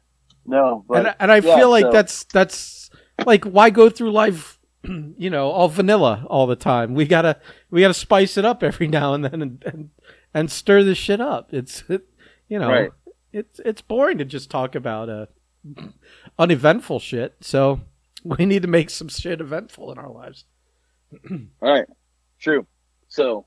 no. 0.47 0.85
But 0.89 1.07
and 1.07 1.15
and 1.21 1.33
I 1.33 1.37
yeah, 1.39 1.57
feel 1.57 1.71
like 1.71 1.85
so- 1.87 1.93
that's 1.93 2.25
that's 2.25 2.91
like 3.25 3.45
why 3.45 3.71
go 3.71 3.89
through 3.89 4.13
life 4.13 4.59
you 4.85 5.31
know 5.31 5.49
all 5.51 5.69
vanilla 5.69 6.25
all 6.29 6.47
the 6.47 6.57
time 6.57 6.95
we 6.95 7.07
gotta 7.07 7.37
we 7.71 7.81
gotta 7.81 7.95
spice 7.95 8.37
it 8.37 8.45
up 8.45 8.63
every 8.63 8.87
now 8.99 9.15
and 9.15 9.25
then 9.25 9.43
and 9.43 9.63
and, 9.67 9.91
and 10.35 10.51
stir 10.51 10.85
this 10.85 10.99
shit 10.99 11.21
up 11.21 11.53
it's 11.53 11.83
it, 11.89 12.03
you 12.49 12.59
know 12.59 12.69
Right. 12.71 12.91
it's 13.33 13.61
it's 13.65 13.83
boring 13.83 14.19
to 14.19 14.25
just 14.25 14.51
talk 14.51 14.75
about 14.77 15.09
uh 15.09 15.27
uneventful 16.39 17.01
shit 17.01 17.35
so 17.41 17.81
we 18.25 18.47
need 18.47 18.63
to 18.63 18.69
make 18.69 18.91
some 18.91 19.09
shit 19.09 19.41
eventful 19.41 19.91
in 19.93 19.99
our 19.99 20.11
lives 20.11 20.45
All 21.31 21.73
right, 21.73 21.87
true. 22.39 22.67
So, 23.09 23.47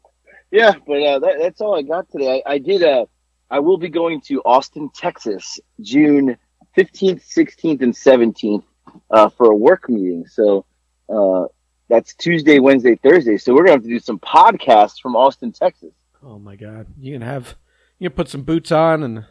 yeah, 0.50 0.74
but 0.88 1.04
uh, 1.04 1.19
that, 1.19 1.36
that's 1.39 1.62
all 1.62 1.78
I 1.78 1.84
got 1.84 2.10
today. 2.10 2.41
I, 2.43 2.54
I 2.54 2.58
did. 2.58 2.82
Uh, 2.82 3.06
I 3.52 3.60
will 3.60 3.78
be 3.78 3.88
going 3.89 4.19
to 4.21 4.41
Austin, 4.41 4.89
Texas, 4.95 5.60
June 5.80 6.38
fifteenth, 6.74 7.24
sixteenth, 7.24 7.84
and 7.84 7.95
seventeenth 7.95 8.63
uh, 9.12 9.30
for 9.30 9.52
a 9.52 9.56
work 9.56 9.88
meeting. 9.89 10.26
So, 10.26 10.65
Uh, 11.08 11.45
that's 11.88 12.15
Tuesday, 12.15 12.58
Wednesday, 12.58 12.95
Thursday. 12.95 13.38
So 13.38 13.54
we're 13.54 13.65
gonna 13.65 13.74
have 13.74 13.84
to 13.84 13.89
do 13.89 14.00
some 14.00 14.17
podcasts 14.17 15.00
from 15.00 15.15
Austin, 15.15 15.52
Texas. 15.52 15.93
Oh 16.24 16.39
my 16.39 16.56
god! 16.56 16.88
You 17.00 17.13
can 17.13 17.21
have 17.21 17.58
you 18.00 18.10
can 18.10 18.15
put 18.15 18.28
some 18.28 18.41
boots 18.41 18.71
on 18.71 19.04
and 19.04 19.26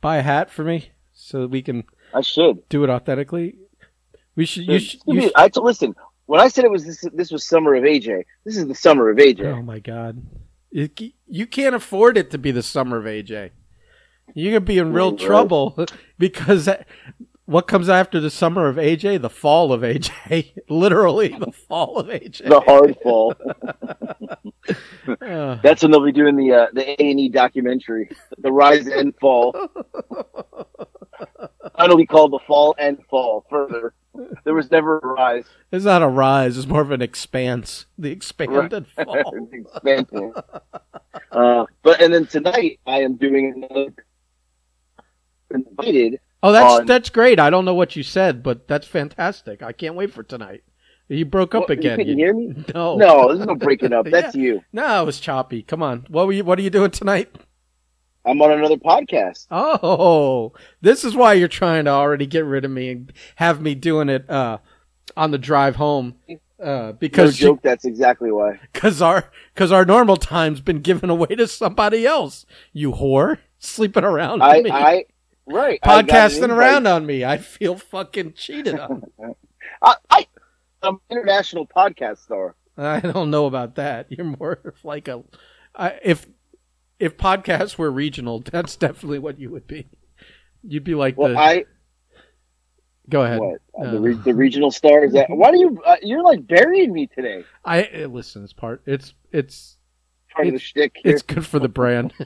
buy 0.00 0.16
a 0.16 0.22
hat 0.22 0.50
for 0.50 0.64
me 0.64 0.90
so 1.12 1.42
that 1.42 1.48
we 1.50 1.62
can 1.62 1.84
I 2.14 2.20
should. 2.22 2.68
do 2.68 2.84
it 2.84 2.90
authentically. 2.90 3.56
We 4.36 4.44
should. 4.46 4.66
You 4.66 4.78
should. 4.78 5.00
You 5.06 5.20
should 5.22 5.32
I 5.36 5.48
to 5.50 5.60
listen. 5.60 5.94
When 6.26 6.40
I 6.40 6.48
said 6.48 6.64
it 6.64 6.70
was 6.70 6.84
this, 6.86 7.04
this 7.12 7.30
was 7.30 7.46
summer 7.46 7.74
of 7.74 7.82
AJ. 7.84 8.24
This 8.44 8.56
is 8.56 8.66
the 8.66 8.74
summer 8.74 9.10
of 9.10 9.16
AJ. 9.18 9.44
oh 9.46 9.62
my 9.62 9.80
god! 9.80 10.22
It, 10.70 11.00
you 11.26 11.46
can't 11.46 11.74
afford 11.74 12.16
it 12.16 12.30
to 12.30 12.38
be 12.38 12.50
the 12.52 12.62
summer 12.62 12.98
of 12.98 13.04
AJ. 13.04 13.50
You're 14.34 14.52
gonna 14.52 14.60
be 14.64 14.78
in 14.78 14.92
real 14.92 15.10
Right. 15.10 15.18
trouble 15.18 15.86
because 16.18 16.68
what 17.46 17.66
comes 17.66 17.88
after 17.88 18.20
the 18.20 18.30
summer 18.30 18.68
of 18.68 18.76
AJ? 18.76 19.22
The 19.22 19.28
fall 19.30 19.72
of 19.72 19.80
AJ. 19.82 20.52
Literally, 20.68 21.28
the 21.36 21.50
fall 21.50 21.98
of 21.98 22.06
AJ. 22.06 22.48
The 22.48 22.60
hard 22.60 22.96
fall. 23.02 23.34
That's 25.64 25.82
when 25.82 25.90
they'll 25.90 26.04
be 26.04 26.12
doing 26.12 26.36
the 26.36 26.52
uh, 26.52 26.66
the 26.72 26.90
A 27.02 27.10
and 27.10 27.18
E 27.18 27.28
documentary, 27.28 28.08
the 28.38 28.52
rise 28.52 28.86
and 28.86 29.12
fall. 29.20 29.52
It'll 31.84 31.96
be 31.96 32.06
called 32.06 32.32
the 32.32 32.38
fall 32.46 32.74
and 32.78 32.98
fall. 33.08 33.44
Further, 33.50 33.94
there 34.44 34.54
was 34.54 34.70
never 34.70 34.98
a 34.98 35.06
rise. 35.06 35.44
it's 35.72 35.84
not 35.84 36.02
a 36.02 36.08
rise; 36.08 36.56
it's 36.58 36.66
more 36.66 36.80
of 36.82 36.90
an 36.90 37.02
expanse. 37.02 37.86
The 37.98 38.10
expanded 38.10 38.86
fall. 39.04 39.48
Expansion. 39.52 40.32
uh, 41.32 41.64
but 41.82 42.00
and 42.00 42.12
then 42.12 42.26
tonight 42.26 42.80
I 42.86 43.00
am 43.00 43.16
doing 43.16 43.64
another 43.70 43.92
invited. 45.50 46.20
Oh, 46.42 46.52
that's 46.52 46.80
on- 46.80 46.86
that's 46.86 47.10
great. 47.10 47.38
I 47.38 47.50
don't 47.50 47.64
know 47.64 47.74
what 47.74 47.96
you 47.96 48.02
said, 48.02 48.42
but 48.42 48.66
that's 48.66 48.86
fantastic. 48.86 49.62
I 49.62 49.72
can't 49.72 49.94
wait 49.94 50.12
for 50.12 50.22
tonight. 50.22 50.62
You 51.08 51.24
broke 51.24 51.54
up 51.56 51.68
you 51.68 51.72
again. 51.74 51.98
couldn't 51.98 52.18
You- 52.18 52.24
hear 52.24 52.34
me? 52.34 52.64
No, 52.74 52.96
No, 52.96 53.34
there's 53.34 53.46
no 53.46 53.56
breaking 53.56 53.92
up. 53.92 54.06
That's 54.10 54.36
you. 54.36 54.62
no, 54.72 55.02
it 55.02 55.06
was 55.06 55.18
choppy. 55.18 55.60
Come 55.62 55.82
on, 55.82 56.06
what 56.08 56.26
were 56.26 56.32
you? 56.32 56.44
What 56.44 56.58
are 56.58 56.62
you 56.62 56.70
doing 56.70 56.92
tonight? 56.92 57.34
I'm 58.30 58.40
on 58.40 58.52
another 58.52 58.76
podcast. 58.76 59.46
Oh, 59.50 60.52
this 60.80 61.04
is 61.04 61.16
why 61.16 61.32
you're 61.34 61.48
trying 61.48 61.86
to 61.86 61.90
already 61.90 62.26
get 62.26 62.44
rid 62.44 62.64
of 62.64 62.70
me 62.70 62.90
and 62.90 63.12
have 63.36 63.60
me 63.60 63.74
doing 63.74 64.08
it 64.08 64.28
uh, 64.30 64.58
on 65.16 65.32
the 65.32 65.38
drive 65.38 65.76
home. 65.76 66.14
Uh, 66.28 66.36
No 66.62 66.92
because 66.92 67.36
joke. 67.36 67.62
That's 67.62 67.84
exactly 67.84 68.30
why. 68.30 68.60
because 68.72 69.00
our 69.02 69.30
because 69.54 69.72
our 69.72 69.84
normal 69.84 70.16
time's 70.16 70.60
been 70.60 70.80
given 70.80 71.10
away 71.10 71.34
to 71.34 71.48
somebody 71.48 72.06
else. 72.06 72.46
You 72.72 72.92
whore, 72.92 73.38
sleeping 73.58 74.04
around 74.04 74.42
I, 74.42 74.60
me, 74.60 74.70
I, 74.70 75.04
right. 75.46 75.80
I 75.82 76.02
got 76.02 76.04
an 76.04 76.06
podcasting 76.06 76.50
around 76.50 76.86
on 76.86 77.06
me. 77.06 77.24
I 77.24 77.38
feel 77.38 77.76
fucking 77.76 78.34
cheated 78.34 78.78
on. 78.78 79.04
I, 79.82 79.94
I, 80.10 80.26
I'm 80.82 80.94
an 80.94 81.00
international 81.18 81.66
podcast 81.66 82.18
star. 82.18 82.54
I 82.76 83.00
don't 83.00 83.30
know 83.30 83.46
about 83.46 83.74
that. 83.76 84.06
You're 84.10 84.26
more 84.38 84.60
of 84.64 84.84
like 84.84 85.08
a 85.08 85.24
I, 85.74 85.98
if 86.02 86.26
if 87.00 87.16
podcasts 87.16 87.76
were 87.78 87.90
regional, 87.90 88.38
that's 88.52 88.76
definitely 88.76 89.18
what 89.18 89.40
you 89.40 89.50
would 89.50 89.66
be. 89.66 89.88
You'd 90.62 90.84
be 90.84 90.94
like 90.94 91.16
Well, 91.18 91.30
the. 91.30 91.38
I 91.38 91.64
go 93.08 93.22
ahead. 93.22 93.40
what 93.40 93.60
uh, 93.76 93.82
Uh, 93.88 93.90
the, 93.92 94.00
re- 94.00 94.14
the 94.14 94.34
regional 94.34 94.70
star 94.70 95.04
is 95.04 95.12
that? 95.14 95.26
Why 95.30 95.50
do 95.50 95.58
you? 95.58 95.82
Uh, 95.84 95.96
you're 96.02 96.22
like 96.22 96.46
burying 96.46 96.92
me 96.92 97.08
today. 97.08 97.44
I 97.64 97.84
uh, 97.84 98.06
listen. 98.06 98.44
It's 98.44 98.52
part. 98.52 98.82
It's 98.86 99.14
it's 99.32 99.76
Part 100.34 100.46
of 100.46 100.52
the 100.52 100.56
It's- 100.56 100.68
shtick. 100.68 100.92
Here. 101.02 101.12
it's 101.12 101.22
good 101.22 101.44
for 101.44 101.58
the 101.58 101.68
brand. 101.68 102.12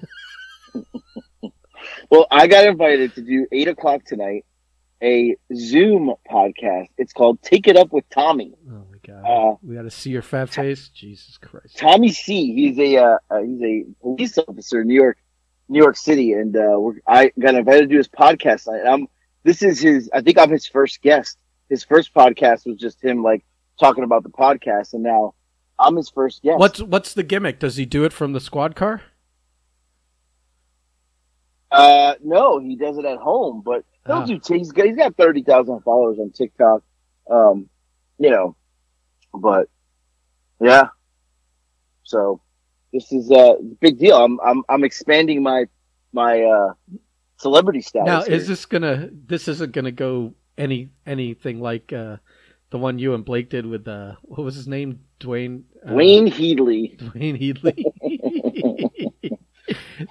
Well, 2.11 2.27
I 2.31 2.47
got 2.47 2.67
invited 2.67 3.15
to 3.15 3.21
do 3.23 3.47
eight 3.53 3.69
o'clock 3.69 4.05
tonight, 4.05 4.45
a 5.03 5.37
Zoom 5.55 6.15
podcast. 6.31 6.89
It's 6.97 7.13
called 7.13 7.43
"Take 7.43 7.69
It 7.69 7.77
Up 7.77 7.93
with 7.93 8.09
Tommy." 8.11 8.55
oh 8.71 8.85
god. 9.07 9.25
Uh, 9.25 9.57
we 9.63 9.75
got 9.75 9.83
to 9.83 9.91
see 9.91 10.11
your 10.11 10.23
fat 10.23 10.51
face. 10.51 10.89
Jesus 10.89 11.39
Christ. 11.39 11.77
Tommy 11.79 12.11
C. 12.13 12.55
He's 12.55 12.79
a 12.79 12.97
uh, 12.99 13.19
uh, 13.31 13.41
he's 13.43 13.63
a 13.63 13.85
police 14.01 14.39
officer 14.39 14.81
in 14.83 14.89
New 14.89 14.95
York, 14.95 15.19
New 15.69 15.81
York 15.83 15.97
City, 15.97 16.33
and 16.33 16.57
uh, 16.57 16.77
we're, 16.79 16.95
I 17.07 17.33
got 17.39 17.55
invited 17.55 17.83
to 17.83 17.87
do 17.87 17.97
his 17.99 18.09
podcast. 18.09 18.65
tonight. 18.65 18.89
I'm 18.89 19.07
this 19.45 19.63
is 19.63 19.81
his. 19.81 20.11
I 20.13 20.21
think 20.21 20.39
I'm 20.39 20.51
his 20.51 20.67
first 20.67 21.03
guest. 21.03 21.39
His 21.69 21.85
first 21.85 22.13
podcast 22.15 22.67
was 22.67 22.77
just 22.79 23.03
him 23.03 23.23
like 23.23 23.45
talking 23.81 24.05
about 24.05 24.23
the 24.23 24.31
podcast, 24.31 24.93
and 24.95 25.03
now 25.03 25.35
I'm 25.79 25.97
his 25.97 26.11
first 26.11 26.43
guest. 26.43 26.59
What's 26.59 26.81
what's 26.83 27.15
the 27.15 27.23
gimmick? 27.23 27.59
Does 27.59 27.77
he 27.77 27.85
do 27.87 28.05
it 28.05 28.13
from 28.13 28.33
the 28.33 28.41
squad 28.41 28.75
car? 28.77 29.03
Uh, 31.71 32.15
no, 32.23 32.59
he 32.61 32.77
does 32.77 32.99
it 32.99 33.05
at 33.05 33.19
home, 33.19 33.63
but 33.65 33.85
he'll 34.07 34.17
Ah. 34.17 34.25
do. 34.27 34.39
T- 34.39 34.59
he's 34.59 34.71
got 34.73 34.87
he's 34.87 34.97
got 34.97 35.17
thirty 35.17 35.43
thousand 35.43 35.81
followers 35.81 36.19
on 36.21 36.31
TikTok. 36.31 36.83
Um, 37.29 37.69
you 38.19 38.31
know, 38.31 38.55
but 39.35 39.69
yeah. 40.61 40.89
So 42.05 42.41
this 42.93 43.13
is 43.13 43.31
a 43.31 43.57
big 43.81 43.99
deal. 43.99 44.17
I'm 44.17 44.39
I'm 44.41 44.63
I'm 44.69 44.85
expanding 44.85 45.43
my 45.43 45.67
my 46.13 46.43
uh 46.43 46.75
celebrity 47.39 47.81
status. 47.83 48.07
Now, 48.07 48.23
here. 48.23 48.35
is 48.35 48.49
this 48.49 48.67
gonna? 48.67 49.11
This 49.13 49.49
isn't 49.49 49.73
gonna 49.73 49.93
go 49.93 50.35
any 50.57 50.91
anything 51.07 51.61
like 51.61 51.93
uh, 51.93 52.17
the 52.71 52.79
one 52.79 52.99
you 52.99 53.15
and 53.15 53.25
Blake 53.25 53.51
did 53.51 53.67
with 53.67 53.87
uh, 53.89 54.15
what 54.23 54.43
was 54.45 54.55
his 54.55 54.69
name? 54.69 55.01
Dwayne. 55.21 55.65
Uh, 55.87 55.95
Wayne 55.95 56.27
Headley? 56.27 56.97
Dwayne 56.99 57.41
Headley. 57.41 57.87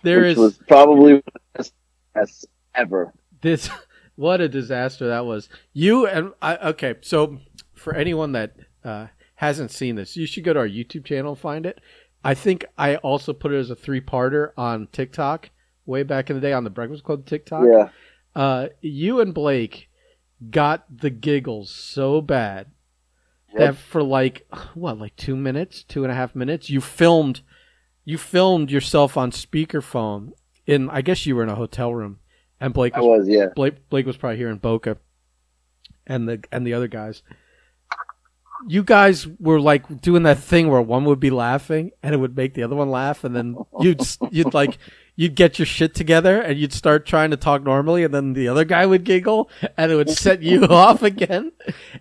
there 0.04 0.22
which 0.22 0.32
is 0.34 0.38
was 0.38 0.58
probably 0.68 1.16
the 1.16 1.24
best 1.56 1.74
best 2.14 2.48
ever. 2.76 3.14
this. 3.42 3.70
What 4.16 4.42
a 4.42 4.48
disaster 4.48 5.08
that 5.08 5.26
was. 5.26 5.50
You 5.74 6.06
and 6.06 6.34
I. 6.40 6.56
Okay, 6.58 6.94
so 7.02 7.40
for 7.74 7.96
anyone 7.96 8.34
that 8.34 8.56
uh, 8.84 9.08
hasn't 9.36 9.72
seen 9.72 9.96
this, 9.96 10.16
you 10.18 10.26
should 10.26 10.44
go 10.44 10.54
to 10.54 10.60
our 10.60 10.68
YouTube 10.68 11.06
channel 11.06 11.32
and 11.32 11.40
find 11.40 11.66
it. 11.66 11.80
I 12.24 12.34
think 12.34 12.66
I 12.78 12.96
also 12.98 13.34
put 13.34 13.52
it 13.52 13.58
as 13.60 13.70
a 13.70 13.76
three-parter 13.76 14.52
on 14.58 14.88
TikTok 14.92 15.50
way 15.86 16.04
back 16.04 16.30
in 16.30 16.36
the 16.38 16.42
day 16.42 16.54
on 16.54 16.64
the 16.64 16.70
Breakfast 16.70 17.04
Club 17.04 17.26
TikTok. 17.26 17.66
Yeah, 17.70 17.90
Uh, 18.36 18.68
you 18.82 19.20
and 19.20 19.34
Blake 19.34 19.90
got 20.50 20.86
the 20.96 21.10
giggles 21.10 21.70
so 21.70 22.22
bad 22.22 22.68
Yep. 23.50 23.60
that 23.60 23.76
for 23.76 24.02
like 24.02 24.48
what, 24.74 24.98
like 24.98 25.16
two 25.16 25.36
minutes, 25.36 25.84
two 25.84 26.04
and 26.04 26.12
a 26.12 26.16
half 26.16 26.34
minutes, 26.34 26.70
you 26.72 26.82
filmed, 26.82 27.42
you 28.04 28.18
filmed 28.18 28.72
yourself 28.72 29.16
on 29.16 29.30
speakerphone 29.32 30.32
in. 30.66 30.90
I 30.90 31.02
guess 31.04 31.28
you 31.28 31.36
were 31.36 31.44
in 31.44 31.50
a 31.50 31.56
hotel 31.56 31.94
room, 31.94 32.18
and 32.60 32.74
Blake 32.74 32.96
I 32.96 33.02
was, 33.02 33.20
was. 33.20 33.30
Yeah, 33.30 33.50
Blake 33.56 33.88
Blake 33.90 34.08
was 34.08 34.18
probably 34.18 34.38
here 34.38 34.50
in 34.50 34.58
Boca, 34.58 34.98
and 36.08 36.28
the 36.28 36.44
and 36.52 36.66
the 36.66 36.74
other 36.74 36.88
guys. 36.88 37.22
You 38.68 38.84
guys 38.84 39.28
were 39.40 39.60
like 39.60 40.02
doing 40.02 40.24
that 40.24 40.40
thing 40.40 40.70
where 40.70 40.82
one 40.82 41.06
would 41.06 41.20
be 41.20 41.30
laughing 41.30 41.92
and 42.02 42.14
it 42.14 42.18
would 42.18 42.36
make 42.36 42.54
the 42.54 42.64
other 42.64 42.76
one 42.76 42.90
laugh, 42.90 43.24
and 43.24 43.36
then 43.36 43.58
you'd 43.80 44.02
you'd 44.32 44.54
like 44.54 44.78
you'd 45.16 45.36
get 45.36 45.60
your 45.60 45.66
shit 45.66 45.94
together 45.94 46.42
and 46.42 46.58
you'd 46.58 46.74
start 46.74 47.06
trying 47.06 47.32
to 47.32 47.38
talk 47.38 47.64
normally, 47.64 48.04
and 48.04 48.14
then 48.14 48.34
the 48.34 48.48
other 48.48 48.66
guy 48.66 48.86
would 48.86 49.04
giggle 49.04 49.50
and 49.78 49.92
it 49.92 49.96
would 49.96 50.10
set 50.10 50.42
you 50.42 50.64
off 50.70 51.04
again. 51.04 51.52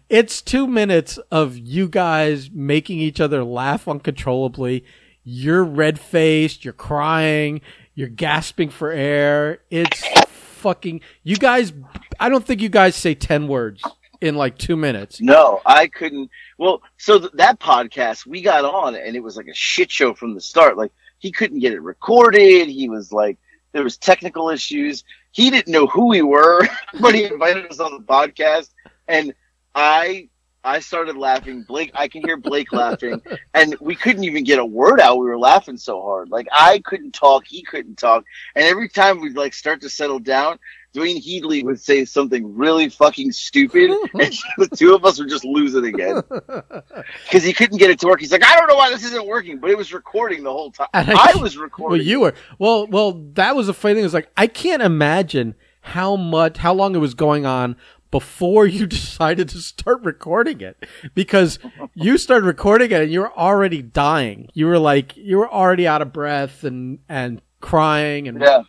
It's 0.09 0.41
two 0.41 0.67
minutes 0.67 1.19
of 1.31 1.59
you 1.59 1.89
guys 1.89 2.51
making 2.53 2.99
each 2.99 3.21
other 3.21 3.45
laugh 3.45 3.87
uncontrollably. 3.87 4.85
You're 5.25 5.65
red 5.65 6.01
faced, 6.01 6.65
you're 6.65 6.73
crying, 6.73 7.61
you're 7.95 8.09
gasping 8.09 8.71
for 8.71 8.91
air. 8.91 9.61
It's 9.71 10.03
fucking 10.27 11.01
you 11.25 11.37
guys 11.37 11.73
I 12.21 12.29
don't 12.29 12.47
think 12.47 12.61
you 12.61 12.69
guys 12.69 12.95
say 12.95 13.15
10 13.15 13.49
words 13.49 13.83
in 14.23 14.37
like 14.37 14.57
2 14.57 14.77
minutes. 14.77 15.21
no, 15.21 15.61
I 15.67 15.89
couldn't. 15.89 16.31
Well, 16.57 16.83
so 16.97 17.19
th- 17.19 17.33
that 17.35 17.59
podcast 17.59 18.25
we 18.27 18.41
got 18.41 18.65
on, 18.65 18.95
and 18.95 19.17
it 19.17 19.23
was 19.23 19.37
like 19.37 19.49
a 19.49 19.55
shit 19.55 19.91
show 19.91 20.15
from 20.15 20.35
the 20.35 20.41
start. 20.41 20.77
Like 20.77 20.93
he 21.19 21.33
couldn't 21.33 21.59
get 21.59 21.73
it 21.73 21.83
recorded. 21.83 22.69
He 22.69 22.89
was 22.89 23.13
like, 23.13 23.39
there 23.73 23.83
was 23.85 23.99
technical 23.99 24.49
issues. 24.49 25.05
He 25.33 25.51
didn't 25.51 25.73
know 25.73 25.87
who 25.87 26.09
we 26.09 26.23
were, 26.23 26.67
but 27.01 27.15
he 27.15 27.25
invited 27.25 27.67
us 27.67 27.81
on 27.81 27.93
the 27.93 28.05
podcast, 28.05 28.71
and 29.09 29.35
I. 29.75 30.29
I 30.65 30.79
started 30.79 31.17
laughing. 31.17 31.65
Blake, 31.65 31.91
I 31.93 32.07
can 32.07 32.23
hear 32.23 32.37
Blake 32.37 32.73
laughing, 32.85 33.21
and 33.53 33.75
we 33.81 33.97
couldn't 33.97 34.23
even 34.23 34.45
get 34.45 34.61
a 34.61 34.65
word 34.65 35.01
out. 35.01 35.19
We 35.19 35.27
were 35.27 35.37
laughing 35.37 35.77
so 35.77 36.01
hard. 36.01 36.31
Like 36.31 36.47
I 36.53 36.79
couldn't 36.85 37.15
talk, 37.15 37.43
he 37.49 37.65
couldn't 37.65 37.97
talk, 37.99 38.25
and 38.55 38.65
every 38.65 38.89
time 38.89 39.21
we'd 39.21 39.35
like 39.35 39.55
start 39.55 39.81
to 39.81 39.91
settle 39.91 40.21
down, 40.21 40.61
Dwayne 40.95 41.23
Headley 41.25 41.63
would 41.63 41.81
say 41.81 42.05
something 42.05 42.55
really 42.55 42.89
fucking 42.89 43.33
stupid, 43.33 43.91
and 43.91 44.35
the 44.59 44.69
two 44.75 44.95
of 44.95 45.05
us 45.05 45.19
would 45.19 45.29
just 45.29 45.45
lose 45.45 45.75
it 45.75 45.85
again 45.85 46.23
because 46.31 47.43
he 47.43 47.53
couldn't 47.53 47.79
get 47.79 47.91
it 47.91 47.99
to 48.01 48.07
work. 48.07 48.21
He's 48.21 48.33
like, 48.33 48.45
I 48.45 48.57
don't 48.57 48.69
know 48.69 48.77
why 48.77 48.91
this 48.91 49.05
isn't 49.05 49.27
working, 49.27 49.59
but 49.59 49.71
it 49.71 49.77
was 49.77 49.93
recording 49.93 50.43
the 50.43 50.53
whole 50.53 50.71
time. 50.71 50.89
I 50.93 51.33
I 51.35 51.41
was 51.41 51.57
recording. 51.57 51.99
Well, 51.99 52.07
you 52.07 52.21
were. 52.21 52.35
Well, 52.59 52.87
well, 52.87 53.13
that 53.35 53.57
was 53.57 53.69
the 53.69 53.75
funny 53.75 53.95
thing. 53.95 54.03
It 54.03 54.07
was 54.07 54.15
like 54.15 54.31
I 54.37 54.47
can't 54.47 54.83
imagine 54.83 55.55
how 55.81 56.17
much, 56.17 56.59
how 56.59 56.75
long 56.75 56.95
it 56.95 56.99
was 56.99 57.15
going 57.15 57.47
on 57.47 57.77
before 58.11 58.67
you 58.67 58.87
decided 58.99 59.49
to 59.49 59.59
start 59.59 60.03
recording 60.03 60.61
it, 60.61 60.85
because 61.15 61.59
you 61.95 62.19
started 62.19 62.47
recording 62.47 62.91
it 62.91 63.01
and 63.01 63.11
you 63.11 63.21
were 63.21 63.33
already 63.33 63.81
dying. 63.83 64.49
You 64.53 64.67
were 64.67 64.79
like, 64.79 65.17
you 65.17 65.39
were 65.39 65.51
already 65.51 65.87
out 65.87 66.03
of 66.03 66.13
breath 66.13 66.65
and 66.65 66.99
and 67.09 67.41
crying 67.63 68.29
and 68.29 68.41
Yeah, 68.41 68.63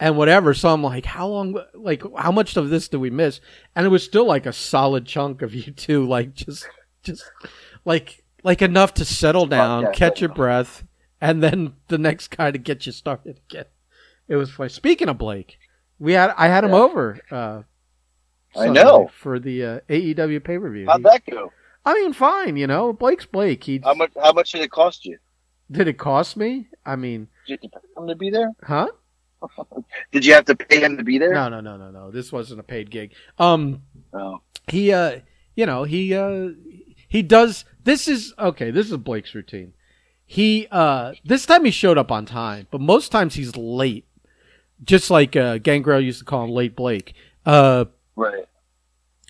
and 0.00 0.16
whatever. 0.16 0.54
So 0.54 0.68
I'm 0.68 0.82
like, 0.82 1.04
how 1.06 1.26
long? 1.28 1.58
Like, 1.74 2.02
how 2.16 2.30
much 2.32 2.56
of 2.56 2.70
this 2.70 2.88
do 2.88 3.00
we 3.00 3.10
miss? 3.10 3.40
And 3.74 3.84
it 3.86 3.90
was 3.90 4.04
still 4.04 4.26
like 4.26 4.46
a 4.46 4.52
solid 4.52 5.06
chunk 5.06 5.42
of 5.42 5.54
you 5.54 5.72
two, 5.72 6.06
like 6.06 6.34
just 6.34 6.68
just 7.02 7.24
like 7.84 8.22
like 8.44 8.62
enough 8.62 8.94
to 8.94 9.04
settle 9.04 9.46
down, 9.46 9.82
yeah, 9.84 9.90
catch 9.92 10.20
your 10.20 10.32
breath, 10.32 10.84
and 11.20 11.42
then 11.42 11.74
the 11.88 11.98
next 11.98 12.28
guy 12.28 12.50
to 12.50 12.58
get 12.58 12.86
you 12.86 12.92
started 12.92 13.40
again. 13.50 13.66
It 14.28 14.36
was 14.36 14.50
funny. 14.50 14.68
Speaking 14.68 15.08
of 15.08 15.18
Blake, 15.18 15.58
we 15.98 16.12
had 16.12 16.32
I 16.36 16.48
had 16.48 16.64
him 16.64 16.70
Yeah. 16.70 16.76
over. 16.76 17.18
Uh, 17.30 17.62
I 18.56 18.68
know. 18.68 19.10
for 19.20 19.38
the 19.38 19.64
uh, 19.64 19.80
AEW 19.88 20.42
pay 20.42 20.58
per 20.58 20.70
view. 20.70 20.86
How'd 20.88 21.02
that 21.04 21.22
go? 21.30 21.52
I 21.84 21.94
mean, 21.94 22.12
fine. 22.12 22.56
You 22.56 22.66
know, 22.66 22.92
Blake's 22.92 23.26
Blake. 23.26 23.64
He 23.64 23.80
How 23.82 23.94
much? 23.94 24.10
How 24.20 24.32
much 24.32 24.52
did 24.52 24.62
it 24.62 24.70
cost 24.70 25.04
you? 25.04 25.18
did 25.70 25.86
it 25.88 25.98
cost 25.98 26.36
me? 26.36 26.66
I 26.86 26.96
mean, 26.96 27.28
Did 27.46 27.60
you 27.62 27.68
pay 27.68 27.78
him 27.96 28.08
to 28.08 28.14
be 28.14 28.30
there? 28.30 28.50
huh? 28.62 28.88
Did 30.12 30.24
you 30.24 30.34
have 30.34 30.44
to 30.46 30.54
pay 30.56 30.80
him 30.80 30.96
to 30.96 31.04
be 31.04 31.18
there? 31.18 31.32
No, 31.32 31.48
no, 31.48 31.60
no, 31.60 31.76
no, 31.76 31.90
no. 31.90 32.10
This 32.10 32.32
wasn't 32.32 32.60
a 32.60 32.64
paid 32.64 32.90
gig. 32.90 33.12
Um, 33.38 33.82
No. 34.12 34.42
he 34.68 34.92
uh 34.92 35.20
you 35.56 35.66
know 35.66 35.84
he 35.84 36.14
uh 36.14 36.48
he 37.08 37.22
does 37.22 37.64
this 37.84 38.06
is 38.08 38.34
okay 38.38 38.70
this 38.70 38.90
is 38.90 38.96
blake's 38.98 39.34
routine 39.34 39.72
he 40.26 40.66
uh 40.70 41.12
this 41.24 41.46
time 41.46 41.64
he 41.64 41.70
showed 41.70 41.96
up 41.98 42.12
on 42.12 42.24
time 42.26 42.66
but 42.70 42.80
most 42.80 43.10
times 43.10 43.34
he's 43.34 43.56
late 43.56 44.04
just 44.84 45.10
like 45.10 45.34
uh 45.36 45.58
gangrel 45.58 46.00
used 46.00 46.18
to 46.20 46.24
call 46.24 46.44
him 46.44 46.50
late 46.50 46.76
blake 46.76 47.14
uh 47.46 47.86
Right. 48.14 48.44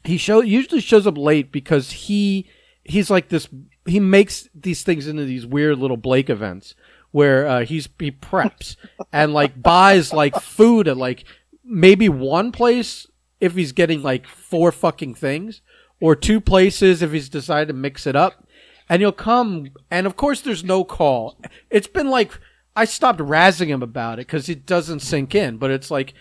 he 0.05 0.17
show 0.19 0.41
usually 0.41 0.81
shows 0.81 1.07
up 1.07 1.17
late 1.17 1.51
because 1.53 1.91
he 1.93 2.49
he's 2.85 3.11
like 3.11 3.29
this 3.29 3.49
he 3.87 4.01
makes 4.01 4.49
these 4.55 4.83
things 4.83 5.07
into 5.07 5.25
these 5.25 5.47
weird 5.47 5.79
little 5.79 5.97
blake 5.97 6.29
events 6.29 6.75
where 7.11 7.47
uh, 7.47 7.65
he's 7.65 7.89
he 7.99 8.11
preps 8.11 8.77
and 9.13 9.33
like 9.33 9.63
buys 9.63 10.13
like 10.13 10.35
food 10.41 10.89
at 10.89 10.97
like 10.97 11.25
maybe 11.65 12.09
one 12.09 12.53
place 12.53 13.07
if 13.41 13.55
he's 13.55 13.73
getting 13.73 14.03
like 14.03 14.27
four 14.27 14.73
fucking 14.73 15.15
things 15.15 15.61
or 16.01 16.15
two 16.15 16.41
places 16.41 17.03
if 17.03 17.13
he's 17.13 17.29
decided 17.29 17.69
to 17.69 17.75
mix 17.75 18.07
it 18.07 18.17
up. 18.17 18.45
And 18.91 19.03
he'll 19.03 19.13
come 19.13 19.69
and 19.91 20.07
of 20.07 20.17
course 20.17 20.41
there's 20.41 20.65
no 20.65 20.85
call. 20.85 21.39
It's 21.71 21.87
been 21.87 22.09
like 22.09 22.33
i 22.79 22.85
stopped 22.85 23.19
razzing 23.19 23.67
him 23.67 23.83
about 23.83 24.21
it 24.21 24.27
because 24.27 24.49
it 24.49 24.65
doesn't 24.65 25.01
sink 25.01 25.35
in 25.35 25.57
but 25.59 25.71
it's 25.71 25.91
like 25.91 26.15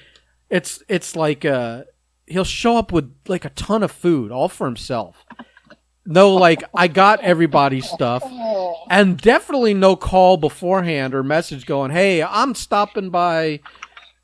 it's 0.49 0.81
it's 0.89 1.15
like 1.15 1.45
uh 1.45 1.83
he'll 2.25 2.43
show 2.43 2.77
up 2.77 2.91
with 2.91 3.13
like 3.27 3.45
a 3.45 3.49
ton 3.51 3.83
of 3.83 3.91
food 3.91 4.31
all 4.31 4.49
for 4.49 4.65
himself 4.65 5.23
no 6.08 6.34
like 6.34 6.64
i 6.74 6.88
got 6.88 7.20
everybody's 7.22 7.88
stuff 7.88 8.24
and 8.89 9.18
definitely 9.20 9.74
no 9.74 9.95
call 9.95 10.38
beforehand 10.38 11.14
or 11.14 11.22
message 11.22 11.66
going 11.66 11.91
hey 11.91 12.24
i'm 12.24 12.55
stopping 12.55 13.10
by 13.10 13.60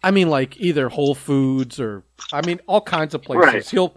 i 0.03 0.09
mean 0.09 0.29
like 0.29 0.59
either 0.59 0.89
whole 0.89 1.13
foods 1.13 1.79
or 1.79 2.03
i 2.31 2.43
mean 2.45 2.59
all 2.67 2.81
kinds 2.81 3.13
of 3.13 3.21
places 3.21 3.53
Right. 3.53 3.69
he'll 3.69 3.95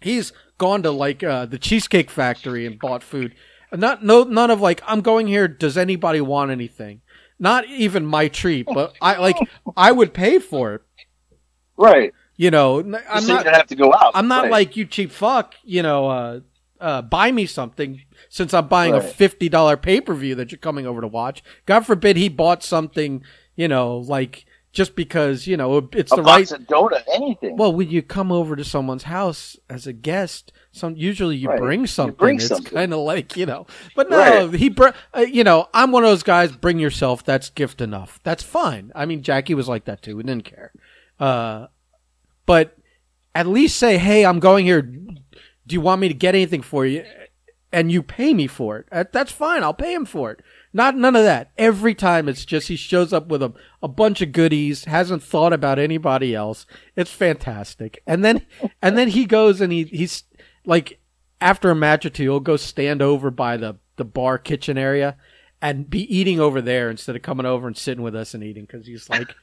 he's 0.00 0.32
gone 0.58 0.82
to 0.82 0.90
like 0.90 1.22
uh, 1.22 1.46
the 1.46 1.58
cheesecake 1.58 2.10
factory 2.10 2.66
and 2.66 2.78
bought 2.78 3.02
food 3.02 3.34
not 3.72 4.04
no 4.04 4.24
none 4.24 4.50
of 4.50 4.60
like 4.60 4.82
i'm 4.86 5.00
going 5.00 5.26
here 5.28 5.46
does 5.46 5.76
anybody 5.78 6.20
want 6.20 6.50
anything 6.50 7.00
not 7.38 7.64
even 7.66 8.04
my 8.04 8.26
treat 8.26 8.66
but 8.66 8.94
i 9.00 9.16
like 9.18 9.36
i 9.76 9.92
would 9.92 10.12
pay 10.12 10.38
for 10.40 10.74
it 10.74 10.82
Right. 11.76 12.12
you 12.36 12.50
know 12.50 12.80
i'm 12.80 12.90
not 12.90 13.22
you 13.22 13.28
don't 13.28 13.46
have 13.54 13.66
to 13.68 13.76
go 13.76 13.94
out. 13.94 14.10
I'm 14.14 14.26
not 14.26 14.44
Right. 14.44 14.50
like 14.50 14.76
you 14.76 14.84
cheap 14.84 15.12
fuck, 15.12 15.54
you 15.62 15.82
know, 15.82 16.08
uh, 16.08 16.40
uh, 16.80 17.02
buy 17.02 17.30
me 17.32 17.46
something 17.46 18.02
since 18.28 18.52
I'm 18.54 18.68
buying 18.68 18.94
a 18.94 19.00
fifty 19.00 19.48
dollar 19.48 19.76
pay 19.76 20.00
per 20.00 20.14
view 20.14 20.34
that 20.36 20.52
you're 20.52 20.58
coming 20.58 20.86
over 20.86 21.00
to 21.00 21.08
watch. 21.08 21.42
God 21.66 21.86
forbid 21.86 22.16
he 22.16 22.28
bought 22.28 22.62
something, 22.62 23.22
you 23.56 23.68
know, 23.68 23.98
like 23.98 24.44
just 24.72 24.94
because 24.94 25.46
you 25.46 25.56
know 25.56 25.88
it's 25.92 26.12
a 26.12 26.16
the 26.16 26.22
right. 26.22 26.40
box 26.40 26.52
of 26.52 26.60
donut, 26.62 27.02
anything. 27.12 27.56
Well, 27.56 27.72
when 27.72 27.90
you 27.90 28.02
come 28.02 28.30
over 28.30 28.54
to 28.54 28.64
someone's 28.64 29.04
house 29.04 29.56
as 29.68 29.86
a 29.86 29.92
guest, 29.92 30.52
some 30.72 30.94
usually 30.94 31.36
you 31.36 31.48
Right. 31.48 31.58
bring 31.58 31.80
You 31.80 31.86
something. 31.86 32.14
bring 32.16 32.36
it's 32.36 32.60
kind 32.60 32.92
of 32.92 33.00
like 33.00 33.36
you 33.36 33.46
know, 33.46 33.66
but 33.96 34.10
no, 34.10 34.18
Right. 34.46 34.54
he 34.54 34.68
br- 34.68 34.88
uh, 35.16 35.20
you 35.20 35.42
know, 35.42 35.68
I'm 35.74 35.90
one 35.90 36.04
of 36.04 36.10
those 36.10 36.22
guys. 36.22 36.52
Bring 36.52 36.78
yourself. 36.78 37.24
That's 37.24 37.50
gift 37.50 37.80
enough. 37.80 38.20
That's 38.22 38.42
fine. 38.44 38.92
I 38.94 39.06
mean, 39.06 39.22
Jackie 39.22 39.54
was 39.54 39.68
like 39.68 39.86
that 39.86 40.02
too. 40.02 40.16
We 40.16 40.22
didn't 40.22 40.44
care. 40.44 40.70
Uh, 41.18 41.66
but 42.46 42.76
at 43.34 43.46
least 43.46 43.76
say, 43.78 43.98
"Hey, 43.98 44.24
I'm 44.24 44.38
going 44.38 44.64
here. 44.66 44.92
Do 45.68 45.74
you 45.74 45.80
want 45.80 46.00
me 46.00 46.08
to 46.08 46.14
get 46.14 46.34
anything 46.34 46.62
for 46.62 46.84
you?" 46.84 47.04
And 47.70 47.92
you 47.92 48.02
pay 48.02 48.32
me 48.32 48.46
for 48.46 48.78
it. 48.78 48.86
Uh, 48.90 49.04
That's 49.12 49.30
fine. 49.30 49.62
I'll 49.62 49.74
pay 49.74 49.92
him 49.92 50.06
for 50.06 50.32
it. 50.32 50.40
Not 50.72 50.96
none 50.96 51.16
of 51.16 51.22
that. 51.24 51.50
Every 51.58 51.94
time 51.94 52.28
it's 52.28 52.44
just 52.44 52.68
he 52.68 52.76
shows 52.76 53.12
up 53.12 53.28
with 53.28 53.42
a, 53.42 53.52
a 53.82 53.88
bunch 53.88 54.20
of 54.22 54.32
goodies, 54.32 54.84
hasn't 54.84 55.22
thought 55.22 55.52
about 55.52 55.78
anybody 55.78 56.34
else. 56.34 56.66
It's 56.96 57.10
fantastic. 57.10 58.02
And 58.06 58.24
then 58.24 58.46
and 58.82 58.96
then 58.96 59.08
he 59.08 59.26
goes 59.26 59.60
and 59.60 59.72
he 59.72 59.84
he's 59.84 60.24
like 60.64 60.98
after 61.40 61.70
a 61.70 61.74
match 61.74 62.04
or 62.06 62.10
two, 62.10 62.24
he'll 62.24 62.40
go 62.40 62.56
stand 62.56 63.02
over 63.02 63.30
by 63.30 63.56
the 63.56 63.76
the 63.96 64.04
bar 64.04 64.38
kitchen 64.38 64.78
area 64.78 65.16
and 65.60 65.90
be 65.90 66.02
eating 66.14 66.40
over 66.40 66.60
there 66.60 66.88
instead 66.90 67.16
of 67.16 67.22
coming 67.22 67.46
over 67.46 67.66
and 67.66 67.76
sitting 67.76 68.02
with 68.02 68.14
us 68.14 68.32
and 68.34 68.44
eating 68.44 68.64
because 68.64 68.86
he's 68.86 69.08
like 69.10 69.34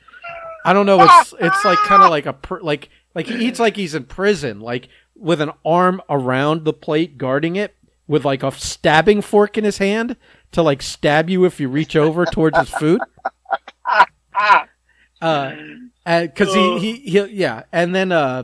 I 0.65 0.73
don't 0.73 0.85
know. 0.87 1.01
It's 1.01 1.33
it's 1.39 1.65
like 1.65 1.77
kind 1.79 2.01
of 2.01 2.09
like 2.09 2.25
a 2.25 2.35
like 2.61 2.89
like 3.13 3.27
he 3.27 3.47
eats 3.47 3.59
like 3.59 3.75
he's 3.75 3.95
in 3.95 4.05
prison, 4.05 4.59
like 4.59 4.89
with 5.15 5.41
an 5.41 5.51
arm 5.63 6.01
around 6.09 6.65
the 6.65 6.73
plate 6.73 7.17
guarding 7.17 7.55
it, 7.55 7.75
with 8.07 8.25
like 8.25 8.43
a 8.43 8.51
stabbing 8.51 9.21
fork 9.21 9.57
in 9.57 9.63
his 9.63 9.77
hand 9.77 10.15
to 10.51 10.61
like 10.61 10.81
stab 10.81 11.29
you 11.29 11.45
if 11.45 11.59
you 11.59 11.67
reach 11.67 11.95
over 11.95 12.25
towards 12.25 12.57
his 12.57 12.69
food. 12.69 13.01
Uh, 15.21 15.55
because 16.05 16.53
he, 16.53 16.77
he 16.77 16.93
he 17.09 17.25
yeah, 17.27 17.63
and 17.71 17.95
then 17.95 18.11
uh, 18.11 18.43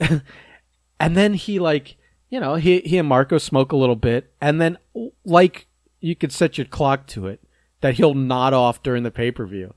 and 1.00 1.16
then 1.16 1.34
he 1.34 1.58
like 1.58 1.96
you 2.30 2.40
know 2.40 2.54
he 2.54 2.80
he 2.80 2.96
and 2.96 3.08
Marco 3.08 3.36
smoke 3.36 3.72
a 3.72 3.76
little 3.76 3.96
bit, 3.96 4.32
and 4.40 4.58
then 4.58 4.78
like 5.24 5.66
you 6.00 6.14
could 6.14 6.32
set 6.32 6.56
your 6.56 6.64
clock 6.64 7.06
to 7.08 7.26
it 7.26 7.40
that 7.80 7.94
he'll 7.94 8.14
nod 8.14 8.54
off 8.54 8.82
during 8.82 9.02
the 9.02 9.10
pay 9.10 9.30
per 9.30 9.44
view 9.44 9.74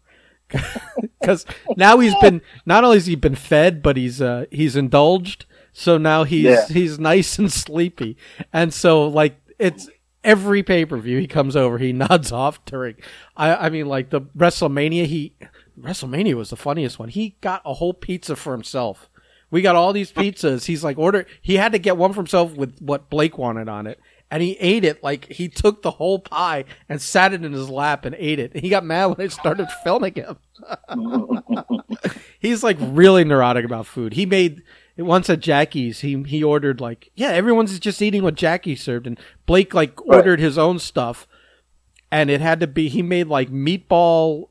because 1.19 1.45
now 1.77 1.99
he's 1.99 2.15
been 2.21 2.41
not 2.65 2.83
only 2.83 2.97
has 2.97 3.07
he 3.07 3.15
been 3.15 3.35
fed, 3.35 3.81
but 3.81 3.97
he's 3.97 4.21
uh 4.21 4.45
he's 4.51 4.75
indulged. 4.75 5.45
So 5.77 5.97
now 5.97 6.23
he's 6.23 6.43
Yeah. 6.43 6.65
he's 6.69 6.97
nice 6.99 7.37
and 7.37 7.51
sleepy, 7.51 8.15
and 8.53 8.73
so 8.73 9.07
like 9.09 9.35
it's 9.59 9.89
every 10.23 10.63
pay 10.63 10.85
per 10.85 10.95
view 10.97 11.19
he 11.19 11.27
comes 11.27 11.53
over, 11.55 11.77
he 11.77 11.91
nods 12.07 12.31
off 12.31 12.63
during. 12.63 12.95
I 13.35 13.55
I 13.55 13.69
mean 13.69 13.87
like 13.87 14.09
the 14.09 14.21
WrestleMania 14.21 15.05
he 15.05 15.33
WrestleMania 15.79 16.35
was 16.35 16.49
the 16.49 16.55
funniest 16.55 16.97
one. 16.97 17.09
He 17.09 17.35
got 17.41 17.61
a 17.65 17.73
whole 17.73 17.93
pizza 17.93 18.37
for 18.37 18.53
himself. 18.53 19.09
We 19.51 19.61
got 19.61 19.75
all 19.75 19.91
these 19.91 20.13
pizzas. 20.13 20.65
He's 20.65 20.81
like 20.83 20.97
order. 20.97 21.25
He 21.41 21.55
had 21.57 21.73
to 21.73 21.77
get 21.79 21.97
one 21.97 22.13
for 22.13 22.21
himself 22.21 22.55
with 22.55 22.79
what 22.79 23.09
Blake 23.09 23.37
wanted 23.37 23.67
on 23.67 23.85
it, 23.85 23.99
and 24.31 24.41
he 24.41 24.53
ate 24.61 24.85
it 24.85 25.03
like 25.03 25.29
he 25.31 25.49
took 25.49 25.81
the 25.81 25.91
whole 25.91 26.19
pie 26.19 26.63
and 26.87 27.01
sat 27.01 27.33
it 27.33 27.43
in 27.43 27.51
his 27.51 27.69
lap 27.69 28.05
and 28.05 28.15
ate 28.17 28.39
it. 28.39 28.55
He 28.55 28.69
got 28.69 28.85
mad 28.85 29.07
when 29.07 29.19
I 29.19 29.27
started 29.27 29.67
filming 29.83 30.13
him. 30.15 30.37
He's 32.39 32.63
like 32.63 32.77
really 32.79 33.25
neurotic 33.25 33.65
about 33.65 33.85
food. 33.87 34.13
He 34.13 34.25
made 34.25 34.61
once 34.97 35.29
at 35.29 35.39
Jackie's. 35.39 35.99
He 36.01 36.21
he 36.23 36.43
ordered 36.43 36.79
like 36.81 37.11
yeah, 37.15 37.29
everyone's 37.29 37.77
just 37.79 38.01
eating 38.01 38.23
what 38.23 38.35
Jackie 38.35 38.75
served, 38.75 39.07
and 39.07 39.19
Blake 39.45 39.73
like 39.73 39.99
Right. 40.01 40.17
ordered 40.17 40.39
his 40.39 40.57
own 40.57 40.79
stuff, 40.79 41.27
and 42.11 42.29
it 42.29 42.41
had 42.41 42.59
to 42.61 42.67
be. 42.67 42.87
He 42.89 43.01
made 43.01 43.27
like 43.27 43.49
meatball, 43.51 44.49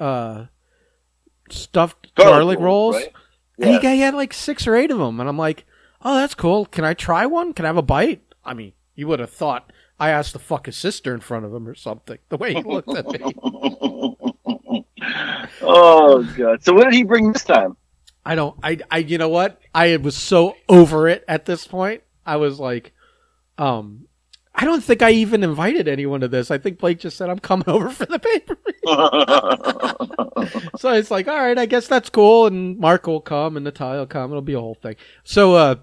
uh, 0.00 0.46
stuffed 1.50 2.14
garlic, 2.14 2.58
rolls. 2.58 2.96
right? 2.96 3.12
And 3.60 3.70
Yeah. 3.72 3.80
he, 3.80 3.96
he 3.96 4.00
had 4.02 4.14
like 4.14 4.32
six 4.34 4.66
or 4.66 4.74
eight 4.76 4.90
of 4.90 4.98
them, 4.98 5.18
and 5.20 5.28
I'm 5.28 5.38
like, 5.38 5.64
"Oh, 6.02 6.14
that's 6.16 6.34
cool. 6.34 6.66
Can 6.66 6.84
I 6.84 6.94
try 6.94 7.26
one? 7.26 7.52
Can 7.54 7.64
I 7.64 7.68
have 7.68 7.76
a 7.76 7.82
bite?" 7.82 8.22
I 8.44 8.54
mean, 8.54 8.72
you 8.94 9.06
would 9.08 9.18
have 9.20 9.30
thought 9.30 9.72
I 9.98 10.10
asked 10.10 10.32
to 10.34 10.38
fuck 10.38 10.66
his 10.66 10.76
sister 10.76 11.12
in 11.14 11.20
front 11.20 11.44
of 11.44 11.52
him 11.54 11.66
or 11.66 11.74
something. 11.74 12.18
The 12.28 12.36
way 12.36 12.54
he 12.54 12.62
looked 12.62 12.94
at 12.94 13.06
me, 13.10 13.34
oh 15.62 16.22
god. 16.36 16.62
So 16.64 16.72
what 16.74 16.84
did 16.84 16.94
he 16.94 17.02
bring 17.02 17.32
this 17.32 17.44
time? 17.44 17.76
I 18.28 18.34
don't. 18.34 18.56
I. 18.62 18.78
I. 18.90 18.98
You 18.98 19.16
know 19.16 19.30
what? 19.30 19.60
I 19.74 19.96
was 19.96 20.16
so 20.16 20.54
over 20.68 21.08
it 21.08 21.24
at 21.26 21.46
this 21.46 21.66
point. 21.66 22.02
I 22.26 22.36
was 22.36 22.60
like, 22.60 22.92
um, 23.56 24.06
I 24.54 24.64
don't 24.64 24.82
think 24.82 25.02
I 25.02 25.12
even 25.12 25.44
invited 25.44 25.86
anyone 25.86 26.20
to 26.20 26.28
this. 26.28 26.50
I 26.50 26.58
think 26.58 26.80
Blake 26.80 26.98
just 26.98 27.16
said 27.16 27.30
I'm 27.30 27.38
coming 27.38 27.64
over 27.68 27.90
for 27.90 28.06
the 28.06 28.18
paper. 28.18 28.58
so 30.78 30.92
it's 30.92 31.12
like, 31.12 31.28
all 31.28 31.38
right, 31.38 31.56
I 31.56 31.66
guess 31.66 31.86
that's 31.86 32.10
cool. 32.10 32.46
And 32.46 32.76
Mark 32.76 33.06
will 33.06 33.20
come 33.20 33.56
and 33.56 33.62
Natalia 33.62 34.00
will 34.00 34.06
come. 34.06 34.32
It'll 34.32 34.42
be 34.42 34.54
a 34.54 34.60
whole 34.60 34.74
thing. 34.74 34.96
So, 35.22 35.54
uh, 35.54 35.76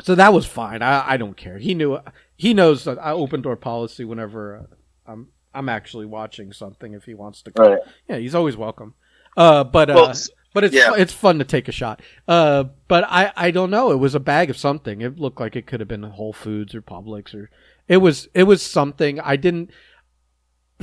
so 0.00 0.14
that 0.14 0.32
was 0.32 0.46
fine. 0.46 0.80
I, 0.80 1.12
I 1.12 1.16
don't 1.16 1.36
care. 1.36 1.58
He 1.58 1.74
knew, 1.74 1.98
he 2.36 2.54
knows 2.54 2.84
that 2.84 2.98
I 2.98 3.10
open 3.10 3.42
door 3.42 3.56
policy 3.56 4.04
whenever 4.04 4.58
uh, 4.58 5.10
I'm, 5.10 5.28
I'm 5.52 5.68
actually 5.68 6.06
watching 6.06 6.52
something. 6.52 6.94
If 6.94 7.02
he 7.04 7.14
wants 7.14 7.42
to 7.42 7.50
come, 7.50 7.72
right. 7.72 7.80
yeah, 8.08 8.16
he's 8.18 8.36
always 8.36 8.56
welcome. 8.56 8.94
Uh, 9.36 9.64
but, 9.64 9.90
uh, 9.90 9.94
Well, 9.96 10.14
but 10.52 10.64
it's, 10.64 10.74
yeah. 10.74 10.94
it's 10.96 11.12
fun 11.12 11.38
to 11.38 11.44
take 11.44 11.68
a 11.68 11.72
shot. 11.72 12.00
Uh, 12.28 12.64
but 12.88 13.04
I, 13.08 13.32
I 13.36 13.50
don't 13.50 13.70
know. 13.70 13.90
It 13.90 13.96
was 13.96 14.14
a 14.14 14.20
bag 14.20 14.50
of 14.50 14.56
something. 14.56 15.00
It 15.00 15.18
looked 15.18 15.40
like 15.40 15.56
it 15.56 15.66
could 15.66 15.80
have 15.80 15.88
been 15.88 16.02
Whole 16.02 16.32
Foods 16.32 16.74
or 16.74 16.82
Publix 16.82 17.34
or 17.34 17.50
it 17.88 17.98
was, 17.98 18.28
it 18.34 18.44
was 18.44 18.62
something 18.62 19.20
I 19.20 19.36
didn't, 19.36 19.70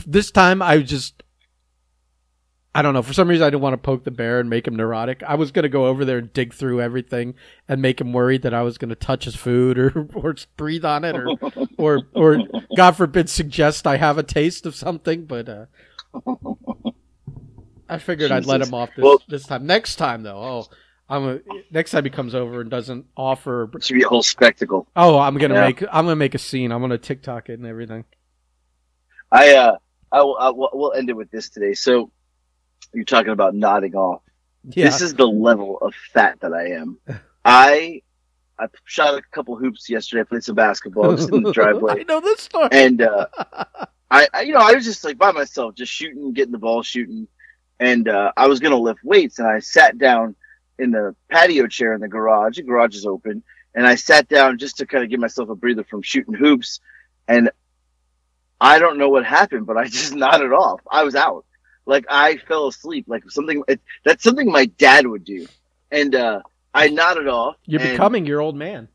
this 0.06 0.32
time 0.32 0.62
I 0.62 0.80
just 0.80 1.24
I 2.74 2.84
don't 2.84 2.94
know. 2.94 3.02
For 3.02 3.14
some 3.14 3.28
reason, 3.28 3.46
I 3.46 3.50
didn't 3.50 3.64
want 3.64 3.74
to 3.74 3.78
poke 3.78 4.04
the 4.04 4.12
bear 4.12 4.40
and 4.40 4.50
make 4.50 4.68
him 4.68 4.76
neurotic. 4.76 5.24
I 5.24 5.36
was 5.36 5.52
going 5.52 5.64
to 5.64 5.70
go 5.70 5.88
over 5.88 6.06
there 6.06 6.20
and 6.20 6.32
dig 6.32 6.54
through 6.54 6.82
everything 6.82 7.34
and 7.68 7.82
make 7.82 8.00
him 8.00 8.14
worried 8.14 8.44
that 8.44 8.54
I 8.54 8.62
was 8.62 8.78
going 8.78 8.90
to 8.90 8.96
touch 8.96 9.26
his 9.26 9.36
food 9.36 9.80
or, 9.80 10.08
or 10.14 10.36
breathe 10.56 10.86
on 10.86 11.04
it 11.04 11.16
or, 11.16 11.36
or, 11.78 12.02
or, 12.14 12.38
God 12.78 12.92
forbid, 12.92 13.30
suggest 13.30 13.88
I 13.88 13.98
have 13.98 14.20
a 14.20 14.24
taste 14.24 14.68
of 14.68 14.76
something. 14.76 15.26
But 15.26 15.50
uh, 15.50 15.66
I 17.90 17.98
figured 17.98 18.32
I'd 18.32 18.46
let 18.46 18.62
him 18.62 18.74
off 18.74 18.90
this, 18.96 19.04
Well- 19.04 19.22
this 19.28 19.46
time. 19.46 19.66
Next 19.66 19.96
time, 19.96 20.24
though, 20.24 20.38
oh, 20.38 20.68
I'm 21.10 21.28
a, 21.28 21.40
next 21.72 21.92
time 21.92 22.04
he 22.04 22.10
comes 22.12 22.36
over 22.36 22.62
and 22.62 22.70
doesn't 22.70 23.08
offer. 23.18 23.70
It 23.74 23.84
should 23.84 23.96
be 23.96 24.04
a 24.04 24.08
whole 24.08 24.22
spectacle. 24.24 24.88
Oh, 24.96 25.18
I'm 25.18 25.38
gonna 25.38 25.56
Yeah. 25.56 25.66
make. 25.68 25.82
I'm 25.84 26.06
gonna 26.06 26.16
make 26.16 26.36
a 26.36 26.40
scene. 26.40 26.72
I'm 26.72 26.82
gonna 26.82 26.98
TikTok 27.00 27.50
it 27.50 27.54
and 27.60 27.66
everything. 27.66 28.06
I 29.32 29.56
uh, 29.56 29.78
I 30.12 30.22
will. 30.22 30.38
I 30.40 30.50
will 30.50 30.70
we'll 30.74 30.94
end 30.94 31.10
it 31.10 31.16
with 31.16 31.32
this 31.32 31.50
today. 31.50 31.74
So 31.74 32.12
you're 32.94 33.06
talking 33.06 33.32
about 33.32 33.56
nodding 33.56 33.96
off. 33.96 34.22
Yeah. 34.66 34.86
This 34.86 35.02
is 35.02 35.14
the 35.14 35.26
level 35.28 35.78
of 35.82 35.94
fat 36.14 36.40
that 36.42 36.54
I 36.54 36.72
am. 36.72 36.98
I 37.46 38.02
I 38.60 38.68
shot 38.86 39.16
a 39.16 39.22
couple 39.32 39.56
hoops 39.56 39.90
yesterday. 39.90 40.22
I 40.22 40.24
played 40.26 40.44
some 40.44 40.56
basketball 40.56 41.06
I 41.06 41.08
was 41.10 41.30
in 41.30 41.44
the 41.44 41.52
driveway. 41.54 41.92
I 41.92 41.96
driveway, 41.96 42.04
know 42.14 42.20
this 42.22 42.42
story. 42.42 42.70
and 42.72 43.02
uh, 43.02 43.26
I, 44.12 44.28
I, 44.34 44.42
you 44.42 44.54
know, 44.54 44.60
I 44.60 44.74
was 44.74 44.84
just 44.86 45.04
like 45.04 45.18
by 45.18 45.32
myself, 45.32 45.76
just 45.76 45.92
shooting, 45.92 46.34
getting 46.34 46.52
the 46.52 46.58
ball, 46.58 46.82
shooting, 46.84 47.28
and 47.80 48.08
uh, 48.08 48.32
I 48.36 48.48
was 48.48 48.60
gonna 48.60 48.78
lift 48.78 49.04
weights, 49.04 49.40
and 49.40 49.48
I 49.48 49.60
sat 49.60 49.98
down 49.98 50.36
in 50.78 50.92
the 50.92 51.16
patio 51.30 51.68
chair 51.68 51.94
in 51.94 52.02
the 52.02 52.08
garage. 52.08 52.58
The 52.58 52.64
garage 52.64 52.96
is 52.96 53.06
open, 53.06 53.44
and 53.76 53.86
I 53.88 53.96
sat 53.96 54.28
down 54.28 54.58
just 54.58 54.78
to 54.78 54.86
kind 54.86 55.04
of 55.04 55.10
give 55.10 55.20
myself 55.20 55.50
a 55.50 55.56
breather 55.56 55.84
from 55.84 56.02
shooting 56.02 56.34
hoops, 56.34 56.80
and 57.28 57.50
I 58.62 58.80
don't 58.80 58.98
know 58.98 59.10
what 59.10 59.26
happened, 59.26 59.66
but 59.66 59.78
I 59.78 59.86
just 59.90 60.14
nodded 60.14 60.52
off. 60.54 60.82
I 60.92 61.04
was 61.04 61.16
out, 61.16 61.46
like 61.86 62.06
I 62.10 62.38
fell 62.38 62.68
asleep, 62.68 63.06
like 63.08 63.30
something. 63.30 63.64
It, 63.68 63.82
that's 64.04 64.24
something 64.24 64.52
my 64.52 64.66
dad 64.66 65.08
would 65.08 65.24
do, 65.24 65.48
and 65.92 66.14
uh, 66.16 66.42
I 66.74 66.90
nodded 66.90 67.28
off. 67.28 67.56
You're 67.66 67.82
and- 67.82 67.92
becoming 67.92 68.26
your 68.26 68.42
old 68.42 68.56
man. 68.56 68.88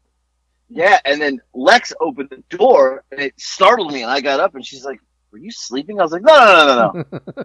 yeah, 0.69 0.99
and 1.05 1.21
then 1.21 1.41
Lex 1.55 1.93
opened 2.01 2.31
the 2.31 2.43
door 2.57 3.05
and 3.11 3.21
it 3.21 3.35
startled 3.39 3.93
me, 3.93 4.03
and 4.03 4.11
I 4.11 4.21
got 4.21 4.41
up 4.41 4.55
and 4.55 4.65
she's 4.65 4.85
like, 4.85 5.01
"Were 5.35 5.41
you 5.41 5.51
sleeping?" 5.51 5.99
I 5.99 6.05
was 6.05 6.13
like, 6.13 6.23
"No, 6.23 6.33
no, 6.33 6.55
no, 6.55 6.77
no, 6.77 6.93
no." 6.93 7.05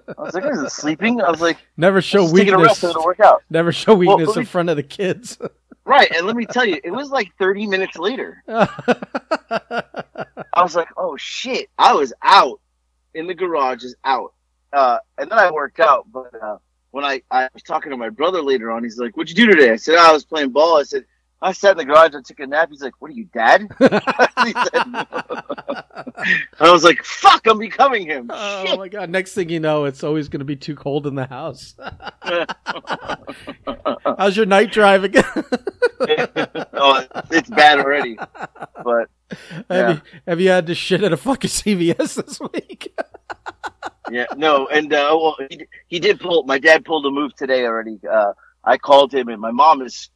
I 0.20 0.22
was 0.22 0.36
like, 0.36 0.44
"I 0.44 0.50
wasn't 0.50 0.72
sleeping." 0.72 1.22
I 1.22 1.32
was 1.32 1.42
like, 1.42 1.58
Never 1.76 2.04
show 2.04 2.22
was 2.22 2.34
taking 2.34 2.54
a 2.54 2.58
rest 2.60 2.84
weakness. 2.84 3.04
work 3.04 3.20
out." 3.20 3.42
Never 3.50 3.72
show 3.72 3.96
weakness 3.96 4.28
let 4.28 4.36
me- 4.36 4.42
in 4.42 4.46
front 4.46 4.70
of 4.70 4.76
the 4.76 4.84
kids. 4.84 5.40
Right, 5.86 6.12
and 6.16 6.28
let 6.28 6.36
me 6.36 6.46
tell 6.46 6.66
you, 6.66 6.80
it 6.84 6.92
was 6.92 7.10
like 7.10 7.32
30 7.40 7.66
minutes 7.66 7.98
later. 7.98 8.44
I 8.48 9.88
was 10.58 10.76
like, 10.76 10.90
"Oh 10.98 11.18
shit!" 11.18 11.68
I 11.80 11.94
was 11.94 12.14
out 12.22 12.60
in 13.16 13.26
the 13.26 13.34
garage, 13.34 13.84
is 13.84 13.96
out, 14.04 14.36
uh, 14.72 15.00
and 15.18 15.32
then 15.32 15.40
I 15.40 15.50
worked 15.50 15.80
out. 15.80 16.06
But 16.12 16.32
uh, 16.40 16.58
when 16.92 17.04
I 17.04 17.24
I 17.32 17.50
was 17.56 17.64
talking 17.64 17.90
to 17.90 17.98
my 17.98 18.10
brother 18.10 18.44
later 18.44 18.70
on, 18.70 18.84
he's 18.84 19.00
like, 19.00 19.18
"What'd 19.18 19.36
you 19.36 19.48
do 19.48 19.52
today?" 19.52 19.72
I 19.72 19.78
said, 19.78 19.96
"Oh, 19.98 20.10
"I 20.10 20.12
was 20.12 20.26
playing 20.26 20.52
ball." 20.52 20.78
I 20.80 20.84
said. 20.84 21.06
I 21.42 21.54
sat 21.54 21.72
in 21.72 21.78
the 21.78 21.86
garage. 21.86 22.14
I 22.16 22.22
took 22.22 22.40
a 22.40 22.48
nap. 22.48 22.70
He's 22.70 22.82
like, 22.82 22.94
"What 23.00 23.12
are 23.12 23.14
you, 23.14 23.26
dad?" 23.34 23.68
said, 23.80 23.92
I 26.60 26.72
was 26.72 26.84
like, 26.84 27.04
"Fuck! 27.04 27.48
I'm 27.48 27.60
becoming 27.60 28.06
him." 28.06 28.30
oh 28.30 28.66
Shit. 28.66 28.78
my 28.78 28.90
god! 28.90 29.10
Next 29.10 29.34
thing 29.34 29.50
you 29.50 29.60
know, 29.62 29.86
it's 29.86 30.04
always 30.04 30.28
going 30.28 30.40
to 30.40 30.46
be 30.46 30.58
too 30.58 30.76
cold 30.76 31.08
in 31.08 31.16
the 31.16 31.28
house. 31.28 31.76
How's 34.18 34.36
your 34.36 34.46
night 34.46 34.72
driving? 34.72 35.14
oh, 35.16 37.06
it's 37.32 37.50
bad 37.50 37.80
already. 37.80 38.18
But 38.84 39.10
have, 39.70 39.96
you, 39.96 40.02
have 40.28 40.42
you 40.42 40.50
had 40.50 40.68
to 40.68 40.76
shit 40.76 41.04
at 41.04 41.14
a 41.14 41.18
fucking 41.18 41.50
CVS 41.50 42.16
this 42.26 42.40
week? 42.40 42.94
yeah, 44.12 44.26
no, 44.36 44.68
and 44.68 44.92
uh, 44.92 45.18
well, 45.18 45.38
he, 45.50 45.66
he 45.88 46.00
did 46.00 46.20
pull. 46.20 46.44
My 46.44 46.60
dad 46.60 46.84
pulled 46.84 47.06
a 47.06 47.12
move 47.12 47.34
today 47.36 47.66
already. 47.66 47.98
Uh, 48.10 48.34
I 48.66 48.78
called 48.78 49.14
him, 49.14 49.30
and 49.30 49.40
my 49.40 49.52
mom 49.52 49.82
is 49.82 50.10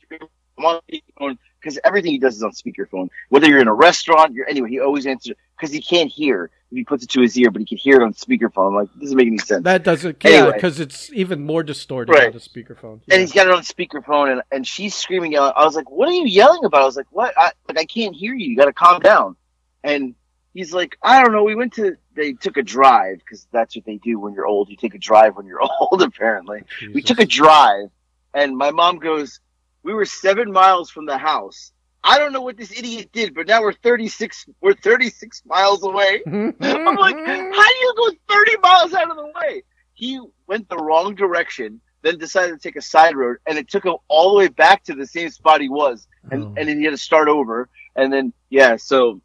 on 0.57 0.79
speakerphone 0.91 1.37
because 1.59 1.79
everything 1.83 2.11
he 2.11 2.17
does 2.19 2.35
is 2.35 2.43
on 2.43 2.51
speakerphone. 2.51 3.09
Whether 3.29 3.47
you're 3.47 3.61
in 3.61 3.67
a 3.67 3.73
restaurant, 3.73 4.33
you're 4.33 4.47
anyway, 4.49 4.69
he 4.69 4.79
always 4.79 5.05
answers 5.05 5.35
because 5.57 5.71
he 5.73 5.81
can't 5.81 6.11
hear 6.11 6.49
he 6.71 6.83
puts 6.83 7.03
it 7.03 7.09
to 7.11 7.21
his 7.21 7.37
ear, 7.37 7.51
but 7.51 7.59
he 7.59 7.65
can 7.67 7.77
hear 7.77 8.01
it 8.01 8.03
on 8.03 8.13
speakerphone. 8.15 8.69
I'm 8.69 8.73
like, 8.75 8.89
it 8.95 8.99
doesn't 8.99 9.15
make 9.15 9.27
any 9.27 9.37
sense. 9.37 9.63
That 9.63 9.83
doesn't, 9.83 10.17
yeah, 10.23 10.29
Anyway. 10.31 10.53
because 10.53 10.79
it's 10.79 11.11
even 11.13 11.45
more 11.45 11.61
distorted 11.61 12.11
Right. 12.11 12.27
on 12.27 12.33
the 12.33 12.39
speakerphone. 12.39 12.99
and 13.11 13.21
he's 13.21 13.31
got 13.31 13.45
it 13.45 13.53
on 13.53 13.61
speakerphone, 13.61 14.31
and, 14.31 14.41
and 14.51 14.65
she's 14.67 14.95
screaming 14.95 15.35
out. 15.35 15.53
I 15.55 15.65
was 15.65 15.75
like, 15.75 15.91
"What 15.91 16.09
are 16.09 16.13
you 16.13 16.25
yelling 16.25 16.65
about?" 16.65 16.81
I 16.81 16.85
was 16.85 16.95
like, 16.97 17.05
"What? 17.11 17.31
I, 17.37 17.51
like, 17.67 17.77
I 17.77 17.85
can't 17.85 18.15
hear 18.15 18.33
you. 18.33 18.47
You 18.47 18.57
got 18.57 18.65
to 18.65 18.73
calm 18.73 19.01
down." 19.01 19.35
And 19.83 20.15
he's 20.55 20.73
like, 20.73 20.97
"I 21.03 21.21
don't 21.21 21.31
know. 21.31 21.43
We 21.43 21.53
went 21.55 21.73
to. 21.73 21.95
They 22.15 22.33
took 22.33 22.57
a 22.57 22.63
drive 22.63 23.19
because 23.19 23.47
that's 23.51 23.75
what 23.75 23.85
they 23.85 23.97
do 23.97 24.19
when 24.19 24.33
you're 24.33 24.47
old. 24.47 24.69
You 24.69 24.75
take 24.75 24.95
a 24.95 24.99
drive 24.99 25.35
when 25.35 25.45
you're 25.45 25.61
old. 25.79 26.01
Apparently, 26.01 26.63
we 26.91 27.03
took 27.03 27.19
a 27.19 27.25
drive, 27.25 27.89
and 28.33 28.57
my 28.57 28.71
mom 28.71 28.97
goes, 28.97 29.39
"We 29.84 29.93
were 29.93 30.05
seven 30.05 30.51
miles 30.51 30.89
from 30.89 31.05
the 31.05 31.17
house." 31.17 31.71
I 32.05 32.19
don't 32.19 32.34
know 32.34 32.41
what 32.41 32.57
this 32.57 32.77
idiot 32.77 33.11
did, 33.13 33.34
but 33.34 33.47
now 33.47 33.61
we're 33.61 33.71
36. 33.71 34.45
We're 34.59 34.73
36 34.73 35.41
miles 35.45 35.84
away. 35.84 36.21
I'm 36.27 36.53
like, 36.97 37.15
how 37.15 37.69
do 37.69 37.75
you 37.75 37.93
go 37.95 38.11
30 38.29 38.57
miles 38.61 38.93
out 38.93 39.09
of 39.09 39.15
the 39.15 39.31
way? 39.41 39.63
He 39.93 40.19
went 40.45 40.67
the 40.67 40.75
wrong 40.77 41.15
direction, 41.15 41.79
then 42.01 42.17
decided 42.17 42.51
to 42.53 42.59
take 42.59 42.75
a 42.75 42.81
side 42.81 43.15
road, 43.15 43.38
and 43.47 43.57
it 43.57 43.69
took 43.69 43.86
him 43.86 43.95
all 44.09 44.31
the 44.31 44.38
way 44.38 44.47
back 44.49 44.84
to 44.86 44.95
the 44.95 45.07
same 45.07 45.29
spot 45.29 45.61
he 45.61 45.69
was, 45.69 46.05
and 46.29 46.43
Oh. 46.43 46.53
and 46.57 46.67
then 46.67 46.77
he 46.77 46.84
had 46.84 46.91
to 46.91 46.97
start 46.97 47.29
over, 47.29 47.69
and 47.95 48.11
then 48.11 48.34
yeah, 48.49 48.75
so 48.75 49.21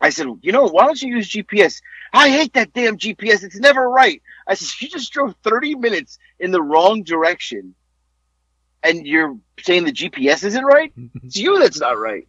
I 0.00 0.10
said, 0.10 0.26
you 0.42 0.50
know, 0.50 0.64
why 0.66 0.86
don't 0.86 1.00
you 1.00 1.14
use 1.14 1.28
GPS? 1.30 1.80
I 2.12 2.28
hate 2.30 2.54
that 2.54 2.72
damn 2.72 2.96
GPS. 2.98 3.44
It's 3.44 3.60
never 3.60 3.88
right. 3.88 4.20
I 4.48 4.54
said, 4.54 4.68
you 4.82 4.88
just 4.88 5.12
drove 5.12 5.36
30 5.44 5.76
minutes 5.76 6.18
in 6.40 6.50
the 6.50 6.62
wrong 6.62 7.04
direction, 7.04 7.74
and 8.82 9.06
you're 9.06 9.36
saying 9.60 9.84
the 9.84 9.92
GPS 9.92 10.44
isn't 10.44 10.64
right. 10.64 10.92
It's 11.22 11.36
you 11.36 11.58
that's 11.58 11.80
not 11.80 11.98
right. 11.98 12.26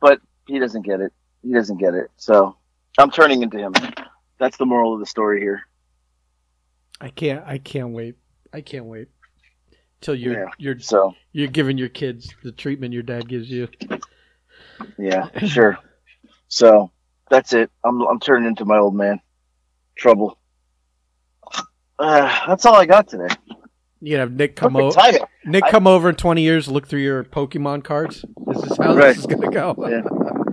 But 0.00 0.20
he 0.46 0.58
doesn't 0.58 0.82
get 0.82 1.00
it. 1.00 1.12
He 1.42 1.52
doesn't 1.52 1.78
get 1.78 1.94
it. 1.94 2.10
So 2.16 2.56
I'm 2.98 3.10
turning 3.10 3.42
into 3.42 3.58
him. 3.58 3.72
That's 4.38 4.56
the 4.56 4.66
moral 4.66 4.94
of 4.94 5.00
the 5.00 5.06
story 5.06 5.40
here. 5.40 5.62
I 7.00 7.08
can't. 7.10 7.44
I 7.46 7.58
can't 7.58 7.90
wait. 7.90 8.16
I 8.52 8.60
can't 8.60 8.84
wait 8.86 9.08
till 10.00 10.14
you're 10.14 10.40
Yeah. 10.40 10.48
you're 10.58 10.78
So 10.78 11.14
you're 11.32 11.48
giving 11.48 11.78
your 11.78 11.88
kids 11.88 12.34
the 12.42 12.52
treatment 12.52 12.92
your 12.94 13.02
dad 13.02 13.28
gives 13.28 13.50
you. 13.50 13.68
yeah, 14.98 15.28
sure. 15.46 15.78
So 16.48 16.90
that's 17.30 17.52
it. 17.52 17.70
I'm 17.84 18.00
I'm 18.02 18.20
turning 18.20 18.48
into 18.48 18.64
my 18.64 18.78
old 18.78 18.94
man. 18.94 19.20
Trouble. 19.96 20.38
Uh, 21.98 22.40
that's 22.46 22.66
all 22.66 22.74
I 22.76 22.86
got 22.86 23.08
today. 23.08 23.34
You 24.00 24.18
have 24.18 24.32
Nick 24.32 24.56
come 24.56 24.76
over. 24.76 24.98
Nick 25.44 25.64
I- 25.64 25.70
come 25.70 25.86
over 25.86 26.08
in 26.08 26.14
twenty 26.16 26.42
years, 26.42 26.68
look 26.68 26.86
through 26.86 27.00
your 27.00 27.24
Pokemon 27.24 27.84
cards. 27.84 28.24
This 28.46 28.62
is 28.62 28.76
how 28.76 28.94
Right. 28.94 29.08
this 29.08 29.18
is 29.18 29.26
gonna 29.26 29.50
go. 29.50 29.74
Yeah. 29.88 30.02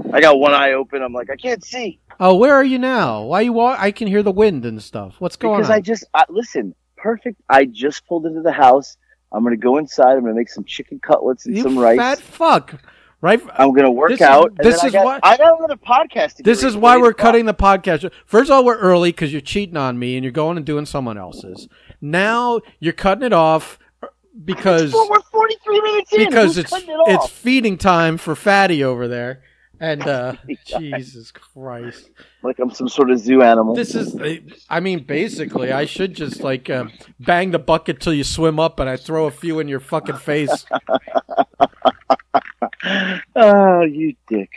I 0.13 0.21
got 0.21 0.39
one 0.39 0.53
eye 0.53 0.73
open. 0.73 1.01
I'm 1.01 1.13
like, 1.13 1.29
I 1.29 1.35
can't 1.35 1.63
see 1.63 1.99
Oh, 2.19 2.35
where 2.35 2.53
are 2.53 2.63
you 2.63 2.77
now? 2.77 3.23
Why 3.23 3.41
you 3.41 3.51
walk? 3.53 3.79
I 3.79 3.91
can 3.91 4.07
hear 4.07 4.21
the 4.21 4.31
wind 4.31 4.65
and 4.65 4.81
stuff. 4.81 5.15
What's 5.19 5.35
going 5.35 5.59
because 5.61 5.71
on? 5.71 5.75
I 5.77 5.81
just 5.81 6.05
I, 6.13 6.23
listen. 6.29 6.75
Perfect. 6.95 7.41
I 7.49 7.65
just 7.65 8.05
pulled 8.07 8.25
into 8.25 8.41
the 8.41 8.51
house. 8.51 8.95
I'm 9.31 9.43
gonna 9.43 9.57
go 9.57 9.77
inside. 9.77 10.11
I'm 10.13 10.21
gonna 10.21 10.35
make 10.35 10.49
some 10.49 10.63
chicken 10.63 10.99
cutlets 10.99 11.45
and 11.45 11.57
you 11.57 11.63
some 11.63 11.77
rice. 11.77 11.97
fat 11.97 12.19
fuck. 12.19 12.75
Right. 13.19 13.41
I'm 13.57 13.73
gonna 13.73 13.89
work 13.91 14.09
This 14.11 14.19
is- 14.21 14.27
out. 14.27 14.49
and 14.49 14.57
this 14.59 14.83
I 14.83 14.87
is 14.87 14.93
got, 14.93 15.05
why- 15.05 15.19
I 15.23 15.37
got 15.37 15.57
another 15.57 15.75
podcast. 15.77 16.43
This 16.43 16.61
is 16.63 16.77
why 16.77 16.97
we're 16.97 17.13
cutting 17.13 17.45
the 17.45 17.53
podcast. 17.53 18.09
First 18.25 18.51
of 18.51 18.55
all, 18.55 18.65
we're 18.65 18.77
early 18.77 19.09
because 19.09 19.31
you're 19.31 19.41
cheating 19.41 19.77
on 19.77 19.97
me 19.97 20.15
and 20.15 20.23
you're 20.23 20.31
going 20.31 20.57
and 20.57 20.65
doing 20.65 20.85
someone 20.85 21.17
else's. 21.17 21.67
Now 22.03 22.59
you're 22.81 22.91
cutting 22.91 23.25
it 23.25 23.31
off 23.31 23.79
because 24.43 24.93
we're 24.93 25.21
43 25.21 25.81
minutes 25.81 26.13
in. 26.13 26.25
because 26.25 26.55
Who's 26.57 26.65
it's 26.65 26.73
it 26.73 26.83
it's 26.87 27.29
feeding 27.29 27.77
time 27.77 28.17
for 28.17 28.35
Fatty 28.35 28.83
over 28.83 29.07
there. 29.07 29.41
And 29.79 30.03
uh 30.03 30.35
Jesus 30.65 31.31
Christ. 31.31 32.09
like 32.43 32.59
I'm 32.59 32.71
some 32.71 32.89
sort 32.89 33.09
of 33.09 33.19
zoo 33.19 33.41
animal. 33.41 33.73
This 33.73 33.95
is 33.95 34.17
I 34.69 34.81
mean 34.81 35.05
basically 35.05 35.71
I 35.71 35.85
should 35.85 36.13
just 36.13 36.41
like 36.41 36.69
uh, 36.69 36.87
bang 37.21 37.51
the 37.51 37.59
bucket 37.59 38.01
till 38.01 38.13
you 38.13 38.25
swim 38.25 38.59
up 38.59 38.81
and 38.81 38.89
I 38.89 38.97
throw 38.97 39.25
a 39.27 39.31
few 39.31 39.59
in 39.59 39.69
your 39.69 39.79
fucking 39.79 40.17
face. 40.17 40.65
oh, 43.35 43.81
you 43.83 44.15
dick. 44.27 44.49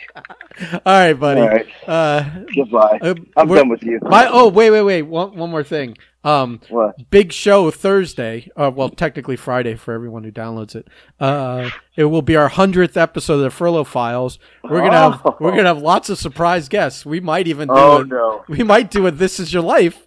All 0.61 0.79
right, 0.85 1.13
buddy. 1.13 1.41
All 1.41 1.47
right, 1.47 1.67
Uh, 1.87 2.23
goodbye. 2.55 2.99
uh, 3.01 3.15
I'm 3.35 3.47
done 3.47 3.69
with 3.69 3.83
you. 3.83 3.99
My 4.01 4.27
oh 4.29 4.49
wait 4.49 4.71
wait 4.71 4.81
wait 4.83 5.01
one 5.03 5.35
one 5.35 5.49
more 5.49 5.63
thing. 5.63 5.97
Um 6.23 6.59
What? 6.69 6.95
big 7.09 7.31
show 7.31 7.71
Thursday. 7.71 8.49
Uh, 8.57 8.71
well, 8.73 8.89
technically 8.89 9.35
Friday 9.37 9.75
for 9.75 9.93
everyone 9.93 10.23
who 10.23 10.31
downloads 10.31 10.75
it. 10.75 10.87
Uh, 11.19 11.69
it 11.95 12.05
will 12.05 12.21
be 12.21 12.35
our 12.35 12.49
hundredth 12.49 12.97
episode 12.97 13.35
of 13.35 13.39
the 13.41 13.49
Furlough 13.49 13.85
Files. 13.85 14.39
We're 14.63 14.81
gonna 14.81 14.97
have 15.11 15.21
Oh. 15.23 15.37
we're 15.39 15.51
gonna 15.51 15.63
have 15.73 15.81
lots 15.81 16.09
of 16.09 16.17
surprise 16.17 16.67
guests. 16.69 17.05
We 17.05 17.19
might 17.21 17.47
even 17.47 17.67
do 17.69 17.73
Oh 17.75 18.01
a, 18.01 18.05
no. 18.05 18.43
we 18.49 18.63
might 18.63 18.91
do 18.91 19.07
a 19.07 19.11
This 19.11 19.39
Is 19.39 19.53
Your 19.53 19.63
Life. 19.63 20.03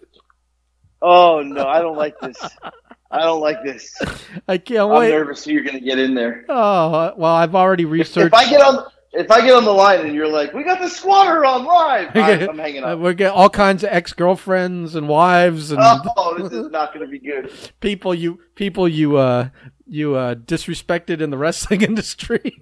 Oh 1.01 1.41
no. 1.41 1.65
I 1.65 1.81
don't 1.81 1.97
like 1.97 2.19
this. 2.19 2.37
I 3.11 3.19
don't 3.21 3.41
like 3.41 3.63
this. 3.63 3.93
I 4.47 4.57
can't 4.57 4.79
I'm 4.89 4.89
wait. 4.99 5.09
nervous 5.09 5.45
you're 5.45 5.63
gonna 5.63 5.79
get 5.81 5.99
in 5.99 6.13
there. 6.15 6.45
Oh 6.49 7.13
well, 7.17 7.35
I've 7.35 7.55
already 7.55 7.85
researched. 7.85 8.27
If. 8.27 8.33
I 8.33 8.49
get 8.49 8.61
on, 8.61 8.85
if 9.13 9.29
I 9.29 9.41
get 9.41 9.53
on 9.53 9.65
the 9.65 9.73
line 9.73 9.99
and 10.05 10.15
you're 10.15 10.29
like, 10.29 10.53
"We 10.53 10.63
got 10.63 10.79
the 10.79 10.87
squatter 10.87 11.43
on 11.43 11.65
live," 11.65 12.11
I'm 12.15 12.57
hanging 12.57 12.83
Uh, 12.85 12.93
up. 12.93 12.99
we 12.99 13.13
get 13.13 13.33
all 13.33 13.49
kinds 13.49 13.83
of 13.83 13.89
ex 13.91 14.13
girlfriends 14.13 14.95
and 14.95 15.09
wives 15.09 15.71
and 15.71 15.81
Oh, 15.83 16.37
this 16.37 16.53
is 16.53 16.69
not 16.71 16.93
going 16.93 17.05
to 17.05 17.11
be 17.11 17.19
good. 17.19 17.51
people 17.81 18.15
you 18.15 18.39
people 18.55 18.87
you 18.87 19.17
uh 19.17 19.49
you 19.85 20.15
uh 20.15 20.35
disrespected 20.35 21.19
in 21.19 21.29
the 21.31 21.37
wrestling 21.37 21.81
industry. 21.91 22.61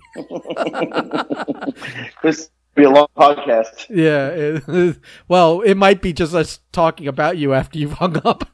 This 2.24 2.50
will 2.76 2.84
be 2.84 2.84
a 2.86 2.90
long 2.90 3.08
podcast. 3.16 3.86
yeah. 3.90 4.30
it- 4.30 4.98
well, 5.28 5.62
it 5.62 5.76
might 5.76 6.02
be 6.02 6.14
just 6.14 6.34
us 6.34 6.60
talking 6.72 7.08
about 7.08 7.38
you 7.38 7.54
after 7.54 7.78
you've 7.78 7.94
hung 7.94 8.18
up. 8.26 8.50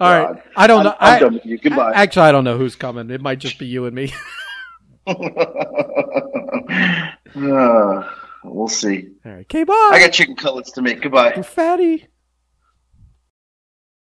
right. 0.00 0.42
I 0.56 0.66
don't 0.66 0.80
I'm, 0.80 0.84
know. 0.84 0.94
I'm 0.98 1.16
I, 1.16 1.18
done 1.18 1.34
with 1.34 1.46
you. 1.46 1.58
Goodbye. 1.58 1.92
actually, 1.94 2.22
I 2.22 2.32
don't 2.32 2.44
know 2.44 2.58
who's 2.58 2.76
coming. 2.76 3.10
It 3.10 3.20
might 3.20 3.38
just 3.38 3.58
be 3.58 3.66
you 3.66 3.86
and 3.86 3.94
me. 3.94 4.12
Uh, 7.36 8.02
we'll 8.44 8.66
see. 8.66 9.10
All 9.24 9.32
right. 9.32 9.40
Okay. 9.40 9.64
Bye. 9.64 9.90
I 9.92 10.00
got 10.00 10.12
chicken 10.12 10.36
cutlets 10.36 10.72
to 10.72 10.82
make. 10.82 11.02
Goodbye. 11.02 11.34
You 11.36 11.42
fatty. 11.42 12.06